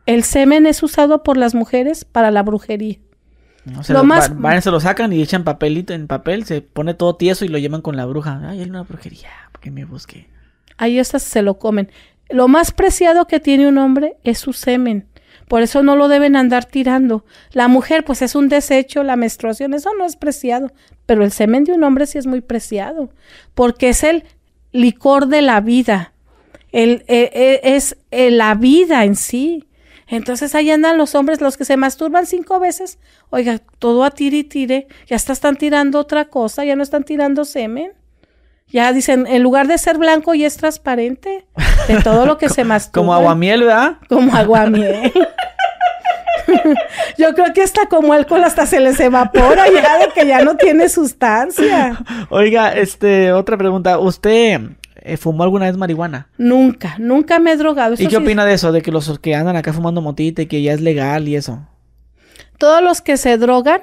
[0.06, 2.98] el semen es usado por las mujeres para la brujería.
[3.90, 7.16] Lo más- va- van, se lo sacan y echan papelito en papel, se pone todo
[7.16, 8.42] tieso y lo llevan con la bruja.
[8.44, 9.30] Ay, hay una brujería,
[9.62, 10.28] que me busque.
[10.78, 11.92] Ahí estas se lo comen.
[12.30, 15.08] Lo más preciado que tiene un hombre es su semen.
[15.48, 17.26] Por eso no lo deben andar tirando.
[17.54, 20.72] La mujer, pues es un desecho, la menstruación, eso no es preciado.
[21.08, 23.10] Pero el semen de un hombre sí es muy preciado.
[23.56, 24.26] Porque es el
[24.72, 26.14] licor de la vida.
[26.72, 29.66] El, eh, eh, es eh, la vida en sí.
[30.10, 32.98] Entonces ahí andan los hombres, los que se masturban cinco veces.
[33.30, 34.88] Oiga, todo a tire y tire.
[35.08, 37.94] Ya hasta están tirando otra cosa, ya no están tirando semen.
[38.68, 41.46] Ya dicen, en lugar de ser blanco y es transparente
[41.88, 43.02] de todo lo que se masturba.
[43.02, 43.98] Como aguamiel, ¿verdad?
[44.08, 45.12] Como aguamiel.
[47.18, 50.58] Yo creo que hasta como alcohol hasta se les evapora ya de que ya no
[50.58, 52.00] tiene sustancia.
[52.30, 54.00] Oiga, este, otra pregunta.
[54.00, 54.62] ¿Usted
[55.04, 56.30] eh, fumó alguna vez marihuana?
[56.38, 57.94] Nunca, nunca me he drogado.
[57.96, 58.72] ¿Y qué sí, opina de eso?
[58.72, 61.68] De que los que andan acá fumando motita y que ya es legal y eso.
[62.58, 63.82] Todos los que se drogan,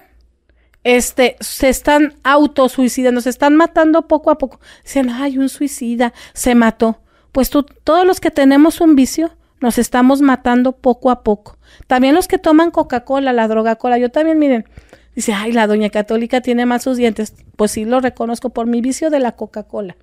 [0.85, 4.61] este, se están autosuicidando, se están matando poco a poco.
[4.85, 7.01] Dicen, ay, un suicida, se mató.
[7.33, 11.59] Pues tú, todos los que tenemos un vicio, nos estamos matando poco a poco.
[11.87, 13.99] También los que toman Coca-Cola, la droga cola.
[13.99, 14.65] Yo también, miren,
[15.15, 17.35] dice, ay, la doña católica tiene mal sus dientes.
[17.57, 19.97] Pues sí, lo reconozco por mi vicio de la Coca-Cola.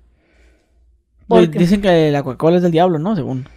[1.28, 3.14] Pues Porque- Dicen que la Coca-Cola es del diablo, ¿no?
[3.16, 3.48] Según.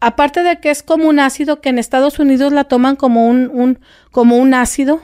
[0.00, 3.50] Aparte de que es como un ácido que en Estados Unidos la toman como un,
[3.52, 3.78] un-
[4.10, 5.00] como un ácido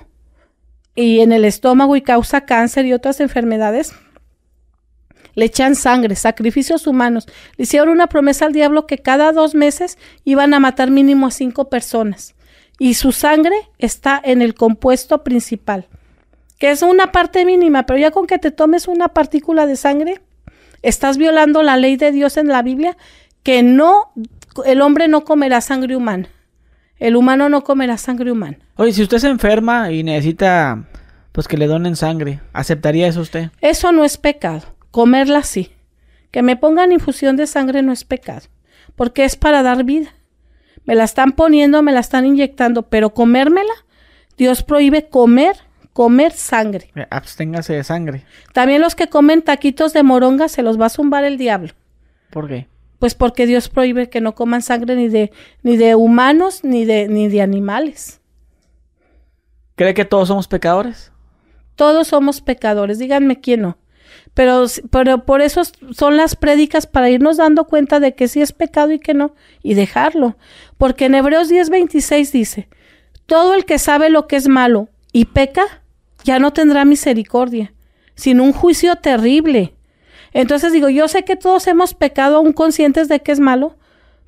[0.95, 3.93] y en el estómago y causa cáncer y otras enfermedades.
[5.35, 7.27] Le echan sangre, sacrificios humanos.
[7.59, 11.31] Le hicieron una promesa al diablo que cada dos meses iban a matar mínimo a
[11.31, 12.35] cinco personas.
[12.78, 15.89] Y su sangre está en el compuesto principal,
[16.59, 20.23] que es una parte mínima, pero ya con que te tomes una partícula de sangre,
[20.89, 22.97] estás violando la ley de Dios en la Biblia,
[23.43, 24.13] que no,
[24.65, 26.29] el hombre no comerá sangre humana.
[26.99, 28.59] El humano no comerá sangre humana.
[28.77, 30.87] Oye, si usted se enferma y necesita,
[31.33, 33.51] pues que le donen sangre, ¿aceptaría eso usted?
[33.61, 34.63] Eso no es pecado.
[34.91, 35.73] Comerla sí.
[36.31, 38.47] Que me pongan infusión de sangre no es pecado.
[38.95, 40.15] Porque es para dar vida.
[40.85, 43.75] Me la están poniendo, me la están inyectando, pero comérmela,
[44.39, 45.57] Dios prohíbe comer,
[45.97, 46.90] comer sangre.
[46.94, 48.23] Eh, Absténgase de sangre.
[48.52, 51.73] También los que comen taquitos de moronga se los va a zumbar el diablo.
[52.28, 52.68] ¿Por qué?
[52.98, 55.32] Pues porque Dios prohíbe que no coman sangre ni de,
[55.62, 58.20] ni de humanos ni de, ni de animales.
[59.74, 61.12] ¿Cree que todos somos pecadores?
[61.77, 63.78] Todos somos pecadores, díganme quién no.
[64.35, 65.62] Pero, pero por eso
[65.93, 69.35] son las prédicas para irnos dando cuenta de que sí es pecado y que no,
[69.62, 70.36] y dejarlo.
[70.77, 72.68] Porque en Hebreos 10:26 dice,
[73.24, 75.82] todo el que sabe lo que es malo y peca,
[76.27, 77.73] ya no tendrá misericordia,
[78.16, 79.74] sino un juicio terrible.
[80.32, 83.77] Entonces digo, yo sé que todos hemos pecado aún conscientes de que es malo,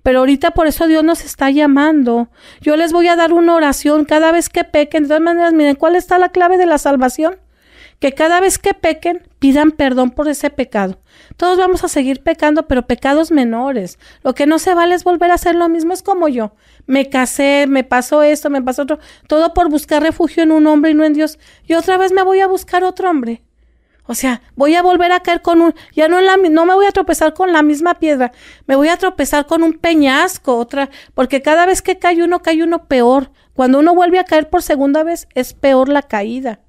[0.05, 2.31] pero ahorita por eso Dios nos está llamando.
[2.61, 5.03] Yo les voy a dar una oración cada vez que pequen.
[5.03, 7.37] De todas maneras, miren, ¿cuál está la clave de la salvación?
[8.01, 11.01] Que cada vez que pequen, pidan perdón por ese pecado.
[11.37, 13.99] Todos vamos a seguir pecando, pero pecados menores.
[14.23, 15.93] Lo que no se vale es volver a hacer lo mismo.
[15.93, 16.53] Es como yo.
[16.87, 18.99] Me casé, me pasó esto, me pasó otro.
[19.27, 21.39] Todo por buscar refugio en un hombre y no en Dios.
[21.66, 23.43] Y otra vez me voy a buscar otro hombre.
[24.11, 26.75] O sea, voy a volver a caer con un, ya no en la, no me
[26.75, 28.33] voy a tropezar con la misma piedra,
[28.66, 32.62] me voy a tropezar con un peñasco, otra, porque cada vez que cae uno, cae
[32.62, 33.31] uno peor.
[33.53, 36.61] Cuando uno vuelve a caer por segunda vez, es peor la caída.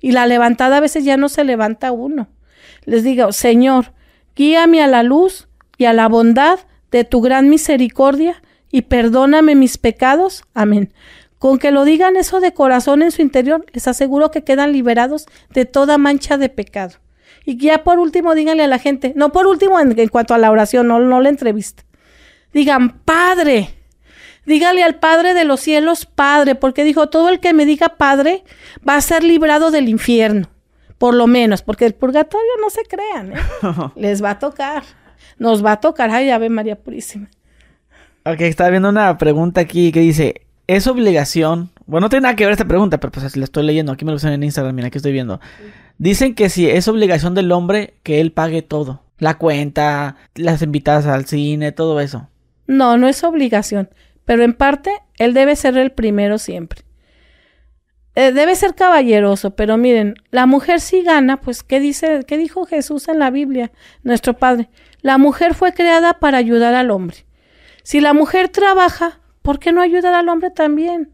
[0.00, 2.28] Y la levantada a veces ya no se levanta uno.
[2.84, 3.92] Les digo, Señor,
[4.34, 6.60] guíame a la luz y a la bondad
[6.90, 10.44] de tu gran misericordia y perdóname mis pecados.
[10.54, 10.92] Amén.
[11.38, 15.26] Con que lo digan eso de corazón en su interior, les aseguro que quedan liberados
[15.50, 16.96] de toda mancha de pecado.
[17.46, 20.50] Y ya por último, díganle a la gente, no por último en, cuanto a la
[20.50, 21.84] oración, no, no la entrevista.
[22.52, 23.79] Digan, Padre,
[24.46, 28.44] dígale al Padre de los cielos, Padre, porque dijo, todo el que me diga Padre
[28.86, 30.48] va a ser librado del infierno,
[30.98, 33.40] por lo menos, porque el purgatorio no se crean, ¿eh?
[33.96, 34.82] les va a tocar,
[35.38, 37.28] nos va a tocar, ay, Ave María Purísima.
[38.24, 41.70] Ok, estaba viendo una pregunta aquí que dice, ¿es obligación?
[41.86, 43.92] Bueno, no tiene nada que ver esta pregunta, pero pues la estoy leyendo.
[43.92, 45.40] Aquí me lo pusieron en Instagram, mira, aquí estoy viendo.
[45.96, 49.02] Dicen que si es obligación del hombre que él pague todo.
[49.18, 52.28] La cuenta, las invitadas al cine, todo eso.
[52.66, 53.90] No, no es obligación,
[54.30, 56.82] pero en parte él debe ser el primero siempre.
[58.14, 62.64] Eh, debe ser caballeroso, pero miren, la mujer sí gana, pues ¿qué dice, qué dijo
[62.64, 63.72] Jesús en la Biblia,
[64.04, 64.70] nuestro Padre?
[65.02, 67.26] La mujer fue creada para ayudar al hombre.
[67.82, 71.10] Si la mujer trabaja, ¿por qué no ayudar al hombre también?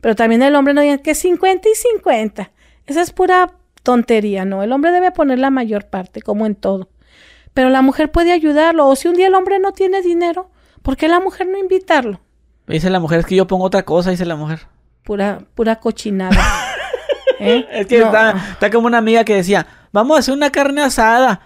[0.00, 2.50] Pero también el hombre no diga que 50 y 50.
[2.86, 4.62] Esa es pura tontería, ¿no?
[4.62, 6.88] El hombre debe poner la mayor parte, como en todo.
[7.52, 8.88] Pero la mujer puede ayudarlo.
[8.88, 10.48] O si un día el hombre no tiene dinero,
[10.80, 12.23] ¿por qué la mujer no invitarlo?
[12.66, 14.60] Dice la mujer, es que yo pongo otra cosa, dice la mujer.
[15.02, 16.36] Pura, pura cochinada.
[17.40, 17.66] ¿Eh?
[17.72, 18.06] Es que No.
[18.06, 21.40] está, está como una amiga que decía, vamos a hacer una carne asada.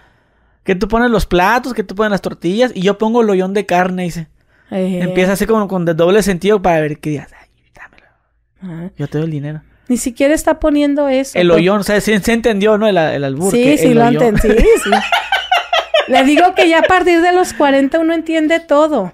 [0.63, 3.53] Que tú pones los platos, que tú pones las tortillas y yo pongo el hoyón
[3.53, 4.27] de carne, dice.
[4.71, 7.29] Eh, Empieza así como con de doble sentido para ver qué digas.
[7.75, 8.07] Dámelo.
[8.85, 9.61] ah, Yo te doy el dinero.
[9.87, 11.37] Ni siquiera está poniendo eso.
[11.39, 12.87] El Pero- hoyón, o sea, se, se entendió, ¿no?
[12.87, 13.51] El, el albur.
[13.51, 14.39] Sí, que sí, el lo entendí.
[14.41, 14.89] Sí, sí.
[16.09, 19.13] Le digo que ya a partir de los 40 uno entiende todo.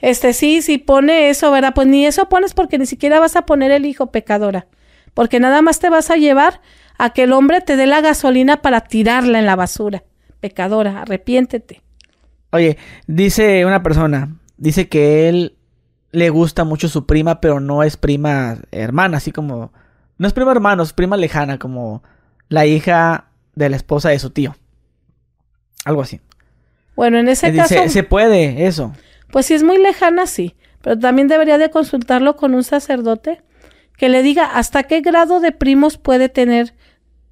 [0.00, 1.74] Este, sí, sí pone eso, ¿verdad?
[1.74, 4.66] Pues ni eso pones porque ni siquiera vas a poner el hijo pecadora.
[5.14, 6.60] Porque nada más te vas a llevar
[6.98, 10.04] a que el hombre te dé la gasolina para tirarla en la basura.
[10.40, 11.82] Pecadora, arrepiéntete.
[12.50, 15.56] Oye, dice una persona, dice que él
[16.12, 19.72] le gusta mucho su prima, pero no es prima hermana, así como...
[20.16, 22.02] No es prima hermano, es prima lejana, como
[22.48, 24.56] la hija de la esposa de su tío.
[25.84, 26.20] Algo así.
[26.96, 28.92] Bueno, en ese caso, se puede eso.
[29.30, 30.56] pues si es muy lejana, sí.
[30.82, 33.42] Pero también debería de consultarlo con un sacerdote
[33.96, 36.74] que le diga hasta qué grado de primos puede tener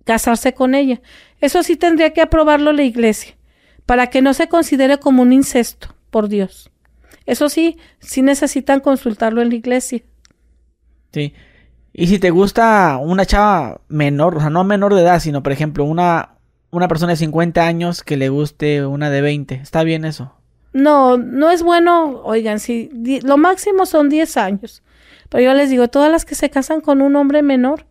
[0.05, 1.01] casarse con ella.
[1.41, 3.37] Eso sí tendría que aprobarlo la iglesia,
[3.87, 6.71] para que no se considere como un incesto, por Dios.
[7.25, 10.03] Eso sí, sí necesitan consultarlo en la iglesia.
[11.13, 11.35] Sí.
[11.93, 15.53] Y si te gusta una chava menor, o sea, no menor de edad, sino por
[15.53, 16.36] ejemplo una,
[16.71, 20.33] una persona de 50 años que le guste una de 20, ¿está bien eso?
[20.73, 24.83] No, no es bueno, oigan, si di- lo máximo son 10 años.
[25.29, 27.87] Pero yo les digo, todas las que se casan con un hombre menor,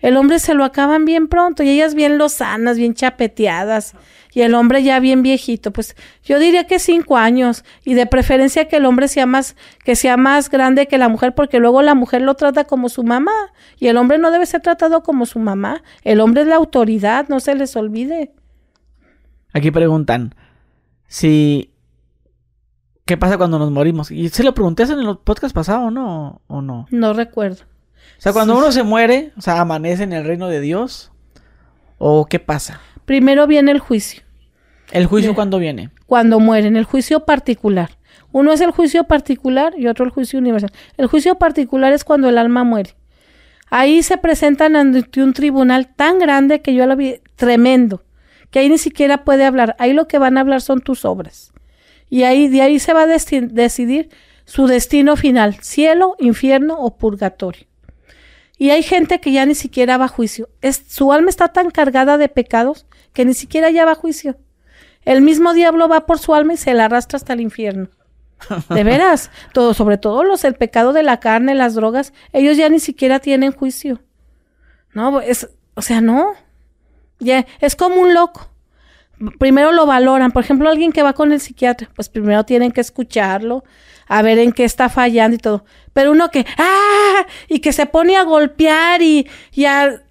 [0.00, 3.94] el hombre se lo acaban bien pronto y ellas bien lozanas, bien chapeteadas
[4.36, 5.72] y el hombre ya bien viejito.
[5.72, 9.96] Pues yo diría que cinco años y de preferencia que el hombre sea más, que
[9.96, 13.32] sea más grande que la mujer porque luego la mujer lo trata como su mamá
[13.78, 15.82] y el hombre no debe ser tratado como su mamá.
[16.04, 18.34] El hombre es la autoridad, no se les olvide.
[19.54, 20.34] Aquí preguntan
[21.06, 21.72] si...
[23.06, 24.10] ¿Qué pasa cuando nos morimos?
[24.10, 26.42] Y se lo pregunté en el podcast pasado, ¿no?
[26.46, 26.88] ¿O no?
[26.90, 27.62] No recuerdo.
[28.18, 31.10] O sea, cuando uno se muere, o sea, amanece en el reino de Dios.
[31.96, 32.82] ¿O qué pasa?
[33.06, 34.25] Primero viene el juicio.
[34.92, 35.90] ¿El juicio cuándo viene?
[36.06, 37.90] cuando mueren, el juicio particular.
[38.32, 40.72] Uno es el juicio particular y otro el juicio universal.
[40.96, 42.94] El juicio particular es cuando el alma muere.
[43.68, 48.04] Ahí se presentan ante un tribunal tan grande que yo lo vi tremendo,
[48.50, 49.74] que ahí ni siquiera puede hablar.
[49.78, 51.52] Ahí lo que van a hablar son tus obras.
[52.08, 54.10] Y ahí de ahí se va a decidir
[54.44, 57.66] su destino final, cielo, infierno o purgatorio.
[58.58, 60.48] Y hay gente que ya ni siquiera va a juicio.
[60.62, 64.36] Es, su alma está tan cargada de pecados que ni siquiera ya va a juicio.
[65.06, 67.88] El mismo diablo va por su alma y se la arrastra hasta el infierno.
[68.68, 72.68] De veras, todo, sobre todo los el pecado de la carne, las drogas, ellos ya
[72.68, 74.02] ni siquiera tienen juicio.
[74.92, 76.32] No, es, o sea, no.
[77.20, 78.50] Ya, es como un loco.
[79.38, 82.82] Primero lo valoran, por ejemplo, alguien que va con el psiquiatra, pues primero tienen que
[82.82, 83.64] escucharlo,
[84.08, 85.64] a ver en qué está fallando y todo.
[85.92, 87.26] Pero uno que, ¡ah!
[87.48, 90.02] y que se pone a golpear y ya,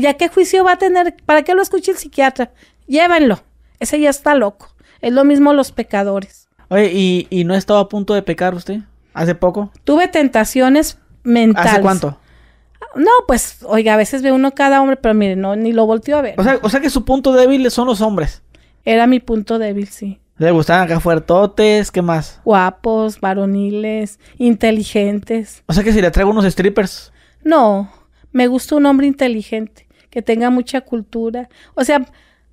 [0.00, 2.52] ya qué juicio va a tener, ¿para qué lo escuche el psiquiatra?
[2.86, 3.42] Llévenlo,
[3.82, 4.68] ese ya está loco.
[5.00, 6.48] Es lo mismo los pecadores.
[6.68, 8.78] Oye, ¿y, y no estaba a punto de pecar usted?
[9.12, 9.70] ¿Hace poco?
[9.84, 11.72] Tuve tentaciones mentales.
[11.72, 12.18] ¿Hace cuánto?
[12.94, 16.16] No, pues, oiga, a veces ve uno cada hombre, pero mire, no, ni lo volteó
[16.16, 16.34] a ver.
[16.38, 18.42] O sea, o sea que su punto débil son los hombres.
[18.84, 20.20] Era mi punto débil, sí.
[20.38, 22.40] Le gustaban acá fuertotes, ¿qué más?
[22.44, 25.62] Guapos, varoniles, inteligentes.
[25.66, 27.12] O sea que si le traigo unos strippers.
[27.44, 27.92] No,
[28.32, 31.48] me gusta un hombre inteligente, que tenga mucha cultura.
[31.74, 32.06] O sea,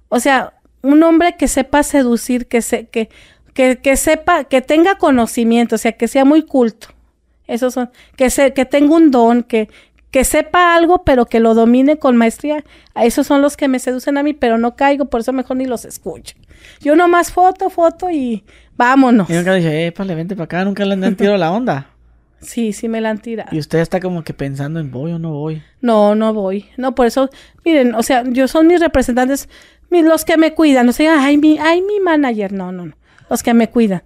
[0.10, 3.10] o sea, un hombre que sepa seducir, que se, que,
[3.54, 6.88] que, que sepa, que tenga conocimiento, o sea, que sea muy culto.
[7.48, 9.70] Esos son, que se, que tenga un don, que,
[10.12, 12.64] que sepa algo, pero que lo domine con maestría.
[12.94, 15.58] A esos son los que me seducen a mí, pero no caigo, por eso mejor
[15.58, 16.36] ni los escucho.
[16.82, 18.44] Yo nomás foto, foto y
[18.78, 19.30] vámonos.
[19.30, 21.90] Y nunca le dije, eh, pale, vente para acá, nunca le han tirado la onda.
[22.42, 23.50] Sí, sí me la han tirado.
[23.52, 25.62] Y usted está como que pensando en voy o no voy.
[25.82, 26.68] No, no voy.
[26.78, 27.30] No, por eso,
[27.66, 29.50] miren, o sea, yo son mis representantes,
[29.92, 30.86] los que me cuidan.
[30.86, 32.52] No sé, ay, mi, ay, mi manager.
[32.54, 32.94] No, no, no.
[33.30, 34.04] Los que me cuidan.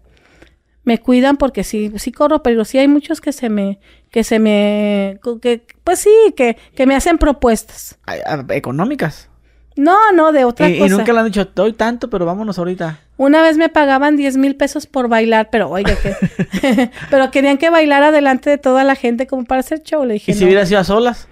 [0.86, 3.80] Me cuidan porque sí, sí corro, pero sí hay muchos que se me,
[4.12, 7.98] que se me, que, pues sí, que, que me hacen propuestas.
[8.06, 9.30] Ah, Económicas.
[9.78, 10.98] No, no, de otra Y, y cosa.
[10.98, 13.00] nunca le han dicho, doy tanto, pero vámonos ahorita.
[13.18, 16.16] Una vez me pagaban 10 mil pesos por bailar, pero oiga que...
[17.10, 20.04] pero querían que bailara delante de toda la gente como para hacer show.
[20.06, 20.48] Le dije, ¿Y si no.
[20.48, 21.28] hubiera sido a solas?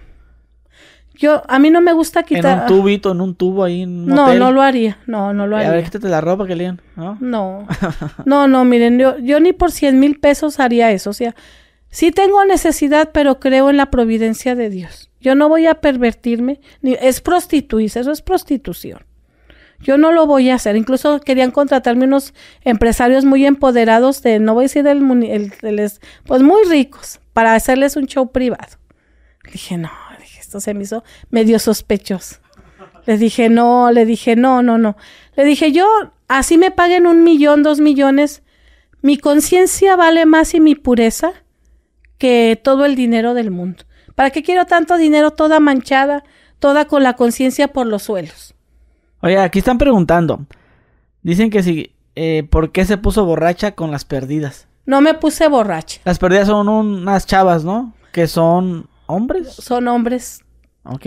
[1.21, 2.61] Yo, a mí no me gusta En quitar...
[2.61, 4.39] un tubito, en un tubo ahí en un no, hotel.
[4.39, 4.97] no lo haría.
[5.05, 5.71] No, no lo A haría.
[5.73, 7.17] ver, quítate la ropa que lean, ¿no?
[7.21, 7.67] No,
[8.25, 11.11] no, no, miren, yo, yo ni por 100 mil pesos haría eso.
[11.11, 11.35] O sea,
[11.89, 15.11] sí tengo necesidad, pero creo en la providencia de Dios.
[15.19, 19.01] Yo no voy a pervertirme, ni es prostituirse, eso es prostitución.
[19.79, 20.75] Yo no lo voy a hacer.
[20.75, 22.33] Incluso querían contratarme unos
[22.63, 27.53] empresarios muy empoderados de, no voy a decir del, el- les- pues muy ricos, para
[27.55, 28.77] hacerles un show privado.
[29.51, 29.89] Dije, no,
[30.19, 32.35] dije, esto se me hizo medio sospechoso.
[33.05, 34.97] Le dije, no, le dije, no, no, no.
[35.37, 35.87] Le dije, yo,
[36.27, 38.43] así me paguen un millón, dos millones,
[39.01, 41.31] mi conciencia vale más y mi pureza
[42.17, 43.85] que todo el dinero del mundo.
[44.13, 46.25] ¿Para qué quiero tanto dinero toda manchada,
[46.59, 48.53] toda con la conciencia por los suelos?
[49.21, 50.45] Oye, aquí están preguntando.
[51.23, 54.67] Dicen que si, eh, ¿por qué se puso borracha con las perdidas?
[54.85, 56.01] No me puse borracha.
[56.03, 57.93] Las perdidas son unas chavas, ¿no?
[58.11, 59.47] Que son hombres.
[59.53, 60.41] Son hombres.
[60.83, 61.05] Ok.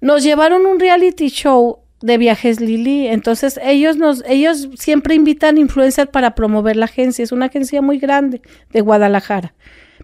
[0.00, 6.10] Nos llevaron un reality show de viajes Lili, entonces ellos nos ellos siempre invitan influencers
[6.10, 9.54] para promover la agencia, es una agencia muy grande de Guadalajara.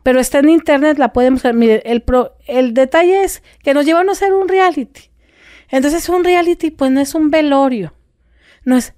[0.02, 1.52] Pero está en internet, la podemos ver.
[1.52, 5.10] Mire, el pro- el detalle es que nos llevan a hacer un reality.
[5.68, 7.92] Entonces un reality pues no es un velorio.
[8.64, 8.94] No es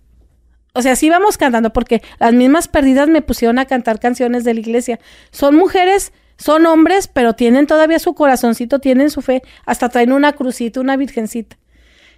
[0.74, 4.54] o sea, sí vamos cantando porque las mismas perdidas me pusieron a cantar canciones de
[4.54, 5.00] la iglesia.
[5.30, 6.12] Son mujeres,
[6.42, 10.96] son hombres, pero tienen todavía su corazoncito, tienen su fe, hasta traen una crucita, una
[10.96, 11.56] virgencita.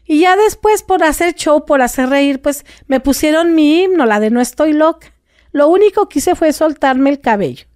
[0.07, 4.21] Y ya después, por hacer show, por hacer reír, pues me pusieron mi himno, la
[4.21, 5.13] de No estoy loca.
[5.53, 7.67] Lo único que hice fue soltarme el cabello.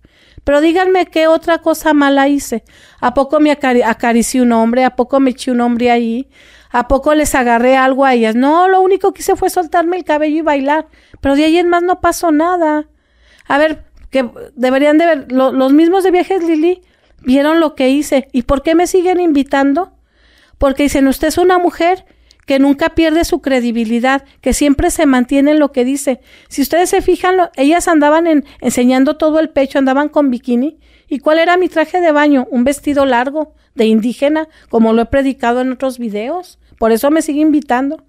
[0.45, 2.65] Pero díganme qué otra cosa mala hice.
[3.01, 4.85] ¿A poco me acari- acaricié un hombre?
[4.85, 6.29] ¿A poco me eché un hombre ahí?
[6.71, 8.35] ¿A poco les agarré algo a ellas?
[8.35, 10.87] No, lo único que hice fue soltarme el cabello y bailar.
[11.21, 12.89] Pero de ahí en más no pasó nada.
[13.47, 16.83] A ver, que deberían de ver, lo- los mismos de viajes Lili
[17.23, 18.29] vieron lo que hice.
[18.33, 19.93] ¿Y por qué me siguen invitando?
[20.59, 22.05] Porque dicen, usted es una mujer
[22.47, 26.21] que nunca pierde su credibilidad, que siempre se mantiene en lo que dice.
[26.49, 30.79] Si ustedes se fijan, lo- ellas andaban en- enseñando todo el pecho, andaban con bikini.
[31.09, 32.47] ¿Y cuál era mi traje de baño?
[32.51, 36.59] Un vestido largo de indígena, como lo he predicado en otros videos.
[36.79, 38.03] Por eso me sigue invitando.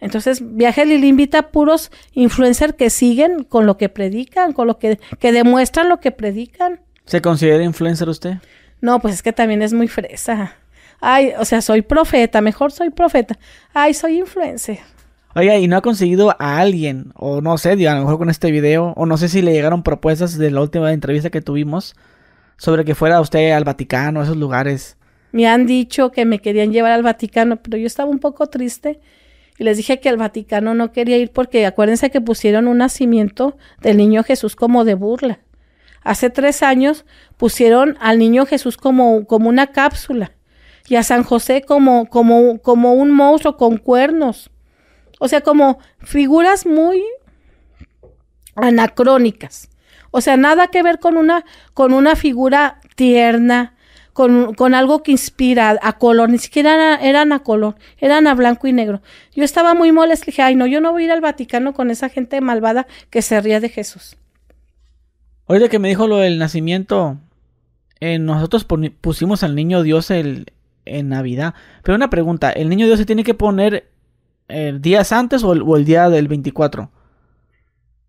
[0.00, 4.78] Entonces, Viaje Lili invita a puros influencers que siguen con lo que predican, con lo
[4.78, 6.80] que, que demuestran lo que predican.
[7.04, 8.34] ¿Se considera influencer usted?
[8.80, 10.54] No, pues es que también es muy fresa.
[11.00, 13.38] Ay, o sea, soy profeta, mejor soy profeta.
[13.74, 14.78] Ay, soy influencer.
[15.34, 17.12] Oiga, ¿y no ha conseguido a alguien?
[17.14, 19.82] O no sé, a lo mejor con este video, o no sé si le llegaron
[19.82, 21.94] propuestas de la última entrevista que tuvimos
[22.56, 24.96] sobre que fuera usted al Vaticano, a esos lugares.
[25.32, 29.00] Me han dicho que me querían llevar al Vaticano, pero yo estaba un poco triste
[29.60, 33.58] y les dije que al Vaticano no quería ir porque acuérdense que pusieron un nacimiento
[33.82, 35.40] del niño Jesús como de burla.
[36.02, 37.04] Hace tres años
[37.36, 40.32] pusieron al niño Jesús como, como una cápsula
[40.88, 44.50] y a San José como, como, como un monstruo con cuernos.
[45.18, 47.04] O sea, como figuras muy
[48.54, 49.68] anacrónicas.
[50.10, 53.74] O sea, nada que ver con una, con una figura tierna,
[54.12, 58.34] con, con algo que inspira a color, ni siquiera eran, eran a color, eran a
[58.34, 59.00] blanco y negro.
[59.34, 61.90] Yo estaba muy molesta, dije, ay no, yo no voy a ir al Vaticano con
[61.90, 64.16] esa gente malvada que se ría de Jesús.
[65.46, 67.18] Ahorita que me dijo lo del nacimiento,
[68.00, 68.66] eh, nosotros
[69.00, 70.52] pusimos al niño Dios el,
[70.84, 71.54] en Navidad.
[71.82, 73.90] Pero una pregunta, ¿el niño Dios se tiene que poner
[74.48, 76.90] eh, días antes o el, o el día del 24?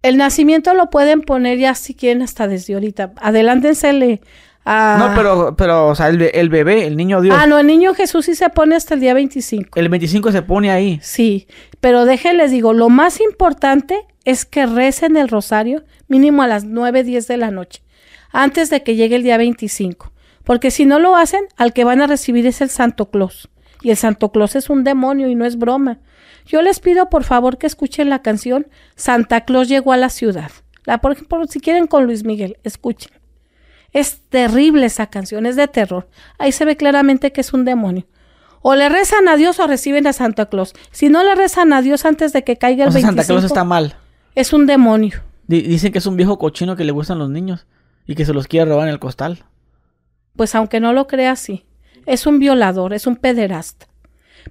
[0.03, 3.13] El nacimiento lo pueden poner ya si quieren hasta desde ahorita.
[3.17, 4.21] Adelántensele
[4.65, 4.97] a...
[4.99, 7.93] No, pero, pero, o sea, el, el bebé, el niño Dios, Ah, no, el niño
[7.93, 9.79] Jesús sí se pone hasta el día 25.
[9.79, 10.99] el 25 se pone ahí.
[11.01, 11.47] Sí,
[11.79, 17.03] pero déjenles digo, lo más importante es que recen el rosario mínimo a las 9,
[17.03, 17.81] 10 de la noche,
[18.31, 20.11] antes de que llegue el día 25.
[20.43, 23.49] Porque si no lo hacen, al que van a recibir es el Santo Claus.
[23.81, 25.99] Y el Santo Claus es un demonio y no es broma.
[26.45, 30.51] Yo les pido por favor que escuchen la canción Santa Claus llegó a la ciudad.
[30.85, 33.11] La, por ejemplo, si quieren con Luis Miguel, escuchen.
[33.93, 36.07] Es terrible esa canción, es de terror.
[36.37, 38.05] Ahí se ve claramente que es un demonio.
[38.61, 40.73] O le rezan a Dios o reciben a Santa Claus.
[40.91, 43.27] Si no le rezan a Dios antes de que caiga el O sea, 25, Santa
[43.27, 43.95] Claus está mal.
[44.35, 45.19] es un demonio.
[45.47, 47.65] Di- dicen que es un viejo cochino que le gustan los niños
[48.05, 49.43] y que se los quiere robar en el costal.
[50.35, 51.65] Pues aunque no lo crea así,
[52.05, 53.87] es un violador, es un pederasta.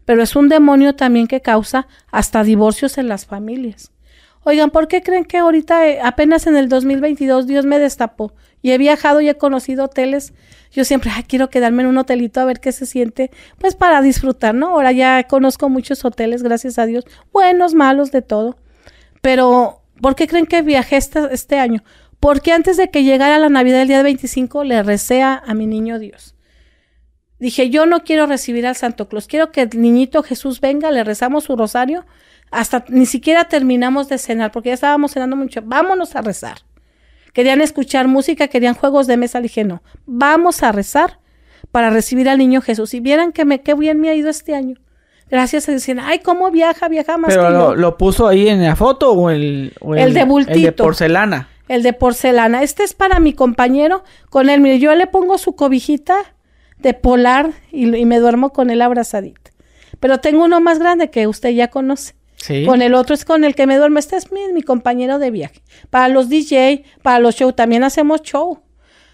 [0.04, 3.92] Pero es un demonio también que causa hasta divorcios en las familias.
[4.42, 8.32] Oigan, ¿por qué creen que ahorita, eh, apenas en el 2022, Dios me destapó?
[8.62, 10.32] Y he viajado y he conocido hoteles.
[10.70, 14.55] Yo siempre quiero quedarme en un hotelito a ver qué se siente, pues para disfrutar,
[14.55, 14.69] ¿no?
[14.69, 18.57] Ahora ya conozco muchos hoteles, gracias a Dios, buenos, malos, de todo.
[19.20, 21.82] Pero, ¿por qué creen que viajé este, este año?
[22.20, 25.66] Porque antes de que llegara la Navidad del día 25, le recé a, a mi
[25.66, 26.35] niño Dios.
[27.39, 31.03] Dije, yo no quiero recibir al Santo Claus, quiero que el niñito Jesús venga, le
[31.05, 32.05] rezamos su rosario,
[32.51, 36.59] hasta ni siquiera terminamos de cenar, porque ya estábamos cenando mucho, vámonos a rezar.
[37.32, 41.19] Querían escuchar música, querían juegos de mesa, le dije, no, vamos a rezar
[41.70, 42.94] para recibir al niño Jesús.
[42.94, 44.77] Y vieran que me, qué bien me ha ido este año.
[45.31, 48.74] Gracias a decir, ay, cómo viaja, viaja más Pero que lo, puso ahí en la
[48.74, 50.85] foto o el, o El de El de bultito.
[50.85, 51.48] porcelana.
[51.69, 52.62] el de porcelana.
[52.65, 54.02] Este es para mi compañero.
[54.28, 56.16] Con él, mire, yo le pongo su cobijita
[56.78, 59.52] de polar y, y me duermo con él abrazadita.
[60.01, 62.15] Pero tengo uno más grande que usted ya conoce.
[62.66, 63.98] Con el otro es con el que me duermo.
[63.98, 65.60] Este es mi, mi compañero de viaje.
[65.90, 68.60] Para los DJ, para los show, también hacemos show.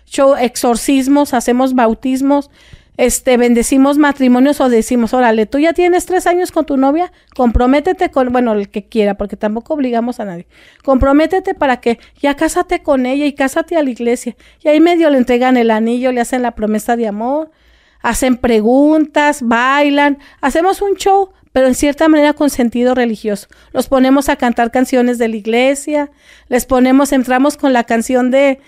[0.06, 2.50] Show, exorcismos, hacemos bautismos,
[2.96, 8.10] este, bendecimos matrimonios o decimos, órale, tú ya tienes tres años con tu novia, comprométete
[8.10, 10.46] con, bueno, el que quiera, porque tampoco obligamos a nadie.
[10.82, 14.36] Comprométete para que ya cásate con ella y cásate a la iglesia.
[14.62, 17.50] Y ahí medio le entregan el anillo, le hacen la promesa de amor,
[18.00, 23.48] hacen preguntas, bailan, hacemos un show, pero en cierta manera con sentido religioso.
[23.72, 26.10] Los ponemos a cantar canciones de la iglesia,
[26.48, 28.60] les ponemos, entramos con la canción de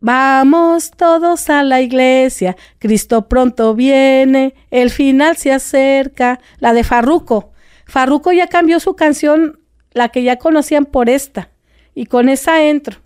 [0.00, 7.52] Vamos todos a la iglesia, Cristo pronto viene, el final se acerca, la de Farruco.
[7.84, 9.60] Farruco ya cambió su canción,
[9.92, 11.50] la que ya conocían por esta,
[11.94, 12.96] y con esa entro.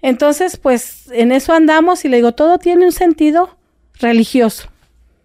[0.00, 3.58] Entonces, pues en eso andamos y le digo, todo tiene un sentido
[3.98, 4.71] religioso.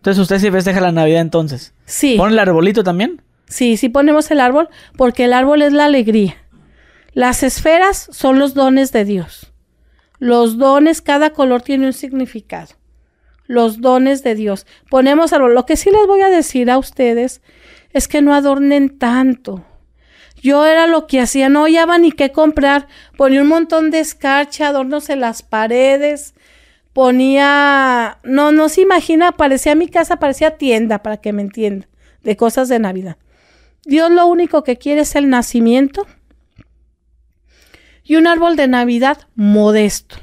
[0.08, 1.74] Entonces usted sí festeja la Navidad entonces.
[1.84, 2.16] Sí.
[2.16, 3.22] ¿Pone el arbolito también?
[3.50, 6.38] Sí, sí ponemos el árbol porque el árbol es la alegría.
[7.12, 9.52] Las esferas son los dones de Dios.
[10.18, 12.70] Los dones, cada color tiene un significado.
[13.48, 14.66] Los dones de Dios.
[14.90, 15.54] Ponemos árbol.
[15.54, 17.42] Lo que sí les voy a decir a ustedes
[17.92, 19.66] es que no adornen tanto.
[20.42, 22.88] Yo era lo que hacía, no hallaba ni qué comprar.
[23.18, 26.34] Ponía un montón de escarcha, adornos en las paredes.
[26.98, 31.88] Ponía, no, no se imagina, parecía mi casa, parecía tienda, para que me entienda,
[32.24, 33.18] de cosas de Navidad.
[33.86, 36.08] Dios lo único que quiere es el nacimiento
[38.04, 40.16] y un árbol de Navidad modesto.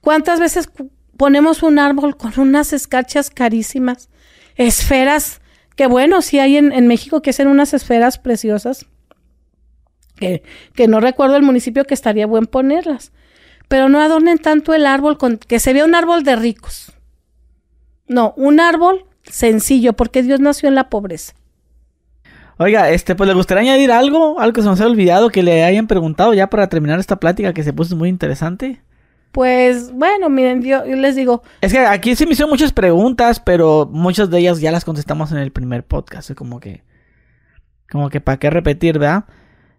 [0.00, 0.70] ¿Cuántas veces
[1.18, 4.08] ponemos un árbol con unas escarchas carísimas?
[4.56, 5.42] Esferas,
[5.76, 8.86] que bueno, sí hay en, en México que hacen unas esferas preciosas,
[10.16, 10.42] que,
[10.74, 13.12] que no recuerdo el municipio que estaría buen ponerlas.
[13.68, 16.92] Pero no adornen tanto el árbol con que se vea un árbol de ricos.
[18.06, 21.34] No, un árbol sencillo, porque Dios nació en la pobreza.
[22.56, 25.64] Oiga, este, pues le gustaría añadir algo, algo que se nos haya olvidado que le
[25.64, 28.80] hayan preguntado ya para terminar esta plática que se puso muy interesante.
[29.30, 33.38] Pues bueno, miren, yo, yo les digo, Es que aquí se me hicieron muchas preguntas,
[33.38, 36.32] pero muchas de ellas ya las contestamos en el primer podcast.
[36.32, 36.82] Como que,
[37.90, 39.26] como que para qué repetir, ¿verdad?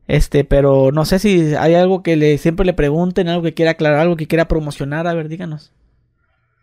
[0.09, 3.71] Este, pero no sé si hay algo que le siempre le pregunten, algo que quiera
[3.71, 5.05] aclarar, algo que quiera promocionar.
[5.05, 5.71] A ver, díganos.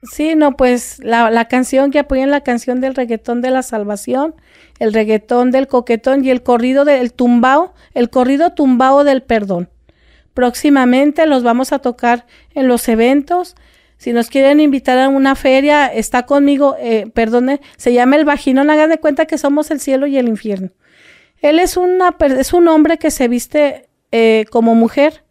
[0.03, 4.35] Sí, no, pues la, la canción que apoyan la canción del reggaetón de la salvación,
[4.81, 9.71] el reggaetón del coquetón y el corrido del tumbao, el corrido tumbao del perdón.
[10.35, 13.55] Próximamente los vamos a tocar en los eventos.
[13.97, 18.71] Si nos quieren invitar a una feria, está conmigo, eh, perdone, se llama el vaginón,
[18.71, 20.71] hagan de cuenta que somos el cielo y el infierno.
[21.41, 22.17] Él es, una,
[22.53, 25.25] un hombre que se viste eh, como mujer,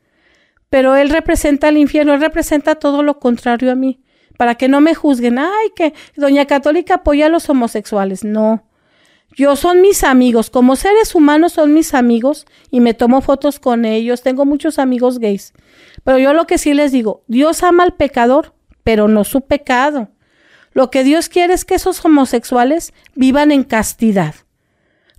[0.69, 3.99] pero él representa el infierno, él representa todo lo contrario a mí
[4.35, 8.23] para que no me juzguen, ay, que Doña Católica apoya a los homosexuales.
[8.23, 8.63] No.
[9.35, 13.83] Yo son mis amigos, como seres humanos son mis amigos y me tomo fotos con
[13.83, 14.21] ellos.
[14.21, 15.53] Tengo muchos amigos gays.
[16.03, 18.53] Pero yo lo que sí les digo, Dios ama al pecador,
[18.83, 20.09] pero no su pecado.
[20.71, 24.35] Lo que Dios quiere es que esos homosexuales vivan en castidad,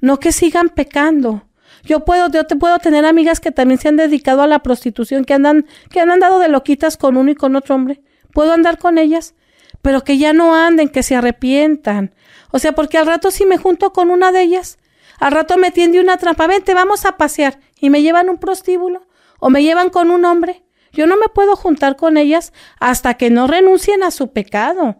[0.01, 1.45] no que sigan pecando.
[1.85, 5.25] Yo puedo, yo te puedo tener amigas que también se han dedicado a la prostitución,
[5.25, 8.03] que andan, que han andado de loquitas con uno y con otro hombre.
[8.33, 9.35] Puedo andar con ellas,
[9.83, 12.15] pero que ya no anden, que se arrepientan.
[12.51, 14.79] O sea, porque al rato si me junto con una de ellas,
[15.19, 19.07] al rato me tiende una trampa, vente, vamos a pasear, y me llevan un prostíbulo,
[19.39, 20.65] o me llevan con un hombre.
[20.93, 24.97] Yo no me puedo juntar con ellas hasta que no renuncien a su pecado.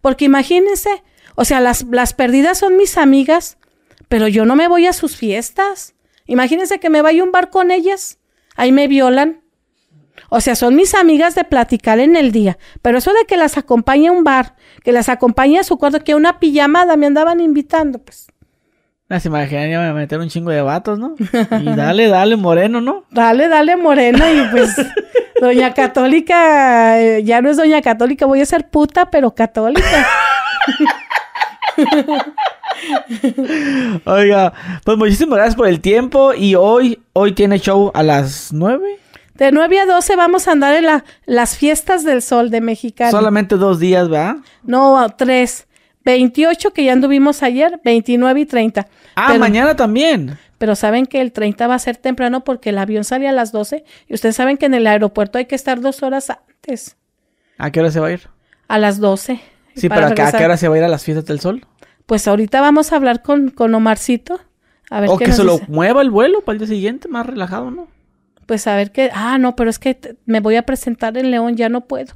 [0.00, 1.02] Porque imagínense,
[1.36, 3.56] o sea, las, las perdidas son mis amigas,
[4.08, 5.94] pero yo no me voy a sus fiestas.
[6.26, 8.18] Imagínense que me vaya a un bar con ellas,
[8.56, 9.40] ahí me violan.
[10.28, 12.58] O sea, son mis amigas de platicar en el día.
[12.82, 16.02] Pero eso de que las acompañe a un bar, que las acompañe a su cuarto,
[16.02, 18.26] que a una pijamada me andaban invitando, pues.
[19.08, 21.14] Ah, se imaginaría me meter un chingo de vatos, ¿no?
[21.60, 23.04] Y dale, dale, moreno, ¿no?
[23.10, 24.74] Dale, dale, morena, y pues,
[25.40, 30.08] doña católica, eh, ya no es doña católica, voy a ser puta, pero católica.
[34.04, 34.52] Oiga,
[34.84, 38.98] pues muchísimas gracias por el tiempo y hoy, hoy tiene show a las 9.
[39.34, 43.10] De 9 a 12 vamos a andar en la, las fiestas del sol de Mexicali.
[43.10, 44.36] Solamente dos días, ¿verdad?
[44.62, 45.66] No, tres.
[46.04, 48.86] 28 que ya anduvimos ayer, 29 y 30.
[49.16, 50.38] Ah, Pero- mañana también.
[50.58, 53.52] Pero saben que el 30 va a ser temprano porque el avión sale a las
[53.52, 56.96] 12 y ustedes saben que en el aeropuerto hay que estar dos horas antes,
[57.58, 58.22] ¿A qué hora se va a ir?
[58.68, 59.38] a las 12.
[59.74, 60.38] Sí, pero ¿a qué- ¿a regresar.
[60.38, 61.66] qué hora se va a ir a las fiestas del sol?
[62.06, 64.40] Pues ahorita vamos a hablar con, con Omarcito.
[64.90, 67.08] A ver O qué que nos se lo mueva el vuelo para el día siguiente,
[67.08, 67.88] más relajado, ¿no?
[68.46, 69.10] Pues a ver qué.
[69.12, 72.14] Ah, no, pero es que te- me voy a presentar en León, ya no puedo.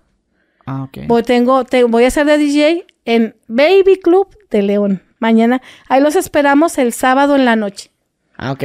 [0.67, 0.99] Ah, ok.
[1.09, 5.03] Voy, tengo, te- voy a ser de DJ en Baby Club de León.
[5.19, 5.61] Mañana.
[5.89, 7.91] Ahí los esperamos el sábado en la noche.
[8.37, 8.65] Ah, ok.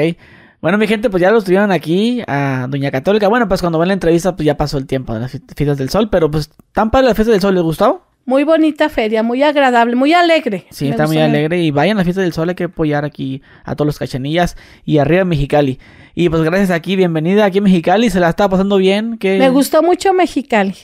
[0.61, 3.27] Bueno, mi gente, pues ya lo tuvieron aquí a Doña Católica.
[3.27, 5.77] Bueno, pues cuando ven la entrevista, pues ya pasó el tiempo de las fi- fiestas
[5.79, 8.05] del sol, pero pues tan para las fiestas del sol, ¿les gustó?
[8.25, 10.65] Muy bonita feria, muy agradable, muy alegre.
[10.71, 13.05] Sí, Me está muy alegre y vayan a las fiestas del sol, hay que apoyar
[13.05, 15.79] aquí a todos los cachanillas y arriba Mexicali.
[16.15, 19.19] Y pues gracias aquí, bienvenida aquí a Mexicali, se la está pasando bien.
[19.19, 20.75] que Me gustó mucho Mexicali.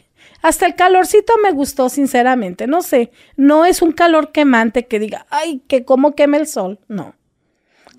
[0.44, 2.68] Hasta el calorcito me gustó, sinceramente.
[2.68, 6.80] No sé, no es un calor quemante que diga, ay, que cómo quema el sol.
[6.88, 7.16] No.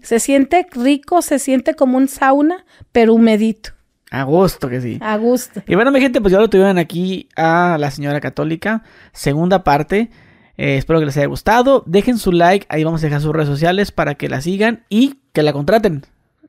[0.02, 3.70] Se siente rico, se siente como un sauna, pero humedito,
[4.12, 4.98] A gusto que sí.
[5.01, 5.62] a gusto.
[5.66, 8.82] Y bueno, mi gente, pues ya lo tuvieron aquí a la señora católica,
[9.12, 10.10] segunda parte.
[10.59, 11.82] Eh, espero que les haya gustado.
[11.86, 15.20] Dejen su like, ahí vamos a dejar sus redes sociales para que la sigan y
[15.32, 16.05] que la contraten.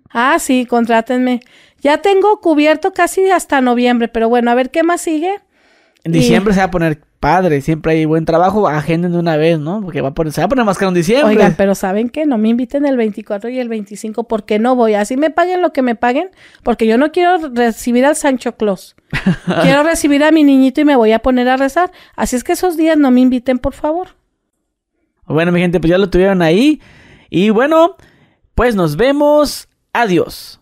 [0.09, 1.39] Ah, sí, contrátenme.
[1.79, 5.39] Ya tengo cubierto casi hasta noviembre, pero bueno, a ver qué más sigue.
[6.03, 9.37] En Y- diciembre se va a poner padre, siempre hay buen trabajo, agenden de una
[9.37, 9.79] vez, ¿no?
[9.81, 11.27] Porque va a poner, se va a poner más caro en diciembre.
[11.35, 12.25] Oigan, pero ¿saben qué?
[12.25, 14.95] No me inviten el 24 y el 25 porque no voy.
[14.95, 16.29] Así me paguen lo que me paguen,
[16.63, 18.97] porque yo no quiero recibir al Sancho Claus.
[19.61, 21.91] quiero recibir a mi niñito y me voy a poner a rezar.
[22.17, 24.09] Así es que esos días no me inviten, por favor.
[25.25, 26.81] Bueno, mi gente, pues ya lo tuvieron ahí.
[27.29, 27.95] Y bueno,
[28.55, 29.69] pues nos vemos.
[29.93, 30.59] Adiós.